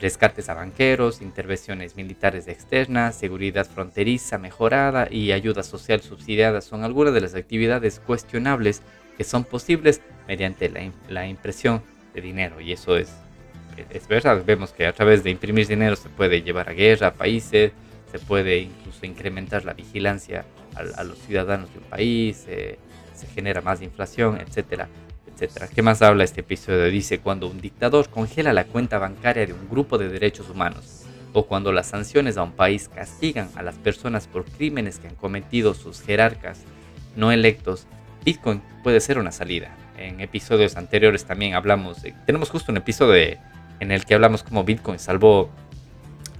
rescates 0.00 0.48
a 0.48 0.54
banqueros, 0.54 1.22
intervenciones 1.22 1.96
militares 1.96 2.48
externas, 2.48 3.16
seguridad 3.16 3.66
fronteriza 3.66 4.38
mejorada 4.38 5.08
y 5.10 5.32
ayuda 5.32 5.62
social 5.62 6.00
subsidiada 6.02 6.60
son 6.60 6.84
algunas 6.84 7.14
de 7.14 7.22
las 7.22 7.34
actividades 7.34 8.00
cuestionables 8.00 8.82
que 9.16 9.24
son 9.24 9.44
posibles 9.44 10.02
mediante 10.28 10.68
la, 11.08 11.26
impresión 11.26 11.82
de 12.14 12.20
dinero. 12.20 12.60
Y 12.60 12.72
eso 12.72 12.96
es, 12.96 13.10
es 13.90 14.06
verdad. 14.08 14.42
Vemos 14.44 14.72
que 14.72 14.86
a 14.86 14.92
través 14.92 15.24
de 15.24 15.30
imprimir 15.30 15.66
dinero 15.66 15.96
se 15.96 16.10
puede 16.10 16.42
llevar 16.42 16.68
a 16.68 16.72
guerra 16.72 17.08
a 17.08 17.14
países, 17.14 17.72
se 18.10 18.18
puede 18.18 18.58
incluso 18.58 19.06
incrementar 19.06 19.64
la 19.64 19.72
vigilancia 19.72 20.44
a, 20.74 21.04
los 21.04 21.18
ciudadanos 21.18 21.72
de 21.72 21.78
un 21.78 21.84
país, 21.86 22.46
se 22.46 23.26
genera 23.34 23.62
más 23.62 23.80
inflación, 23.80 24.38
etcétera. 24.38 24.88
¿Qué 25.74 25.82
más 25.82 26.00
habla 26.00 26.24
este 26.24 26.40
episodio? 26.40 26.84
Dice, 26.86 27.18
cuando 27.18 27.46
un 27.48 27.60
dictador 27.60 28.08
congela 28.08 28.54
la 28.54 28.64
cuenta 28.64 28.98
bancaria 28.98 29.46
de 29.46 29.52
un 29.52 29.68
grupo 29.68 29.98
de 29.98 30.08
derechos 30.08 30.48
humanos, 30.48 31.04
o 31.34 31.46
cuando 31.46 31.72
las 31.72 31.88
sanciones 31.88 32.38
a 32.38 32.42
un 32.42 32.52
país 32.52 32.88
castigan 32.88 33.50
a 33.54 33.62
las 33.62 33.74
personas 33.74 34.26
por 34.26 34.46
crímenes 34.46 34.98
que 34.98 35.08
han 35.08 35.14
cometido 35.14 35.74
sus 35.74 36.00
jerarcas 36.00 36.60
no 37.16 37.32
electos, 37.32 37.86
Bitcoin 38.24 38.62
puede 38.82 39.00
ser 39.00 39.18
una 39.18 39.30
salida. 39.30 39.76
En 39.98 40.20
episodios 40.20 40.76
anteriores 40.76 41.26
también 41.26 41.54
hablamos, 41.54 41.98
tenemos 42.24 42.48
justo 42.48 42.72
un 42.72 42.78
episodio 42.78 43.36
en 43.78 43.90
el 43.90 44.06
que 44.06 44.14
hablamos 44.14 44.42
cómo 44.42 44.64
Bitcoin 44.64 44.98
salvó 44.98 45.50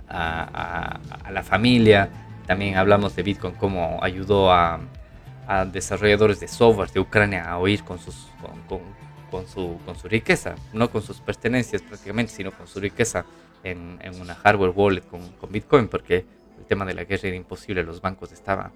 a, 0.09 0.99
la 1.31 1.43
familia, 1.43 2.09
también 2.47 2.77
hablamos 2.77 3.15
de 3.15 3.23
Bitcoin 3.23 3.55
cómo 3.55 3.99
ayudó 4.03 4.51
a, 4.51 4.81
a 5.47 5.65
desarrolladores 5.65 6.41
de 6.41 6.49
software 6.49 6.91
de 6.91 7.01
Ucrania 7.01 7.49
a 7.49 7.59
oír 7.59 7.85
con, 7.85 7.99
sus, 7.99 8.29
con, 8.69 8.81
con, 9.31 9.47
su, 9.47 9.79
con 9.85 9.97
su 9.97 10.09
riqueza, 10.09 10.55
no 10.73 10.91
con 10.91 11.03
sus 11.03 11.21
pertenencias 11.21 11.83
prácticamente, 11.83 12.33
sino 12.33 12.53
con 12.53 12.67
su 12.67 12.81
riqueza 12.81 13.25
en, 13.63 13.99
en 14.03 14.21
una 14.21 14.35
hardware 14.35 14.73
wallet 14.75 15.03
con, 15.03 15.21
con, 15.33 15.51
Bitcoin, 15.51 15.89
porque 15.89 16.25
el 16.59 16.65
tema 16.67 16.85
de 16.85 16.95
la 16.95 17.05
guerra 17.05 17.29
era 17.29 17.37
imposible, 17.37 17.83
los 17.83 18.01
bancos 18.01 18.33
estaban 18.33 18.73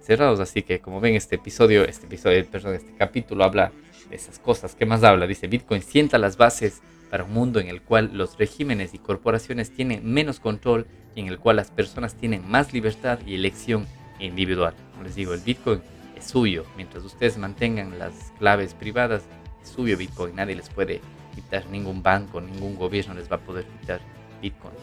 cerrados, 0.00 0.40
así 0.40 0.62
que 0.62 0.80
como 0.80 1.00
ven 1.00 1.14
este 1.14 1.36
episodio, 1.36 1.84
este 1.84 2.06
episodio, 2.06 2.44
perdón, 2.46 2.74
este 2.74 2.94
capítulo 2.96 3.44
habla 3.44 3.72
de 4.10 4.16
esas 4.16 4.38
cosas. 4.38 4.74
¿Qué 4.74 4.86
más 4.86 5.02
habla? 5.04 5.26
Dice, 5.26 5.46
Bitcoin 5.46 5.82
sienta 5.82 6.18
las 6.18 6.36
bases 6.36 6.82
para 7.10 7.24
un 7.24 7.32
mundo 7.32 7.60
en 7.60 7.68
el 7.68 7.82
cual 7.82 8.10
los 8.14 8.38
regímenes 8.38 8.94
y 8.94 8.98
corporaciones 8.98 9.70
tienen 9.70 10.10
menos 10.10 10.40
control 10.40 10.86
y 11.14 11.20
en 11.20 11.28
el 11.28 11.38
cual 11.38 11.56
las 11.56 11.70
personas 11.70 12.14
tienen 12.14 12.48
más 12.48 12.72
libertad 12.72 13.18
y 13.26 13.34
elección 13.34 13.86
individual. 14.18 14.74
Como 14.92 15.04
les 15.04 15.14
digo, 15.14 15.34
el 15.34 15.40
Bitcoin 15.40 15.82
suyo. 16.22 16.64
Mientras 16.76 17.04
ustedes 17.04 17.38
mantengan 17.38 17.98
las 17.98 18.32
claves 18.38 18.74
privadas, 18.74 19.22
es 19.62 19.68
suyo 19.68 19.96
Bitcoin. 19.96 20.36
Nadie 20.36 20.56
les 20.56 20.68
puede 20.68 21.00
quitar, 21.34 21.66
ningún 21.66 22.02
banco, 22.02 22.40
ningún 22.40 22.76
gobierno 22.76 23.14
les 23.14 23.30
va 23.30 23.36
a 23.36 23.40
poder 23.40 23.64
quitar 23.64 24.00
Bitcoin. 24.40 24.74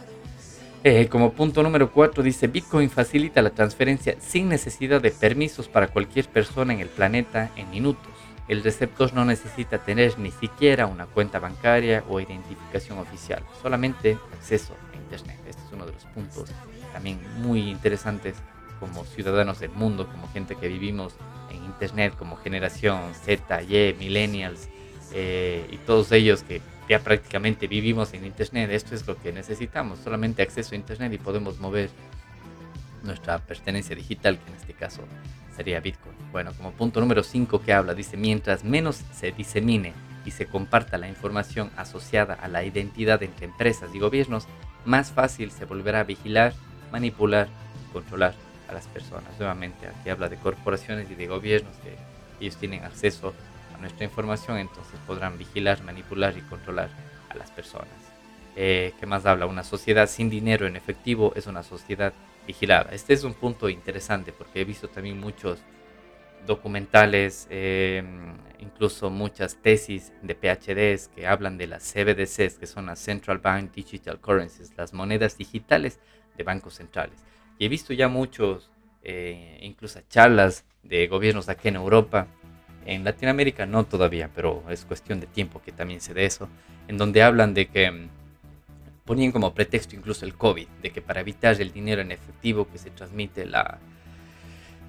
Eh, 0.83 1.09
como 1.09 1.33
punto 1.33 1.61
número 1.61 1.91
4 1.91 2.23
dice, 2.23 2.47
Bitcoin 2.47 2.89
facilita 2.89 3.41
la 3.41 3.49
transferencia 3.49 4.15
sin 4.19 4.47
necesidad 4.47 5.01
de 5.01 5.11
permisos 5.11 5.67
para 5.67 5.87
cualquier 5.87 6.29
persona 6.29 6.73
en 6.73 6.79
el 6.79 6.87
planeta 6.87 7.51
en 7.57 7.69
minutos. 7.69 8.13
El 8.47 8.63
receptor 8.63 9.13
no 9.13 9.25
necesita 9.25 9.77
tener 9.77 10.17
ni 10.17 10.31
siquiera 10.31 10.87
una 10.87 11.05
cuenta 11.05 11.37
bancaria 11.37 12.03
o 12.09 12.19
identificación 12.19 12.97
oficial, 12.97 13.43
solamente 13.61 14.17
acceso 14.33 14.73
a 14.91 14.95
Internet. 14.95 15.37
Este 15.47 15.61
es 15.61 15.73
uno 15.73 15.85
de 15.85 15.91
los 15.91 16.03
puntos 16.05 16.49
también 16.93 17.19
muy 17.41 17.69
interesantes 17.69 18.35
como 18.79 19.05
ciudadanos 19.05 19.59
del 19.59 19.71
mundo, 19.71 20.07
como 20.07 20.27
gente 20.29 20.55
que 20.55 20.67
vivimos 20.67 21.15
en 21.51 21.63
Internet, 21.65 22.15
como 22.17 22.35
generación 22.37 23.13
Z, 23.13 23.63
Y, 23.63 23.95
millennials, 23.99 24.69
eh, 25.13 25.67
y 25.71 25.77
todos 25.77 26.11
ellos 26.11 26.43
que 26.43 26.61
ya 26.87 26.99
prácticamente 26.99 27.67
vivimos 27.67 28.13
en 28.13 28.25
Internet, 28.25 28.71
esto 28.71 28.95
es 28.95 29.05
lo 29.05 29.17
que 29.17 29.31
necesitamos, 29.31 29.99
solamente 29.99 30.41
acceso 30.41 30.73
a 30.73 30.75
Internet 30.75 31.13
y 31.13 31.17
podemos 31.17 31.59
mover 31.59 31.89
nuestra 33.03 33.39
pertenencia 33.39 33.95
digital, 33.95 34.39
que 34.39 34.51
en 34.51 34.57
este 34.57 34.73
caso 34.73 35.01
sería 35.55 35.79
Bitcoin. 35.79 36.15
Bueno, 36.31 36.51
como 36.53 36.71
punto 36.71 36.99
número 36.99 37.23
5 37.23 37.61
que 37.61 37.73
habla, 37.73 37.93
dice, 37.93 38.17
mientras 38.17 38.63
menos 38.63 39.03
se 39.13 39.31
disemine 39.31 39.93
y 40.25 40.31
se 40.31 40.45
comparta 40.47 40.97
la 40.97 41.07
información 41.07 41.71
asociada 41.77 42.33
a 42.33 42.47
la 42.47 42.63
identidad 42.63 43.21
entre 43.23 43.45
empresas 43.45 43.93
y 43.93 43.99
gobiernos, 43.99 44.47
más 44.85 45.11
fácil 45.11 45.51
se 45.51 45.65
volverá 45.65 46.01
a 46.01 46.03
vigilar, 46.03 46.53
manipular 46.91 47.47
y 47.87 47.93
controlar 47.93 48.35
a 48.69 48.73
las 48.73 48.87
personas. 48.87 49.37
Nuevamente, 49.39 49.87
aquí 49.87 50.09
habla 50.09 50.29
de 50.29 50.37
corporaciones 50.37 51.09
y 51.09 51.15
de 51.15 51.27
gobiernos 51.27 51.75
que 51.77 51.95
ellos 52.39 52.57
tienen 52.57 52.83
acceso 52.83 53.33
a 53.75 53.77
nuestra 53.79 54.05
información, 54.05 54.57
entonces 54.57 54.99
podrán 55.05 55.37
vigilar, 55.37 55.83
manipular 55.83 56.37
y 56.37 56.41
controlar 56.41 56.89
a 57.29 57.35
las 57.35 57.51
personas. 57.51 57.87
Eh, 58.55 58.93
¿Qué 58.99 59.05
más 59.05 59.25
habla? 59.25 59.45
Una 59.45 59.63
sociedad 59.63 60.07
sin 60.07 60.29
dinero 60.29 60.67
en 60.67 60.75
efectivo 60.75 61.33
es 61.35 61.47
una 61.47 61.63
sociedad 61.63 62.13
vigilada. 62.45 62.91
Este 62.91 63.13
es 63.13 63.23
un 63.23 63.33
punto 63.33 63.69
interesante 63.69 64.31
porque 64.31 64.61
he 64.61 64.65
visto 64.65 64.87
también 64.87 65.19
muchos 65.19 65.59
documentales, 66.45 67.47
eh, 67.49 68.03
incluso 68.59 69.09
muchas 69.09 69.55
tesis 69.57 70.11
de 70.21 70.35
PhDs 70.35 71.09
que 71.09 71.27
hablan 71.27 71.57
de 71.57 71.67
las 71.67 71.83
CBDCs, 71.83 72.57
que 72.57 72.65
son 72.65 72.87
las 72.87 72.99
Central 72.99 73.39
Bank 73.39 73.71
Digital 73.73 74.19
Currencies, 74.19 74.73
las 74.77 74.93
monedas 74.93 75.37
digitales 75.37 75.99
de 76.37 76.43
bancos 76.43 76.75
centrales. 76.75 77.19
Y 77.59 77.65
he 77.65 77.69
visto 77.69 77.93
ya 77.93 78.07
muchos, 78.07 78.71
eh, 79.03 79.59
incluso 79.61 79.99
charlas 80.09 80.63
de 80.81 81.07
gobiernos 81.07 81.49
aquí 81.49 81.67
en 81.67 81.75
Europa, 81.75 82.27
en 82.85 83.03
Latinoamérica 83.03 83.65
no 83.65 83.83
todavía, 83.83 84.29
pero 84.33 84.63
es 84.69 84.85
cuestión 84.85 85.19
de 85.19 85.27
tiempo 85.27 85.61
que 85.61 85.73
también 85.73 85.99
se 85.99 86.13
dé 86.13 86.25
eso, 86.25 86.47
en 86.87 86.97
donde 86.97 87.21
hablan 87.21 87.53
de 87.53 87.67
que 87.67 87.91
mm, 87.91 88.09
ponían 89.03 89.33
como 89.33 89.53
pretexto 89.53 89.95
incluso 89.95 90.25
el 90.25 90.35
COVID, 90.35 90.67
de 90.81 90.91
que 90.91 91.01
para 91.01 91.19
evitar 91.19 91.59
el 91.61 91.73
dinero 91.73 92.01
en 92.01 92.13
efectivo 92.13 92.65
que 92.71 92.77
se 92.77 92.91
transmite 92.91 93.45
la, 93.45 93.77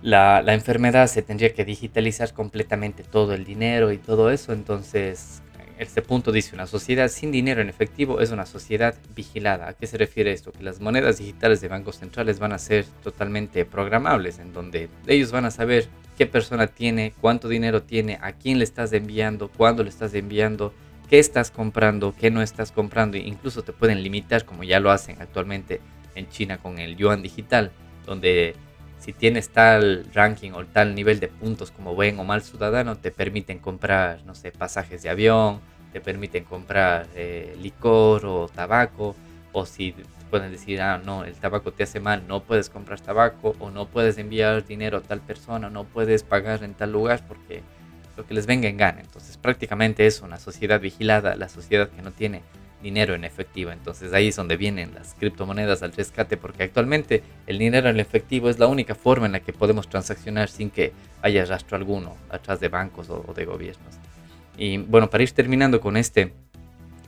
la, 0.01 0.41
la, 0.41 0.55
enfermedad 0.55 1.09
se 1.09 1.23
tendría 1.23 1.53
que 1.53 1.65
digitalizar 1.65 2.33
completamente 2.33 3.03
todo 3.03 3.35
el 3.35 3.45
dinero 3.45 3.91
y 3.91 3.99
todo 3.99 4.31
eso. 4.31 4.53
Entonces, 4.53 5.43
este 5.81 6.03
punto 6.03 6.31
dice, 6.31 6.55
una 6.55 6.67
sociedad 6.67 7.09
sin 7.09 7.33
dinero 7.33 7.63
en 7.63 7.71
efectivo 7.71 8.21
es 8.21 8.31
una 8.31 8.45
sociedad 8.45 8.95
vigilada. 9.15 9.69
¿A 9.69 9.73
qué 9.73 9.87
se 9.87 9.97
refiere 9.97 10.31
esto? 10.33 10.53
Que 10.53 10.63
las 10.63 10.81
monedas 10.81 11.19
digitales 11.19 11.61
de 11.61 11.69
bancos 11.69 11.97
centrales 11.99 12.39
van 12.39 12.53
a 12.53 12.59
ser 12.59 12.85
totalmente 13.03 13.65
programables, 13.65 14.39
en 14.39 14.53
donde 14.53 14.91
ellos 15.07 15.33
van 15.33 15.47
a 15.47 15.51
saber 15.51 15.89
qué 16.19 16.27
persona 16.27 16.67
tiene, 16.67 17.15
cuánto 17.21 17.49
dinero 17.49 17.83
tiene, 17.83 18.19
a 18.21 18.33
quién 18.33 18.59
le 18.59 18.65
estás 18.65 18.93
enviando, 18.93 19.49
cuándo 19.49 19.83
le 19.83 19.89
estás 19.89 20.13
enviando, 20.13 20.75
qué 21.09 21.19
estás 21.19 21.51
comprando, 21.51 22.15
qué 22.15 22.31
no 22.31 22.43
estás 22.43 22.73
comprando. 22.73 23.17
E 23.17 23.21
incluso 23.21 23.63
te 23.63 23.73
pueden 23.73 24.03
limitar, 24.03 24.45
como 24.45 24.65
ya 24.65 24.81
lo 24.81 24.91
hacen 24.91 25.17
actualmente 25.21 25.81
en 26.15 26.29
China 26.29 26.59
con 26.59 26.79
el 26.79 26.97
yuan 26.97 27.23
digital, 27.23 27.73
donde 28.05 28.55
si 29.01 29.13
tienes 29.13 29.49
tal 29.49 30.07
ranking 30.15 30.53
o 30.53 30.65
tal 30.67 30.95
nivel 30.95 31.21
de 31.21 31.29
puntos 31.29 31.71
como 31.71 31.95
buen 31.95 32.19
o 32.19 32.25
mal 32.25 32.43
ciudadano, 32.43 32.97
te 32.97 33.11
permiten 33.11 33.59
comprar, 33.59 34.23
no 34.25 34.35
sé, 34.35 34.53
pasajes 34.53 35.03
de 35.03 35.09
avión, 35.09 35.61
te 35.93 36.01
permiten 36.01 36.45
comprar 36.45 37.07
eh, 37.15 37.57
licor 37.61 38.27
o 38.27 38.49
tabaco, 38.49 39.17
o 39.53 39.67
si 39.67 39.95
pueden 40.31 40.53
decir, 40.53 40.81
ah, 40.81 41.01
no, 41.05 41.25
el 41.25 41.35
tabaco 41.35 41.73
te 41.73 41.83
hace 41.83 41.99
mal, 41.99 42.23
no 42.29 42.43
puedes 42.45 42.71
comprar 42.71 43.01
tabaco, 43.01 43.57
o 43.59 43.71
no 43.71 43.87
puedes 43.87 44.19
enviar 44.19 44.65
dinero 44.65 44.99
a 44.99 45.01
tal 45.01 45.21
persona, 45.21 45.71
no 45.71 45.85
puedes 45.85 46.23
pagar 46.23 46.63
en 46.63 46.75
tal 46.75 46.93
lugar 46.93 47.23
porque 47.27 47.63
lo 48.17 48.27
que 48.27 48.35
les 48.35 48.47
venga 48.47 48.69
en 48.69 48.77
gana. 48.77 49.01
Entonces 49.01 49.37
prácticamente 49.39 50.07
es 50.07 50.21
una 50.21 50.39
sociedad 50.39 50.81
vigilada, 50.81 51.37
la 51.37 51.49
sociedad 51.49 51.89
que 51.89 52.03
no 52.03 52.13
tiene 52.13 52.43
dinero 52.83 53.15
en 53.15 53.25
efectivo. 53.25 53.71
Entonces 53.71 54.13
ahí 54.13 54.29
es 54.29 54.37
donde 54.37 54.57
vienen 54.57 54.95
las 54.95 55.15
criptomonedas 55.15 55.83
al 55.83 55.93
rescate 55.93 56.37
porque 56.37 56.65
actualmente 56.65 57.23
el 57.47 57.59
dinero 57.59 57.89
en 57.89 58.01
efectivo 58.01 58.49
es 58.49 58.59
la 58.59 58.67
única 58.67 58.95
forma 58.95 59.27
en 59.27 59.33
la 59.33 59.41
que 59.41 59.53
podemos 59.53 59.89
transaccionar 59.89 60.49
sin 60.49 60.71
que 60.71 60.93
haya 61.23 61.45
rastro 61.45 61.77
alguno 61.77 62.17
atrás 62.31 62.61
de 62.61 62.69
bancos 62.69 63.09
o, 63.11 63.33
de 63.35 63.45
gobiernos. 63.45 63.95
Y 64.57 64.79
bueno, 64.79 65.09
para 65.09 65.23
ir 65.23 65.33
terminando 65.33 65.81
con 65.81 65.97
este 65.97 66.33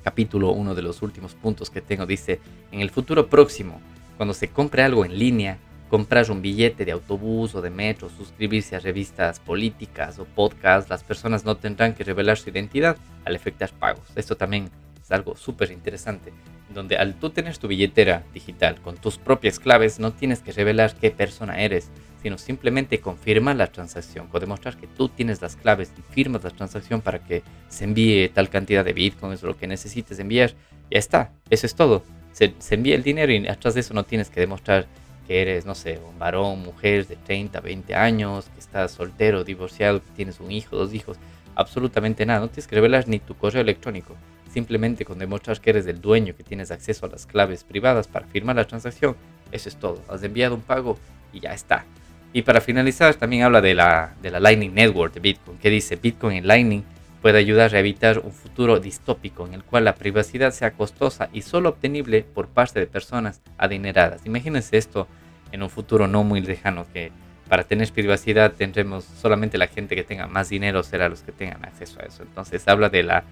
capítulo, 0.03 0.53
uno 0.53 0.75
de 0.75 0.83
los 0.83 1.03
últimos 1.03 1.35
puntos 1.35 1.71
que 1.71 1.81
tengo 1.81 2.07
dice, 2.07 2.41
en 2.71 2.81
el 2.81 2.91
futuro 2.91 3.29
próximo, 3.29 3.81
cuando 4.17 4.35
se 4.35 4.49
compre 4.49 4.83
algo 4.83 5.05
en 5.05 5.19
línea, 5.19 5.59
comprar 5.89 6.31
un 6.31 6.41
billete 6.41 6.87
de 6.87 6.93
autobús 6.93 7.55
o 7.55 7.61
de 7.61 7.69
metro, 7.69 8.09
suscribirse 8.09 8.75
a 8.75 8.81
revistas 8.81 9.39
políticas 9.41 10.19
o 10.19 10.25
podcasts, 10.25 10.89
las 10.89 11.05
personas 11.05 11.45
no 11.45 11.57
tendrán 11.57 11.95
que 11.95 12.03
revelar 12.03 12.39
su 12.39 12.49
identidad 12.49 12.97
al 13.27 13.37
efectuar 13.37 13.71
pagos. 13.73 14.05
Esto 14.17 14.35
también 14.35 14.71
es 15.03 15.11
algo 15.11 15.37
súper 15.37 15.71
interesante, 15.71 16.33
donde 16.73 16.97
al 16.97 17.15
tú 17.15 17.31
tener 17.31 17.59
tu 17.59 17.69
billetera 17.69 18.25
digital 18.33 18.81
con 18.81 18.97
tus 18.97 19.19
propias 19.19 19.59
claves, 19.59 19.99
no 19.99 20.13
tienes 20.13 20.41
que 20.41 20.53
revelar 20.53 20.95
qué 20.95 21.11
persona 21.11 21.61
eres, 21.61 21.91
sino 22.23 22.39
simplemente 22.39 23.01
confirmar 23.01 23.57
la 23.57 23.67
transacción 23.67 24.29
o 24.33 24.41
demostrar 24.41 24.77
que 24.77 24.87
tú 24.87 25.09
tienes 25.09 25.43
las 25.43 25.57
claves 25.57 25.93
y 25.99 26.15
firmas 26.15 26.45
la 26.45 26.51
transacción 26.51 27.01
para 27.01 27.19
que 27.19 27.43
se 27.69 27.85
envíe 27.85 28.29
tal 28.29 28.49
cantidad 28.49 28.85
de 28.85 28.93
bitcoins 28.93 29.43
o 29.43 29.49
lo 29.49 29.57
que 29.57 29.67
necesites 29.67 30.19
enviar. 30.19 30.53
Ya 30.91 30.99
está, 30.99 31.33
eso 31.51 31.67
es 31.67 31.75
todo. 31.75 32.05
Se, 32.33 32.55
se 32.59 32.77
envía 32.77 32.95
el 32.95 33.03
dinero 33.03 33.33
y 33.33 33.47
atrás 33.49 33.75
de 33.75 33.81
eso 33.81 33.93
no 33.93 34.05
tienes 34.05 34.31
que 34.31 34.41
demostrar 34.41 34.87
que 35.27 35.43
eres, 35.43 35.67
no 35.67 35.75
sé, 35.75 35.99
un 35.99 36.19
varón, 36.19 36.63
mujer 36.63 37.07
de 37.07 37.17
30, 37.17 37.61
20 37.61 37.95
años, 37.95 38.49
que 38.55 38.61
estás 38.61 38.93
soltero, 38.93 39.45
divorciado, 39.45 40.03
que 40.03 40.11
tienes 40.13 40.41
un 40.41 40.51
hijo, 40.51 40.77
dos 40.77 40.95
hijos, 40.95 41.19
absolutamente 41.55 42.27
nada. 42.27 42.41
No 42.41 42.49
tienes 42.49 42.67
que 42.67 42.77
revelar 42.77 43.09
ni 43.09 43.19
tu 43.19 43.37
correo 43.37 43.63
electrónico. 43.63 44.17
Simplemente 44.53 45.05
con 45.05 45.19
demostrar 45.19 45.61
que 45.61 45.71
eres 45.71 45.87
el 45.87 46.01
dueño, 46.01 46.37
que 46.37 46.43
tienes 46.43 46.71
acceso 46.71 47.07
a 47.07 47.09
las 47.09 47.27
claves 47.27 47.65
privadas 47.65 48.07
para 48.07 48.27
firmar 48.27 48.57
la 48.57 48.67
transacción, 48.67 49.17
eso 49.51 49.69
es 49.69 49.77
todo. 49.77 50.03
Has 50.09 50.23
enviado 50.23 50.55
un 50.55 50.61
pago 50.61 50.99
y 51.33 51.41
ya 51.41 51.55
está. 51.55 51.87
Y 52.35 52.43
para 52.43 52.61
finalizar, 52.61 53.15
también 53.15 53.45
habla 53.45 53.61
de 53.61 53.75
la, 53.75 54.15
de 54.21 54.31
la 54.31 54.41
Lightning 54.41 54.75
Network 54.75 55.15
de 55.15 55.21
Bitcoin, 55.21 55.59
que 55.59 55.71
dice 55.71 55.97
Bitcoin 55.97 56.37
en 56.37 56.47
Lightning 56.47 56.83
puede 57.23 57.39
ayudar 57.39 57.75
a 57.75 57.79
evitar 57.79 58.19
un 58.19 58.33
futuro 58.33 58.81
distópico 58.81 59.47
en 59.47 59.55
el 59.55 59.63
cual 59.63 59.85
la 59.85 59.95
privacidad 59.95 60.53
sea 60.53 60.73
costosa 60.73 61.31
y 61.33 61.43
solo 61.43 61.69
obtenible 61.71 62.25
por 62.25 62.49
parte 62.49 62.81
de 62.81 62.87
personas 62.87 63.41
adineradas. 63.57 64.27
Imagínense 64.27 64.77
esto 64.77 65.07
en 65.53 65.63
un 65.63 65.71
futuro 65.71 66.09
no 66.09 66.25
muy 66.25 66.41
lejano, 66.41 66.85
que 66.93 67.13
para 67.49 67.65
tener 67.65 67.93
privacidad 67.93 68.53
tendremos 68.53 69.05
solamente 69.05 69.57
la 69.57 69.69
gente 69.69 69.95
que 69.95 70.03
tenga 70.03 70.27
más 70.27 70.49
dinero 70.49 70.83
será 70.83 71.09
los 71.09 71.23
que 71.23 71.33
tengan 71.33 71.65
acceso 71.65 72.01
a 72.01 72.07
eso. 72.07 72.23
Entonces 72.23 72.67
habla 72.67 72.89
de 72.89 73.05
la 73.05 73.25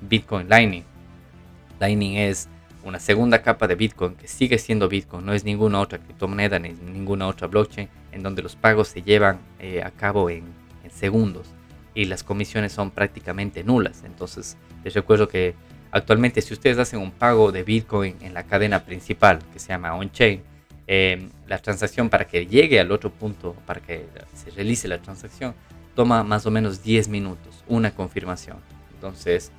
Bitcoin 0.00 0.48
Lightning. 0.48 0.84
Lightning 1.80 2.16
es 2.16 2.48
una 2.84 3.00
segunda 3.00 3.42
capa 3.42 3.66
de 3.66 3.74
Bitcoin 3.74 4.14
que 4.14 4.28
sigue 4.28 4.58
siendo 4.58 4.88
Bitcoin, 4.88 5.26
no 5.26 5.32
es 5.32 5.44
ninguna 5.44 5.80
otra 5.80 5.98
criptomoneda 5.98 6.58
ni 6.58 6.70
ninguna 6.70 7.26
otra 7.26 7.48
blockchain 7.48 7.88
en 8.12 8.22
donde 8.22 8.42
los 8.42 8.56
pagos 8.56 8.88
se 8.88 9.02
llevan 9.02 9.40
eh, 9.58 9.82
a 9.82 9.90
cabo 9.90 10.30
en 10.30 10.44
segundos 10.90 11.48
y 11.96 12.04
las 12.04 12.22
comisiones 12.22 12.72
son 12.72 12.90
prácticamente 12.90 13.64
nulas. 13.64 14.04
Entonces, 14.04 14.56
les 14.84 14.94
recuerdo 14.94 15.28
que 15.28 15.54
actualmente 15.90 16.42
si 16.42 16.52
ustedes 16.52 16.78
hacen 16.78 17.00
un 17.00 17.10
pago 17.10 17.50
de 17.50 17.64
Bitcoin 17.64 18.16
en 18.20 18.34
la 18.34 18.44
cadena 18.44 18.84
principal 18.84 19.40
que 19.52 19.58
se 19.58 19.68
llama 19.68 19.94
on-chain, 19.94 20.42
em, 20.86 21.30
la 21.48 21.58
transacción 21.58 22.10
para 22.10 22.26
que 22.26 22.46
llegue 22.46 22.78
al 22.78 22.92
otro 22.92 23.10
punto, 23.10 23.56
para 23.66 23.80
que 23.80 24.06
se 24.34 24.50
realice 24.50 24.86
la 24.86 24.98
transacción, 24.98 25.54
toma 25.94 26.22
más 26.22 26.44
o 26.44 26.50
menos 26.50 26.82
10 26.82 27.08
minutos, 27.08 27.64
una 27.66 27.94
confirmación. 27.94 28.58
Entonces, 28.94 29.50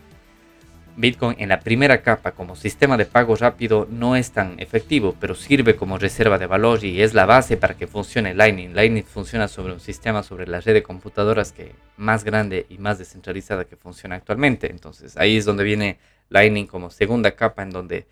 Bitcoin 0.98 1.36
en 1.40 1.50
la 1.50 1.60
primera 1.60 2.02
capa 2.02 2.32
como 2.32 2.56
sistema 2.56 2.98
de 2.98 3.06
pago 3.06 3.36
rápido 3.36 3.88
no 3.90 4.16
es 4.16 4.32
tan 4.32 4.60
efectivo, 4.60 5.16
pero 5.20 5.36
sirve 5.36 5.76
como 5.76 6.00
reserva 6.00 6.40
de 6.40 6.48
valor 6.48 6.84
y 6.84 7.04
es 7.04 7.14
la 7.14 7.28
base 7.28 7.56
para 7.56 7.78
que 7.78 7.86
funcione 7.86 8.34
Lightning. 8.34 8.74
Lightning 8.74 9.04
funciona 9.04 9.48
sobre 9.48 9.74
un 9.74 9.80
sistema, 9.80 10.24
sobre 10.24 10.48
la 10.48 10.60
red 10.60 10.74
de 10.74 10.82
computadoras 10.82 11.52
que 11.52 11.76
más 11.98 12.24
grande 12.24 12.66
y 12.68 12.80
más 12.80 12.98
descentralizada 12.98 13.66
que 13.66 13.76
funciona 13.76 14.16
actualmente. 14.16 14.72
Entonces 14.72 15.16
ahí 15.18 15.38
es 15.38 15.46
donde 15.46 15.64
viene 15.64 16.00
Lightning 16.30 16.66
como 16.66 16.90
segunda 16.90 17.36
capa 17.36 17.62
en 17.62 17.70
donde 17.70 18.08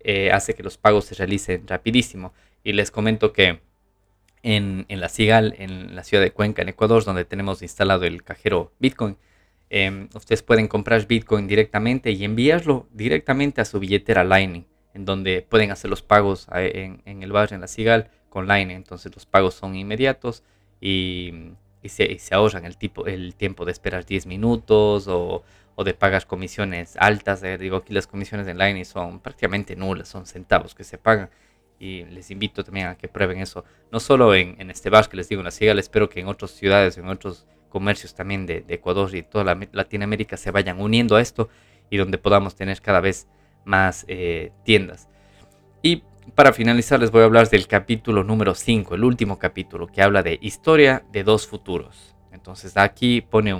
eh, 0.00 0.32
hace 0.32 0.54
que 0.54 0.64
los 0.64 0.76
pagos 0.78 1.04
se 1.04 1.14
realicen 1.14 1.68
rapidísimo. 1.68 2.34
Y 2.64 2.72
les 2.72 2.90
comento 2.90 3.32
que 3.32 3.60
en, 4.42 4.84
en 4.88 5.00
la 5.00 5.08
Cigal, 5.08 5.54
en 5.58 5.94
la 5.94 6.02
ciudad 6.02 6.24
de 6.24 6.32
Cuenca, 6.32 6.62
en 6.62 6.70
Ecuador, 6.70 7.04
donde 7.04 7.24
tenemos 7.24 7.62
instalado 7.62 8.04
el 8.04 8.24
cajero 8.24 8.72
Bitcoin, 8.80 9.16
Em, 9.68 10.08
ustedes 10.14 10.42
pueden 10.42 10.68
comprar 10.68 11.06
Bitcoin 11.06 11.48
directamente 11.48 12.12
y 12.12 12.24
enviarlo 12.24 12.86
directamente 12.92 13.60
a 13.60 13.64
su 13.64 13.80
billetera 13.80 14.22
Lightning, 14.22 14.64
en 14.94 15.04
donde 15.04 15.42
pueden 15.42 15.70
hacer 15.72 15.90
los 15.90 16.02
pagos 16.02 16.46
en, 16.52 17.22
el 17.22 17.32
barrio, 17.32 17.56
en 17.56 17.60
la 17.60 17.68
Cigal, 17.68 18.10
con 18.28 18.46
Lightning. 18.46 18.76
Entonces 18.76 19.12
los 19.14 19.26
pagos 19.26 19.54
son 19.54 19.74
inmediatos 19.74 20.44
y, 20.80 21.52
se, 21.84 22.18
ahorran 22.32 22.64
el, 22.64 22.76
tipo, 22.76 23.06
el 23.06 23.34
tiempo 23.34 23.64
de 23.64 23.72
esperar 23.72 24.04
10 24.04 24.26
minutos 24.26 25.06
o, 25.08 25.42
de 25.84 25.94
pagar 25.94 26.26
comisiones 26.26 26.96
altas. 26.98 27.42
Eh, 27.42 27.58
digo, 27.58 27.78
aquí 27.78 27.92
las 27.92 28.06
comisiones 28.06 28.46
en 28.46 28.58
Lightning 28.58 28.84
son 28.84 29.20
prácticamente 29.20 29.76
nulas, 29.76 30.08
son 30.08 30.26
centavos 30.26 30.74
que 30.74 30.84
se 30.84 30.96
pagan. 30.96 31.28
Y 31.78 32.04
les 32.04 32.30
invito 32.30 32.64
también 32.64 32.86
a 32.86 32.96
que 32.96 33.08
prueben 33.08 33.38
eso, 33.38 33.64
no 33.92 34.00
solo 34.00 34.34
en 34.34 34.70
este 34.70 34.88
bar 34.88 35.08
que 35.10 35.16
les 35.18 35.28
digo 35.28 35.40
en 35.42 35.44
la 35.44 35.50
Cigal, 35.50 35.78
espero 35.78 36.08
que 36.08 36.20
en 36.20 36.28
otras 36.28 36.52
ciudades, 36.52 36.96
en 36.96 37.06
otros 37.08 37.46
comercios 37.76 38.14
también 38.14 38.46
de, 38.46 38.64
Ecuador 38.68 39.14
y 39.14 39.22
toda 39.22 39.44
la, 39.44 39.68
Latinoamérica 39.70 40.38
se 40.38 40.50
vayan 40.50 40.80
uniendo 40.80 41.14
a 41.14 41.20
esto 41.20 41.50
y 41.90 41.98
donde 41.98 42.16
podamos 42.16 42.56
tener 42.56 42.80
cada 42.80 43.02
vez 43.02 43.28
más 43.66 44.06
eh, 44.08 44.50
tiendas. 44.64 45.10
Y 45.82 46.02
para 46.34 46.54
finalizar 46.54 46.98
les 46.98 47.10
voy 47.10 47.20
a 47.20 47.26
hablar 47.26 47.50
del 47.50 47.66
capítulo 47.66 48.24
número 48.24 48.54
5, 48.54 48.94
el 48.94 49.04
último 49.04 49.38
capítulo, 49.38 49.88
que 49.88 50.00
habla 50.00 50.22
de 50.22 50.38
historia 50.40 51.04
de 51.12 51.22
dos 51.22 51.46
futuros. 51.46 52.16
Entonces 52.32 52.78
aquí 52.78 53.20
pone 53.20 53.52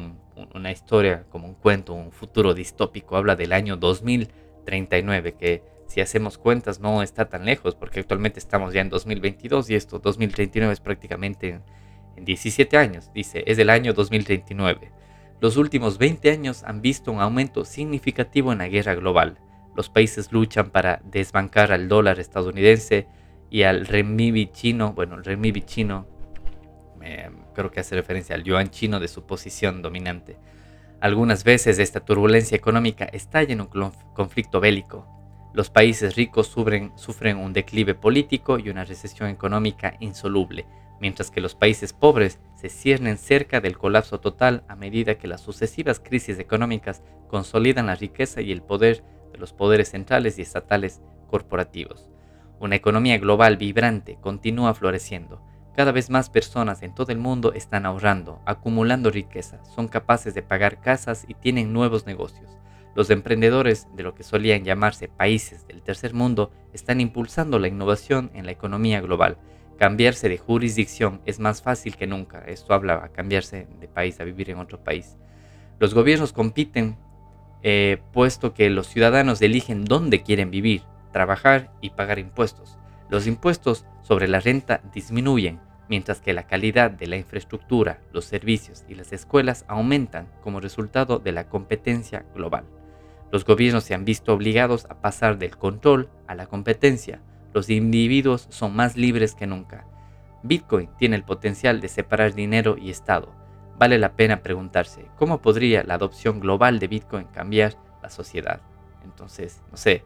una 0.55 0.73
historia 0.73 1.27
como 1.29 1.47
un 1.47 1.55
cuento, 1.55 1.93
un 1.93 2.11
futuro 2.11 2.55
distópico, 2.55 3.19
habla 3.19 3.37
del 3.37 3.53
año 3.53 3.77
2039, 3.77 5.35
que 5.35 5.63
si 5.89 6.01
hacemos 6.01 6.39
cuentas 6.39 6.81
no 6.81 7.03
está 7.03 7.29
tan 7.29 7.45
lejos, 7.45 7.75
porque 7.75 8.01
actualmente 8.01 8.39
estamos 8.39 8.73
ya 8.73 8.81
en 8.81 8.89
2022 8.89 9.69
y 9.69 9.75
esto 9.75 9.99
2039 9.99 10.73
es 10.73 10.81
prácticamente 10.81 11.61
en 12.17 12.25
17 12.25 12.77
años, 12.77 13.11
dice, 13.15 13.45
es 13.47 13.57
del 13.57 13.71
año 13.71 13.93
2039. 13.93 14.91
Los 15.41 15.57
últimos 15.57 15.99
20 15.99 16.31
años 16.31 16.63
han 16.65 16.81
visto 16.81 17.13
un 17.13 17.21
aumento 17.21 17.65
significativo 17.65 18.53
en 18.53 18.59
la 18.59 18.69
guerra 18.69 18.95
global. 18.95 19.39
Los 19.75 19.91
países 19.91 20.33
luchan 20.33 20.71
para 20.71 21.03
desbancar 21.05 21.73
al 21.73 21.89
dólar 21.89 22.19
estadounidense 22.19 23.07
y 23.51 23.63
al 23.63 23.87
renminbi 23.87 24.51
chino, 24.51 24.95
bueno, 24.95 25.17
el 25.17 25.25
renminbi 25.25 25.63
chino 25.63 26.07
creo 27.55 27.71
que 27.71 27.81
hace 27.81 27.95
referencia 27.95 28.35
al 28.35 28.43
yuan 28.45 28.71
chino 28.71 29.01
de 29.01 29.09
su 29.09 29.27
posición 29.27 29.83
dominante. 29.83 30.37
Algunas 31.01 31.45
veces 31.45 31.79
esta 31.79 32.01
turbulencia 32.01 32.57
económica 32.57 33.05
estalla 33.05 33.53
en 33.53 33.61
un 33.61 33.69
conflicto 34.15 34.61
bélico. 34.61 35.07
Los 35.53 35.71
países 35.71 36.17
ricos 36.17 36.49
sufren, 36.49 36.93
sufren 36.97 37.39
un 37.39 37.53
declive 37.53 37.95
político 37.95 38.59
y 38.59 38.69
una 38.69 38.85
recesión 38.85 39.29
económica 39.31 39.97
insoluble, 40.01 40.67
mientras 41.01 41.31
que 41.31 41.41
los 41.41 41.55
países 41.55 41.93
pobres 41.93 42.39
se 42.55 42.69
ciernen 42.69 43.19
cerca 43.19 43.61
del 43.61 43.79
colapso 43.79 44.21
total 44.21 44.65
a 44.69 44.77
medida 44.77 45.17
que 45.17 45.29
las 45.29 45.41
sucesivas 45.41 46.01
crisis 46.01 46.39
económicas 46.39 47.03
consolidan 47.29 47.87
la 47.87 47.95
riqueza 47.95 48.41
y 48.41 48.53
el 48.53 48.63
poder 48.63 49.05
de 49.33 49.39
los 49.39 49.53
poderes 49.53 49.91
centrales 49.91 50.39
y 50.39 50.43
estatales 50.43 51.01
corporativos. 51.29 52.09
Una 52.59 52.77
economía 52.77 53.19
global 53.19 53.57
vibrante 53.57 54.19
continúa 54.21 54.75
floreciendo. 54.75 55.43
Cada 55.75 55.93
vez 55.93 56.09
más 56.09 56.31
personas 56.31 56.83
en 56.83 56.95
todo 56.95 57.13
el 57.13 57.19
mundo 57.19 57.53
están 57.53 57.85
ahorrando, 57.85 58.41
acumulando 58.47 59.11
riqueza, 59.11 59.63
son 59.65 59.89
capaces 59.89 60.35
de 60.35 60.43
pagar 60.43 60.81
casas 60.81 61.27
y 61.29 61.35
tienen 61.35 61.75
nuevos 61.75 62.07
negocios. 62.07 62.57
Los 62.95 63.11
emprendedores 63.11 63.87
de 63.95 64.03
lo 64.03 64.15
que 64.15 64.23
solían 64.23 64.65
llamarse 64.65 65.09
países 65.09 65.67
del 65.67 65.83
tercer 65.83 66.15
mundo 66.15 66.51
están 66.73 67.03
impulsando 67.03 67.59
la 67.59 67.69
innovación 67.69 68.31
en 68.33 68.47
la 68.47 68.53
economía 68.53 69.03
global 69.03 69.37
Cambiarse 69.79 70.29
de 70.29 70.39
jurisdicción 70.39 71.21
es 71.27 71.39
más 71.39 71.61
fácil 71.61 71.97
que 71.97 72.07
nunca. 72.07 72.45
Esto 72.47 72.73
habla 72.73 73.05
a 73.05 73.09
cambiarse 73.09 73.67
de 73.79 73.89
país, 73.89 74.19
a 74.21 74.25
vivir 74.25 74.51
en 74.51 74.59
otro 74.59 74.83
país. 74.83 75.17
Los 75.79 75.93
gobiernos 75.93 76.33
compiten 76.33 76.97
eh, 77.63 77.99
puesto 78.13 78.55
que 78.55 78.71
los 78.71 78.87
ciudadanos 78.87 79.43
eligen 79.43 79.85
dónde 79.85 80.23
quieren 80.23 80.51
vivir, 80.51 80.83
trabajar 81.13 81.73
y 81.81 81.91
pagar 81.91 82.19
impuestos. 82.19 82.79
Los 83.11 83.27
impuestos 83.27 83.85
sobre 84.03 84.29
la 84.29 84.41
renta 84.41 84.81
disminuyen, 84.95 85.61
mientras 85.89 86.21
que 86.21 86.33
la 86.33 86.47
calidad 86.47 86.91
de 86.91 87.07
la 87.07 87.17
infraestructura, 87.17 88.01
los 88.13 88.25
servicios 88.25 88.85
y 88.89 88.95
las 88.95 89.13
escuelas 89.13 89.65
aumentan 89.69 90.29
como 90.43 90.61
resultado 90.61 91.19
de 91.19 91.33
la 91.33 91.49
competencia 91.49 92.25
global. 92.35 92.65
Los 93.31 93.45
gobiernos 93.45 93.85
se 93.85 93.95
han 93.95 94.05
visto 94.05 94.33
obligados 94.33 94.87
a 94.89 95.01
pasar 95.01 95.39
del 95.39 95.57
control 95.57 96.09
a 96.27 96.35
la 96.35 96.47
competencia, 96.47 97.21
los 97.57 97.71
individuos 97.71 98.49
son 98.51 98.77
más 98.77 98.99
libres 98.99 99.35
que 99.35 99.47
nunca. 99.47 99.87
Bitcoin 100.43 100.91
tiene 100.99 101.17
el 101.17 101.25
potencial 101.25 101.81
de 101.81 101.89
separar 101.89 102.35
dinero 102.35 102.77
y 102.79 102.91
Estado. 102.91 103.35
vale 103.79 103.97
la 103.97 104.13
pena 104.13 104.43
preguntarse 104.43 105.07
cómo 105.17 105.41
podría 105.41 105.83
la 105.83 105.95
adopción 105.95 106.39
global 106.39 106.79
de 106.79 106.89
Bitcoin 106.89 107.25
cambiar 107.29 107.79
la 108.03 108.11
sociedad. 108.11 108.61
Entonces, 109.05 109.63
no 109.71 109.79
sé, 109.79 110.03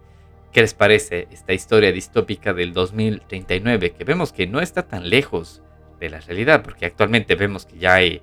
¿qué 0.53 0.61
les 0.61 0.75
parece 0.75 1.27
esta 1.33 1.53
historia 1.53 1.91
distópica 1.91 2.53
del 2.53 2.73
2039 2.73 3.95
que 3.95 4.05
vemos 4.05 4.33
que 4.33 4.47
no 4.47 4.61
está 4.61 4.87
tan 4.87 5.11
lejos 5.11 5.61
de 5.99 6.09
la 6.09 6.21
realidad? 6.21 6.63
Porque 6.63 6.87
actualmente 6.87 7.35
vemos 7.35 7.67
que 7.67 7.79
ya 7.79 7.95
hay 7.95 8.23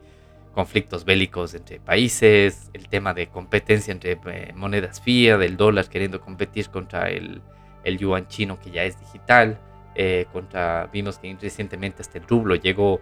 conflictos 0.53 1.03
bélicos 1.03 1.53
entre 1.53 1.81
países, 1.81 2.69
el 2.71 2.87
tema 2.87 3.13
de 3.13 3.27
competencia 3.27 3.91
entre 3.91 4.17
eh, 4.25 4.53
monedas 4.55 5.01
fiat, 5.01 5.37
del 5.37 5.57
dólar 5.57 5.89
queriendo 5.89 6.21
competir 6.21 6.69
contra 6.69 7.09
el, 7.09 7.41
el 7.87 7.97
yuan 7.97 8.27
chino 8.27 8.59
que 8.59 8.71
ya 8.71 8.83
es 8.83 8.99
digital, 8.99 9.59
eh, 9.95 10.27
contra, 10.31 10.87
vimos 10.93 11.17
que 11.17 11.35
recientemente 11.41 12.01
este 12.01 12.19
rublo 12.19 12.55
llegó 12.55 12.99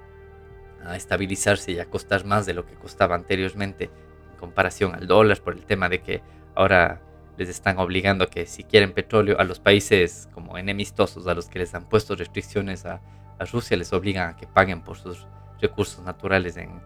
a 0.86 0.96
estabilizarse 0.96 1.72
y 1.74 1.80
a 1.80 1.86
costar 1.86 2.24
más 2.24 2.46
de 2.46 2.54
lo 2.54 2.66
que 2.66 2.76
costaba 2.76 3.16
anteriormente 3.16 3.90
en 4.32 4.40
comparación 4.40 4.94
al 4.94 5.08
dólar 5.08 5.42
por 5.42 5.54
el 5.54 5.66
tema 5.66 5.90
de 5.90 6.02
que 6.02 6.22
ahora 6.54 7.02
les 7.38 7.50
están 7.50 7.80
obligando 7.80 8.24
a 8.26 8.30
que 8.30 8.46
si 8.46 8.64
quieren 8.64 8.94
petróleo 8.94 9.40
a 9.40 9.44
los 9.44 9.60
países 9.60 10.30
como 10.34 10.58
enemistosos 10.58 11.28
a 11.28 11.34
los 11.34 11.50
que 11.50 11.60
les 11.60 11.74
han 11.74 11.90
puesto 11.90 12.16
restricciones 12.16 12.86
a, 12.86 13.02
Rusia 13.52 13.76
les 13.76 13.92
obligan 13.92 14.30
a 14.30 14.38
que 14.38 14.48
paguen 14.48 14.82
por 14.82 14.96
sus 14.98 15.28
recursos 15.60 16.06
naturales 16.06 16.56
en, 16.56 16.80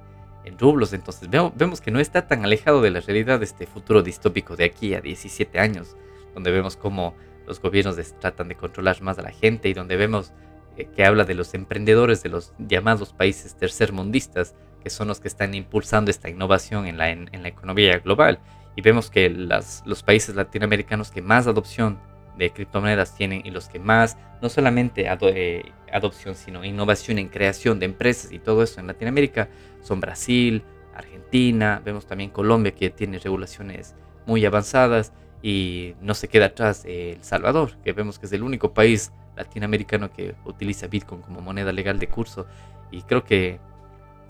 rublos. 0.58 0.94
Entonces 0.94 1.30
vemos 1.30 1.80
que 1.80 1.92
no 1.92 2.00
está 2.00 2.26
tan 2.26 2.44
alejado 2.44 2.82
de 2.82 2.90
la 2.90 3.02
realidad 3.02 3.44
este 3.44 3.68
futuro 3.68 4.02
distópico 4.02 4.56
de 4.56 4.66
aquí 4.66 4.96
a 4.96 5.02
17 5.02 5.60
años, 5.60 5.96
donde 6.34 6.50
vemos 6.50 6.76
cómo 6.76 7.14
los 7.50 7.60
gobiernos 7.60 7.98
tratan 8.20 8.48
de 8.48 8.56
controlar 8.56 9.02
más 9.02 9.18
a 9.18 9.24
la 9.24 9.32
gente 9.32 9.68
y 9.68 9.74
donde 9.74 9.98
vemos 9.98 10.32
eh, 10.78 10.88
que 10.96 11.04
habla 11.04 11.26
de 11.26 11.34
los 11.34 11.54
emprendedores 11.56 12.22
de 12.24 12.30
los 12.30 12.54
llamados 12.60 13.12
países 13.12 13.56
tercermundistas, 13.56 14.56
que 14.84 14.92
son 14.92 15.08
los 15.08 15.20
que 15.20 15.28
están 15.28 15.56
impulsando 15.56 16.12
esta 16.12 16.30
innovación 16.30 16.86
en 16.86 16.98
la, 16.98 17.10
economía 17.50 17.98
global. 18.00 18.40
Y 18.76 18.82
vemos 18.82 19.10
que 19.10 19.30
los 19.30 20.04
países 20.04 20.36
latinoamericanos 20.36 21.12
que 21.12 21.24
más 21.24 21.48
adopción 21.48 22.00
de 22.38 22.52
criptomonedas 22.52 23.16
tienen 23.16 23.42
y 23.44 23.50
los 23.50 23.68
que 23.68 23.80
más, 23.80 24.16
no 24.42 24.48
solamente 24.48 25.08
eh, 25.10 25.72
adopción, 25.92 26.36
sino 26.36 26.64
innovación 26.64 27.18
en 27.18 27.28
creación 27.28 27.80
de 27.80 27.88
empresas 27.88 28.32
y 28.32 28.40
todo 28.40 28.62
eso 28.64 28.80
en 28.80 28.88
Latinoamérica, 28.88 29.50
son 29.82 30.00
Brasil, 30.00 30.64
Argentina, 30.96 31.82
vemos 31.84 32.06
también 32.06 32.30
Colombia 32.30 32.74
que 32.74 32.92
tiene 32.92 33.18
regulaciones 33.18 33.96
muy 34.28 34.46
avanzadas 34.46 35.12
y 35.42 35.96
no 36.02 36.14
se 36.14 36.28
queda 36.28 36.48
atrás 36.48 36.84
El 36.86 37.24
Salvador, 37.24 37.78
que 37.84 37.94
vemos 37.94 38.20
que 38.20 38.26
es 38.26 38.32
el 38.34 38.44
único 38.44 38.74
país 38.74 39.12
latinoamericano 39.36 40.12
que 40.12 40.36
utiliza 40.46 40.88
Bitcoin 40.88 41.22
como 41.22 41.42
moneda 41.42 41.72
legal 41.72 42.00
de 42.00 42.08
curso. 42.08 42.46
Y 42.92 43.04
creo 43.04 43.24
que 43.24 43.60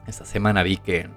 esta 0.07 0.25
semana 0.25 0.63
vi 0.63 0.77
que 0.77 1.09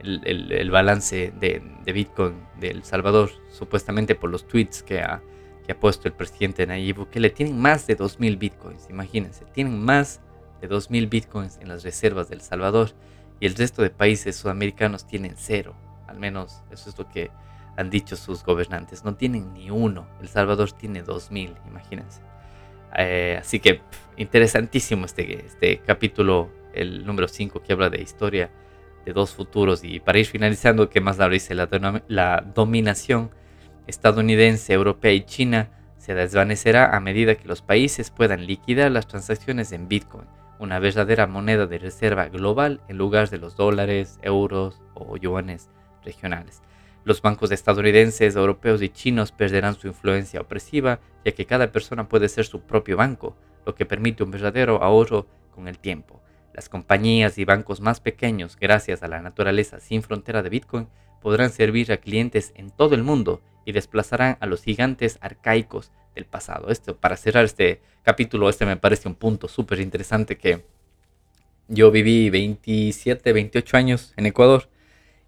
el, 0.00 0.70
balance 0.70 1.32
de, 1.38 1.62
de, 1.84 1.92
Bitcoin 1.92 2.34
de 2.58 2.68
El 2.68 2.84
Salvador, 2.84 3.30
supuestamente 3.50 4.14
por 4.14 4.30
los 4.30 4.46
tweets 4.48 4.82
que 4.82 5.00
ha 5.00 5.22
que 5.64 5.72
ha 5.72 5.78
puesto 5.78 6.08
el 6.08 6.14
presidente 6.14 6.66
Nayib 6.66 6.96
Bukele 6.96 7.30
tienen 7.30 7.58
más 7.58 7.86
de 7.86 7.96
2.000 7.96 8.38
bitcoins, 8.38 8.88
imagínense, 8.90 9.44
tienen 9.52 9.80
más 9.80 10.20
de 10.60 10.68
2.000 10.68 11.08
bitcoins 11.08 11.58
en 11.58 11.68
las 11.68 11.82
reservas 11.84 12.28
del 12.28 12.40
Salvador. 12.40 12.90
Y 13.40 13.46
el 13.46 13.54
resto 13.56 13.82
de 13.82 13.90
países 13.90 14.36
sudamericanos 14.36 15.06
tienen 15.06 15.34
cero, 15.36 15.74
al 16.06 16.18
menos 16.18 16.62
eso 16.70 16.90
es 16.90 16.98
lo 16.98 17.08
que 17.08 17.30
han 17.76 17.90
dicho 17.90 18.16
sus 18.16 18.44
gobernantes, 18.44 19.04
no 19.04 19.14
tienen 19.14 19.52
ni 19.54 19.70
uno, 19.70 20.06
El 20.20 20.28
Salvador 20.28 20.72
tiene 20.72 21.04
2.000, 21.04 21.54
imagínense. 21.66 22.20
Eh, 22.96 23.38
así 23.40 23.58
que 23.58 23.80
interesantísimo 24.16 25.06
este, 25.06 25.46
este 25.46 25.78
capítulo, 25.78 26.50
el 26.74 27.06
número 27.06 27.28
5 27.28 27.62
que 27.62 27.72
habla 27.72 27.88
de 27.88 28.02
historia 28.02 28.50
de 29.04 29.12
dos 29.12 29.32
futuros 29.32 29.82
y 29.82 30.00
para 30.00 30.18
ir 30.18 30.26
finalizando, 30.26 30.88
¿qué 30.88 31.00
más 31.00 31.18
ahora 31.18 31.34
dice? 31.34 31.54
La, 31.54 31.68
la 32.08 32.44
dominación 32.54 33.30
estadounidense, 33.86 34.72
europea 34.72 35.12
y 35.12 35.22
china 35.22 35.70
se 35.96 36.14
desvanecerá 36.14 36.96
a 36.96 37.00
medida 37.00 37.34
que 37.34 37.48
los 37.48 37.62
países 37.62 38.10
puedan 38.10 38.46
liquidar 38.46 38.90
las 38.90 39.06
transacciones 39.06 39.72
en 39.72 39.88
Bitcoin, 39.88 40.26
una 40.58 40.78
verdadera 40.78 41.26
moneda 41.26 41.66
de 41.66 41.78
reserva 41.78 42.28
global 42.28 42.80
en 42.88 42.98
lugar 42.98 43.30
de 43.30 43.38
los 43.38 43.56
dólares, 43.56 44.18
euros 44.22 44.80
o 44.94 45.16
yuanes 45.16 45.70
regionales. 46.04 46.62
Los 47.04 47.20
bancos 47.20 47.50
estadounidenses, 47.50 48.36
europeos 48.36 48.80
y 48.80 48.88
chinos 48.88 49.32
perderán 49.32 49.74
su 49.74 49.88
influencia 49.88 50.40
opresiva, 50.40 51.00
ya 51.24 51.32
que 51.32 51.46
cada 51.46 51.72
persona 51.72 52.08
puede 52.08 52.28
ser 52.28 52.44
su 52.44 52.60
propio 52.60 52.96
banco, 52.96 53.36
lo 53.66 53.74
que 53.74 53.86
permite 53.86 54.22
un 54.22 54.30
verdadero 54.30 54.82
ahorro 54.82 55.26
con 55.54 55.66
el 55.66 55.78
tiempo. 55.78 56.22
Las 56.54 56.68
compañías 56.68 57.38
y 57.38 57.44
bancos 57.44 57.80
más 57.80 58.00
pequeños, 58.00 58.56
gracias 58.60 59.02
a 59.02 59.08
la 59.08 59.20
naturaleza 59.20 59.80
sin 59.80 60.02
frontera 60.02 60.42
de 60.42 60.50
Bitcoin, 60.50 60.88
podrán 61.20 61.50
servir 61.50 61.90
a 61.92 61.96
clientes 61.96 62.52
en 62.54 62.70
todo 62.70 62.94
el 62.94 63.02
mundo 63.02 63.40
y 63.64 63.72
desplazarán 63.72 64.36
a 64.40 64.46
los 64.46 64.62
gigantes 64.62 65.18
arcaicos 65.20 65.90
del 66.14 66.26
pasado. 66.26 66.68
Esto, 66.68 66.96
para 66.96 67.16
cerrar 67.16 67.44
este 67.44 67.80
capítulo, 68.02 68.48
este 68.48 68.66
me 68.66 68.76
parece 68.76 69.08
un 69.08 69.14
punto 69.14 69.48
súper 69.48 69.80
interesante 69.80 70.36
que 70.36 70.64
yo 71.68 71.90
viví 71.90 72.28
27, 72.28 73.32
28 73.32 73.76
años 73.76 74.12
en 74.16 74.26
Ecuador 74.26 74.68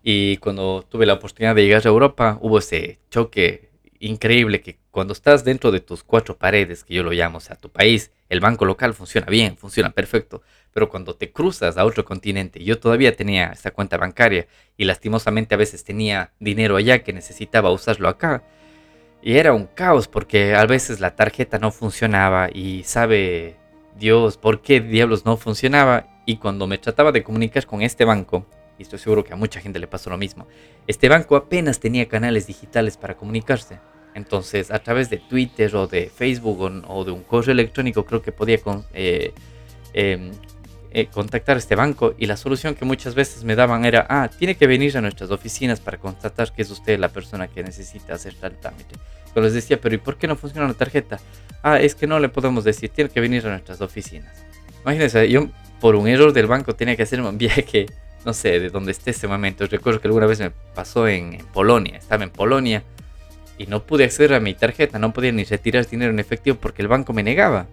y 0.07 0.36
cuando 0.36 0.84
tuve 0.86 1.07
la 1.07 1.14
oportunidad 1.14 1.55
de 1.55 1.62
llegar 1.62 1.82
a 1.84 1.88
Europa 1.88 2.38
hubo 2.42 2.59
ese 2.59 2.98
choque 3.11 3.70
increíble 4.00 4.61
que 4.61 4.78
cuando 4.90 5.14
estás 5.14 5.44
dentro 5.44 5.72
de 5.72 5.80
tus 5.80 6.05
cuatro 6.05 6.36
paredes, 6.36 6.84
que 6.84 6.94
yo 6.94 7.02
lo 7.02 7.11
llamo, 7.11 7.38
o 7.38 7.40
sea, 7.40 7.57
tu 7.57 7.70
país, 7.70 8.12
el 8.28 8.40
banco 8.40 8.66
local 8.66 8.92
funciona 8.92 9.26
bien, 9.26 9.57
funciona 9.57 9.90
perfecto, 9.90 10.42
pero 10.74 10.90
cuando 10.90 11.16
te 11.16 11.32
cruzas 11.32 11.78
a 11.78 11.86
otro 11.86 12.05
continente, 12.05 12.62
yo 12.62 12.78
todavía 12.78 13.16
tenía 13.16 13.46
esta 13.46 13.70
cuenta 13.70 13.96
bancaria 13.96 14.46
y 14.76 14.84
lastimosamente 14.84 15.55
a 15.55 15.59
veces 15.59 15.84
tenía 15.84 16.32
dinero 16.38 16.76
allá 16.76 17.02
que 17.02 17.14
necesitaba 17.14 17.72
usarlo 17.72 18.09
acá. 18.09 18.44
Y 19.22 19.38
era 19.38 19.55
un 19.55 19.66
caos 19.66 20.07
porque 20.07 20.55
a 20.55 20.66
veces 20.66 21.00
la 21.00 21.16
tarjeta 21.16 21.59
no 21.59 21.72
funcionaba 21.72 22.50
y 22.52 22.82
sabe 22.84 23.57
Dios 23.98 24.36
por 24.36 24.61
qué 24.61 24.80
diablos 24.80 25.24
no 25.24 25.38
funcionaba. 25.38 26.09
Y 26.26 26.36
cuando 26.36 26.66
me 26.66 26.76
trataba 26.76 27.11
de 27.11 27.22
comunicar 27.22 27.64
con 27.64 27.80
este 27.80 28.05
banco, 28.05 28.46
y 28.79 28.83
estoy 28.83 28.99
seguro 28.99 29.25
que 29.25 29.33
a 29.33 29.37
mucha 29.37 29.61
gente 29.61 29.79
le 29.79 29.87
pasó 29.87 30.11
lo 30.11 30.18
mismo, 30.18 30.47
este 30.87 31.09
banco 31.09 31.37
apenas 31.37 31.81
tenía 31.81 32.09
canales 32.09 32.47
digitales 32.47 32.97
para 32.97 33.16
comunicarse. 33.16 33.79
Entonces, 34.14 34.70
a 34.70 34.79
través 34.79 35.11
de 35.11 35.18
Twitter 35.18 35.75
o 35.75 35.87
de 35.89 36.09
Facebook 36.09 36.85
o, 36.87 37.05
de 37.05 37.11
un 37.11 37.25
correo 37.25 37.53
electrónico, 37.53 38.05
creo 38.05 38.22
que 38.22 38.31
podía 38.31 38.61
eh, 38.93 39.35
em, 39.93 40.31
eh, 40.93 41.07
contactar 41.07 41.57
a 41.57 41.59
este 41.59 41.75
banco. 41.75 42.14
Y 42.16 42.27
la 42.27 42.37
solución 42.37 42.77
que 42.77 42.85
muchas 42.85 43.16
veces 43.16 43.43
me 43.43 43.57
daban 43.57 43.85
era: 43.85 44.07
Ah, 44.09 44.31
tiene 44.31 44.55
que 44.55 44.68
venir 44.68 44.97
a 44.97 45.01
nuestras 45.01 45.33
oficinas 45.33 45.81
para 45.81 45.99
constatar 45.99 46.53
que 46.53 46.62
es 46.62 46.70
usted 46.70 46.97
la 47.01 47.09
persona 47.09 47.49
que 47.49 47.64
necesita 47.64 48.14
hacer 48.14 48.35
tal 48.35 48.57
trámite. 48.57 48.95
Yo 49.35 49.41
les 49.41 49.53
decía, 49.53 49.81
pero 49.81 49.97
¿y 49.97 49.99
por 49.99 50.16
qué 50.16 50.29
no 50.29 50.37
funciona 50.37 50.68
la 50.68 50.75
tarjeta? 50.75 51.18
Ah, 51.62 51.81
es 51.81 51.95
que 51.95 52.07
no 52.07 52.20
le 52.20 52.29
podemos 52.29 52.62
decir, 52.62 52.91
tiene 52.91 53.11
que 53.11 53.20
venir 53.20 53.45
a 53.47 53.51
nuestras 53.51 53.81
oficinas. 53.81 54.45
Imagínense, 54.83 55.29
yo 55.29 55.49
por 55.81 55.97
un 55.97 56.07
error 56.07 56.33
del 56.33 56.47
banco 56.47 56.75
tenía 56.75 56.95
que 56.95 57.03
hacer 57.03 57.20
un 57.20 57.37
viaje, 57.45 57.87
no 58.25 58.33
sé, 58.33 58.61
de 58.61 58.70
donde 58.70 58.93
esté 58.93 59.11
ese 59.11 59.29
momento. 59.29 59.66
Recuerdo 59.66 60.01
que 60.01 60.09
alguna 60.09 60.27
vez 60.27 60.41
me 60.41 60.51
pasó 60.51 61.07
en 61.09 61.39
Polonia, 61.53 61.99
estaba 61.99 62.25
en 62.25 62.31
Polonia 62.31 62.83
y 63.59 63.66
no 63.66 63.85
pude 63.85 64.05
acceder 64.05 64.35
a 64.35 64.41
mi 64.41 64.55
tarjeta, 64.55 64.99
no 64.99 65.12
podía 65.12 65.33
ni 65.33 65.45
retirar 65.45 65.87
dinero 65.87 66.12
en 66.12 66.18
efectivo 66.18 66.57
porque 66.61 66.83
el 66.83 66.89
banco 66.89 67.12
me 67.12 67.22
negaba. 67.22 67.66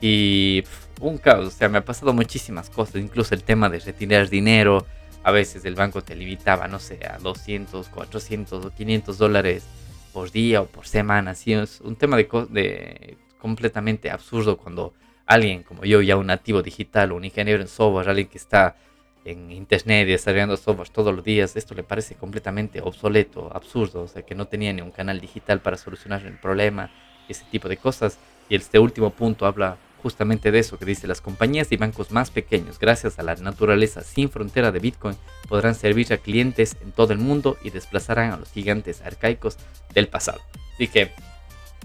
Y 0.00 0.64
un 1.00 1.18
caos, 1.18 1.46
o 1.46 1.50
sea, 1.50 1.68
me 1.68 1.78
ha 1.78 1.84
pasado 1.84 2.12
muchísimas 2.12 2.70
cosas, 2.70 2.96
incluso 2.96 3.34
el 3.34 3.42
tema 3.42 3.68
de 3.68 3.78
retirar 3.78 4.28
dinero, 4.28 4.86
a 5.22 5.30
veces 5.30 5.64
el 5.64 5.74
banco 5.74 6.02
te 6.02 6.14
limitaba, 6.14 6.68
no 6.68 6.78
sé, 6.78 7.00
a 7.06 7.18
200, 7.18 7.88
400 7.88 8.64
o 8.64 8.70
500 8.70 9.18
dólares 9.18 9.64
por 10.12 10.30
día 10.30 10.60
o 10.60 10.66
por 10.66 10.86
semana, 10.86 11.32
así 11.32 11.52
es 11.52 11.80
un 11.80 11.96
tema 11.96 12.16
de, 12.16 12.28
de 12.50 13.16
completamente 13.38 14.10
absurdo 14.10 14.56
cuando 14.56 14.94
alguien 15.26 15.62
como 15.62 15.84
yo, 15.84 16.02
ya 16.02 16.16
un 16.16 16.26
nativo 16.26 16.62
digital, 16.62 17.12
un 17.12 17.24
ingeniero 17.24 17.62
en 17.62 17.68
software, 17.68 18.08
alguien 18.08 18.28
que 18.28 18.38
está 18.38 18.76
en 19.24 19.50
internet 19.50 20.06
y 20.08 20.12
desarrollando 20.12 20.56
software 20.56 20.88
todos 20.88 21.14
los 21.14 21.24
días, 21.24 21.56
esto 21.56 21.74
le 21.74 21.82
parece 21.82 22.14
completamente 22.14 22.80
obsoleto, 22.80 23.50
absurdo, 23.54 24.02
o 24.02 24.08
sea, 24.08 24.22
que 24.22 24.34
no 24.34 24.46
tenía 24.46 24.72
ni 24.72 24.82
un 24.82 24.90
canal 24.90 25.20
digital 25.20 25.60
para 25.60 25.76
solucionar 25.76 26.24
el 26.26 26.38
problema, 26.38 26.90
ese 27.28 27.44
tipo 27.50 27.68
de 27.68 27.76
cosas. 27.76 28.18
Y 28.48 28.56
este 28.56 28.78
último 28.78 29.10
punto 29.10 29.46
habla 29.46 29.78
justamente 30.02 30.50
de 30.50 30.58
eso, 30.58 30.78
que 30.78 30.84
dice 30.84 31.06
las 31.06 31.22
compañías 31.22 31.72
y 31.72 31.78
bancos 31.78 32.10
más 32.10 32.30
pequeños, 32.30 32.78
gracias 32.78 33.18
a 33.18 33.22
la 33.22 33.34
naturaleza 33.36 34.02
sin 34.02 34.28
frontera 34.28 34.70
de 34.70 34.78
Bitcoin, 34.78 35.16
podrán 35.48 35.74
servir 35.74 36.12
a 36.12 36.18
clientes 36.18 36.76
en 36.82 36.92
todo 36.92 37.14
el 37.14 37.18
mundo 37.18 37.56
y 37.64 37.70
desplazarán 37.70 38.30
a 38.30 38.36
los 38.36 38.52
gigantes 38.52 39.00
arcaicos 39.00 39.56
del 39.94 40.08
pasado. 40.08 40.42
Así 40.74 40.88
que, 40.88 41.12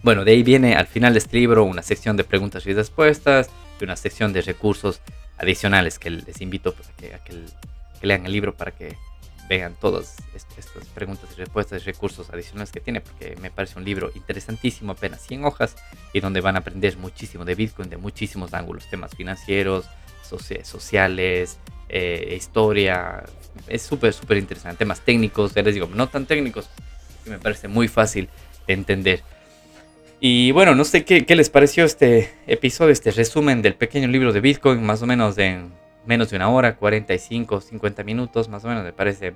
bueno, 0.04 0.26
de 0.26 0.34
ahí 0.34 0.44
viene 0.44 0.76
al 0.76 0.88
final 0.88 1.14
de 1.14 1.20
este 1.20 1.38
libro 1.38 1.64
una 1.64 1.82
sección 1.82 2.18
de 2.18 2.26
preguntas 2.26 2.66
y 2.66 2.74
respuestas, 2.74 3.50
y 3.82 3.86
una 3.86 3.96
sección 3.96 4.34
de 4.34 4.42
recursos 4.42 5.02
adicionales 5.38 6.00
que 6.00 6.10
les 6.10 6.42
invito 6.42 6.76
a 7.14 7.24
que, 7.24 7.46
lean 8.02 8.26
el 8.26 8.32
libro 8.32 8.56
para 8.56 8.72
que 8.72 8.96
vean 9.50 9.76
todas 9.80 10.16
estas 10.36 10.68
preguntas 10.94 11.30
y 11.34 11.36
respuestas 11.36 11.82
y 11.82 11.86
recursos 11.86 12.30
adicionales 12.30 12.72
que 12.72 12.80
tiene, 12.80 13.02
porque 13.02 13.36
me 13.42 13.52
parece 13.52 13.78
un 13.78 13.84
libro 13.84 14.12
interesantísimo, 14.16 14.94
apenas 14.94 15.22
100 15.26 15.44
hojas, 15.44 15.76
y 16.14 16.20
donde 16.20 16.40
van 16.40 16.56
a 16.56 16.60
aprender 16.60 16.96
muchísimo 16.98 17.44
de 17.46 17.56
Bitcoin, 17.56 17.90
de 17.90 17.98
muchísimos 17.98 18.54
ángulos, 18.54 18.90
temas 18.90 19.16
financieros, 19.16 19.86
sociales, 20.64 21.58
eh, 21.90 22.36
historia. 22.38 23.24
Es 23.68 23.82
súper, 23.82 24.14
súper 24.14 24.38
interesante. 24.38 24.78
Temas 24.78 25.02
técnicos, 25.02 25.54
ya 25.54 25.64
les 25.64 25.74
digo, 25.74 25.90
no 25.94 26.08
tan 26.08 26.26
técnicos, 26.26 26.70
que 27.24 27.32
me 27.32 27.40
parece 27.40 27.68
muy 27.68 27.88
fácil 27.88 28.30
de 28.68 28.74
entender. 28.74 29.24
Y 30.22 30.52
bueno, 30.52 30.76
no 30.76 30.84
sé 30.84 31.06
qué, 31.06 31.26
qué, 31.26 31.36
les 31.36 31.50
pareció 31.50 31.86
este 31.86 32.30
episodio, 32.46 32.92
este 32.92 33.12
resumen 33.12 33.62
del 33.62 33.76
pequeño 33.76 34.10
libro 34.10 34.34
de 34.34 34.42
Bitcoin, 34.42 34.84
más 34.84 35.02
o 35.02 35.06
menos 35.06 35.38
de 35.38 35.62
menos 36.06 36.30
de 36.30 36.36
una 36.36 36.50
hora, 36.50 36.76
45, 36.76 37.62
50 37.62 38.04
minutos, 38.04 38.50
más 38.50 38.66
o 38.66 38.68
menos, 38.68 38.84
me 38.84 38.92
parece 38.92 39.34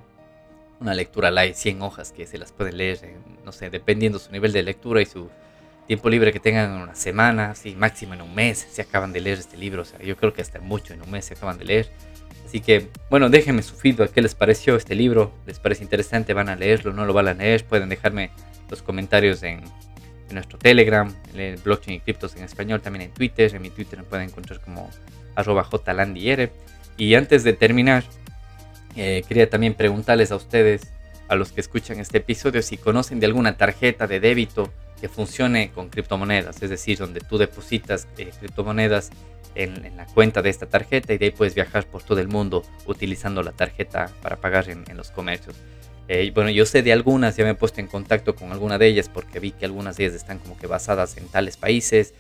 una 0.82 0.94
lectura 0.94 1.32
light, 1.32 1.56
100 1.56 1.82
hojas 1.84 2.12
que 2.12 2.26
se 2.26 2.38
las 2.38 2.52
pueden 2.52 2.78
leer, 2.78 3.00
no 3.46 3.54
sé, 3.54 3.70
dependiendo 3.70 4.20
su 4.20 4.32
nivel 4.32 4.52
de 4.52 4.64
lectura 4.64 5.02
y 5.02 5.06
su 5.06 5.30
tiempo 5.88 6.10
libre 6.10 6.34
que 6.34 6.40
tengan 6.40 6.76
en 6.76 6.82
una 6.82 6.96
semana, 6.96 7.52
así 7.52 7.76
máximo 7.76 8.14
en 8.14 8.22
un 8.22 8.36
mes, 8.36 8.68
se 8.70 8.82
acaban 8.82 9.14
de 9.14 9.22
leer 9.22 9.38
este 9.38 9.56
libro, 9.56 9.84
o 9.84 9.86
sea, 9.86 10.02
yo 10.02 10.18
creo 10.18 10.34
que 10.34 10.42
hasta 10.42 10.60
mucho 10.60 10.94
en 10.94 11.02
un 11.02 11.12
mes 11.12 11.26
se 11.26 11.36
acaban 11.36 11.58
de 11.58 11.66
leer. 11.66 11.90
Así 12.46 12.60
que, 12.60 12.90
bueno, 13.10 13.30
déjenme 13.30 13.62
su 13.62 13.76
feedback, 13.76 14.12
qué 14.12 14.22
les 14.22 14.36
pareció 14.36 14.76
este 14.76 14.96
libro, 14.96 15.32
les 15.46 15.60
parece 15.60 15.84
interesante, 15.84 16.34
van 16.34 16.50
a 16.50 16.56
leerlo, 16.56 16.92
no 16.92 17.06
lo 17.06 17.14
van 17.14 17.30
a 17.30 17.34
leer, 17.34 17.64
pueden 17.66 17.90
dejarme 17.90 18.32
los 18.70 18.82
comentarios 18.82 19.44
en, 19.44 19.62
en 20.30 20.36
nuestro 20.36 20.58
Telegram, 20.58 21.14
en 21.34 21.40
el 21.40 21.58
blockchain 21.58 21.98
y 21.98 22.00
criptos 22.00 22.36
en 22.36 22.44
español, 22.44 22.82
también 22.82 23.04
en 23.04 23.12
Twitter, 23.12 23.54
en 23.56 23.62
mi 23.62 23.70
Twitter 23.70 24.00
me 24.00 24.06
pueden 24.06 24.30
encontrar 24.30 24.60
como 24.62 24.90
arroba 25.36 25.64
jlandiere. 25.64 26.52
Y 26.98 27.16
antes 27.16 27.44
de 27.44 27.54
terminar, 27.54 28.04
eh, 28.96 29.24
quería 29.28 29.50
también 29.50 29.74
preguntarles 29.74 30.32
a 30.32 30.36
ustedes, 30.36 30.94
a 31.28 31.36
los 31.36 31.52
que 31.52 31.62
escuchan 31.62 32.00
este 32.00 32.20
episodio, 32.20 32.62
si 32.62 32.78
conocen 32.78 33.20
de 33.20 33.26
alguna 33.26 33.58
tarjeta 33.58 34.08
de 34.08 34.20
débito 34.20 34.72
que 35.02 35.10
funcione 35.10 35.72
con 35.72 35.90
criptomonedas, 35.90 36.62
es 36.62 36.70
decir, 36.70 36.98
donde 36.98 37.20
tú 37.20 37.38
depositas 37.38 38.08
eh, 38.18 38.32
criptomonedas 38.40 39.10
en, 39.56 39.96
la 39.98 40.06
cuenta 40.06 40.42
de 40.42 40.50
esta 40.50 40.66
tarjeta 40.66 41.14
y 41.14 41.18
de 41.18 41.26
ahí 41.26 41.32
puedes 41.32 41.56
viajar 41.56 41.86
por 41.86 42.04
todo 42.04 42.20
el 42.20 42.28
mundo 42.28 42.64
utilizando 42.86 43.44
la 43.44 43.52
tarjeta 43.52 44.10
para 44.22 44.38
pagar 44.38 44.70
en, 44.70 44.86
los 44.96 45.12
comercios. 45.12 45.56
Eh, 46.08 46.32
bueno, 46.36 46.50
yo 46.50 46.66
sé 46.66 46.84
de 46.84 46.92
algunas, 46.92 47.38
ya 47.38 47.46
me 47.46 47.52
he 47.52 47.56
puesto 47.56 47.80
en 47.80 47.88
contacto 47.88 48.36
con 48.36 48.52
alguna 48.52 48.78
de 48.78 48.88
ellas 48.88 49.10
porque 49.10 49.40
vi 49.40 49.52
que 49.52 49.66
algunas 49.66 49.98
de 49.98 50.06
ellas 50.06 50.16
están 50.16 50.40
como 50.40 50.58
que 50.58 50.68
basadas 50.68 51.16
en 51.18 51.28
tales 51.28 51.56
países 51.56 52.14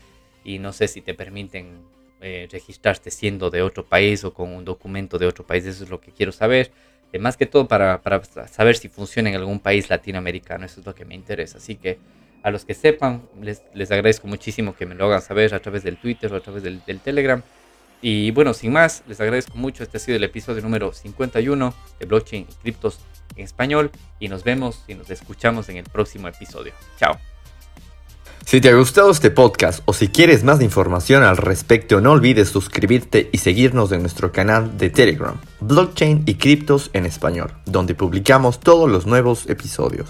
y 0.45 0.59
no 0.59 0.71
sé 0.71 0.87
si 0.87 1.01
te 1.01 1.13
permiten 1.13 1.81
eh, 2.21 2.47
registrarte 2.49 3.11
siendo 3.11 3.49
de 3.49 3.61
otro 3.61 3.85
país 3.85 4.23
o 4.23 4.33
con 4.33 4.53
un 4.53 4.63
documento 4.63 5.17
de 5.17 5.27
otro 5.27 5.45
país. 5.45 5.65
Eso 5.65 5.83
es 5.83 5.89
lo 5.89 5.99
que 5.99 6.11
quiero 6.11 6.31
saber. 6.31 6.71
Eh, 7.11 7.19
más 7.19 7.35
que 7.35 7.45
todo 7.45 7.67
para, 7.67 8.01
para, 8.01 8.23
saber 8.47 8.77
si 8.77 8.87
funciona 8.87 9.29
en 9.29 9.35
algún 9.35 9.59
país 9.59 9.89
latinoamericano. 9.89 10.65
Eso 10.65 10.79
es 10.79 10.85
lo 10.85 10.95
que 10.95 11.03
me 11.03 11.15
interesa. 11.15 11.57
Así 11.57 11.75
que 11.75 11.99
a 12.41 12.51
los 12.51 12.63
que 12.63 12.73
sepan, 12.73 13.23
les, 13.41 13.63
les 13.73 13.91
agradezco 13.91 14.27
muchísimo 14.27 14.75
que 14.75 14.85
me 14.85 14.95
lo 14.95 15.05
hagan 15.05 15.21
saber 15.21 15.53
a 15.53 15.59
través 15.59 15.83
del 15.83 15.97
Twitter 15.97 16.31
o 16.31 16.37
a 16.37 16.39
través 16.39 16.63
del, 16.63 16.81
del 16.85 17.01
Telegram. 17.01 17.43
Y 18.03 18.31
bueno, 18.31 18.53
sin 18.53 18.73
más, 18.73 19.01
les 19.07 19.21
agradezco 19.21 19.57
mucho. 19.57 19.81
Este 19.81 19.95
ha 19.95 19.99
sido 19.99 20.17
el 20.17 20.23
episodio 20.25 20.61
número 20.61 20.91
51 20.91 21.73
de 22.01 22.05
Blockchain 22.05 22.45
y 22.49 22.53
Criptos 22.61 22.99
en 23.37 23.45
Español. 23.45 23.91
Y 24.19 24.27
nos 24.27 24.43
vemos 24.43 24.83
y 24.89 24.95
nos 24.95 25.09
escuchamos 25.09 25.69
en 25.69 25.77
el 25.77 25.85
próximo 25.85 26.27
episodio. 26.27 26.73
Chao. 26.99 27.17
Si 28.45 28.59
te 28.59 28.67
ha 28.67 28.75
gustado 28.75 29.09
este 29.09 29.31
podcast 29.31 29.83
o 29.85 29.93
si 29.93 30.09
quieres 30.09 30.43
más 30.43 30.61
información 30.61 31.23
al 31.23 31.37
respecto, 31.37 32.01
no 32.01 32.11
olvides 32.11 32.49
suscribirte 32.49 33.29
y 33.31 33.37
seguirnos 33.37 33.93
en 33.93 34.01
nuestro 34.01 34.33
canal 34.33 34.77
de 34.77 34.89
Telegram, 34.89 35.39
Blockchain 35.61 36.23
y 36.25 36.35
Criptos 36.35 36.89
en 36.91 37.05
Español, 37.05 37.53
donde 37.65 37.95
publicamos 37.95 38.59
todos 38.59 38.91
los 38.91 39.05
nuevos 39.05 39.49
episodios. 39.49 40.09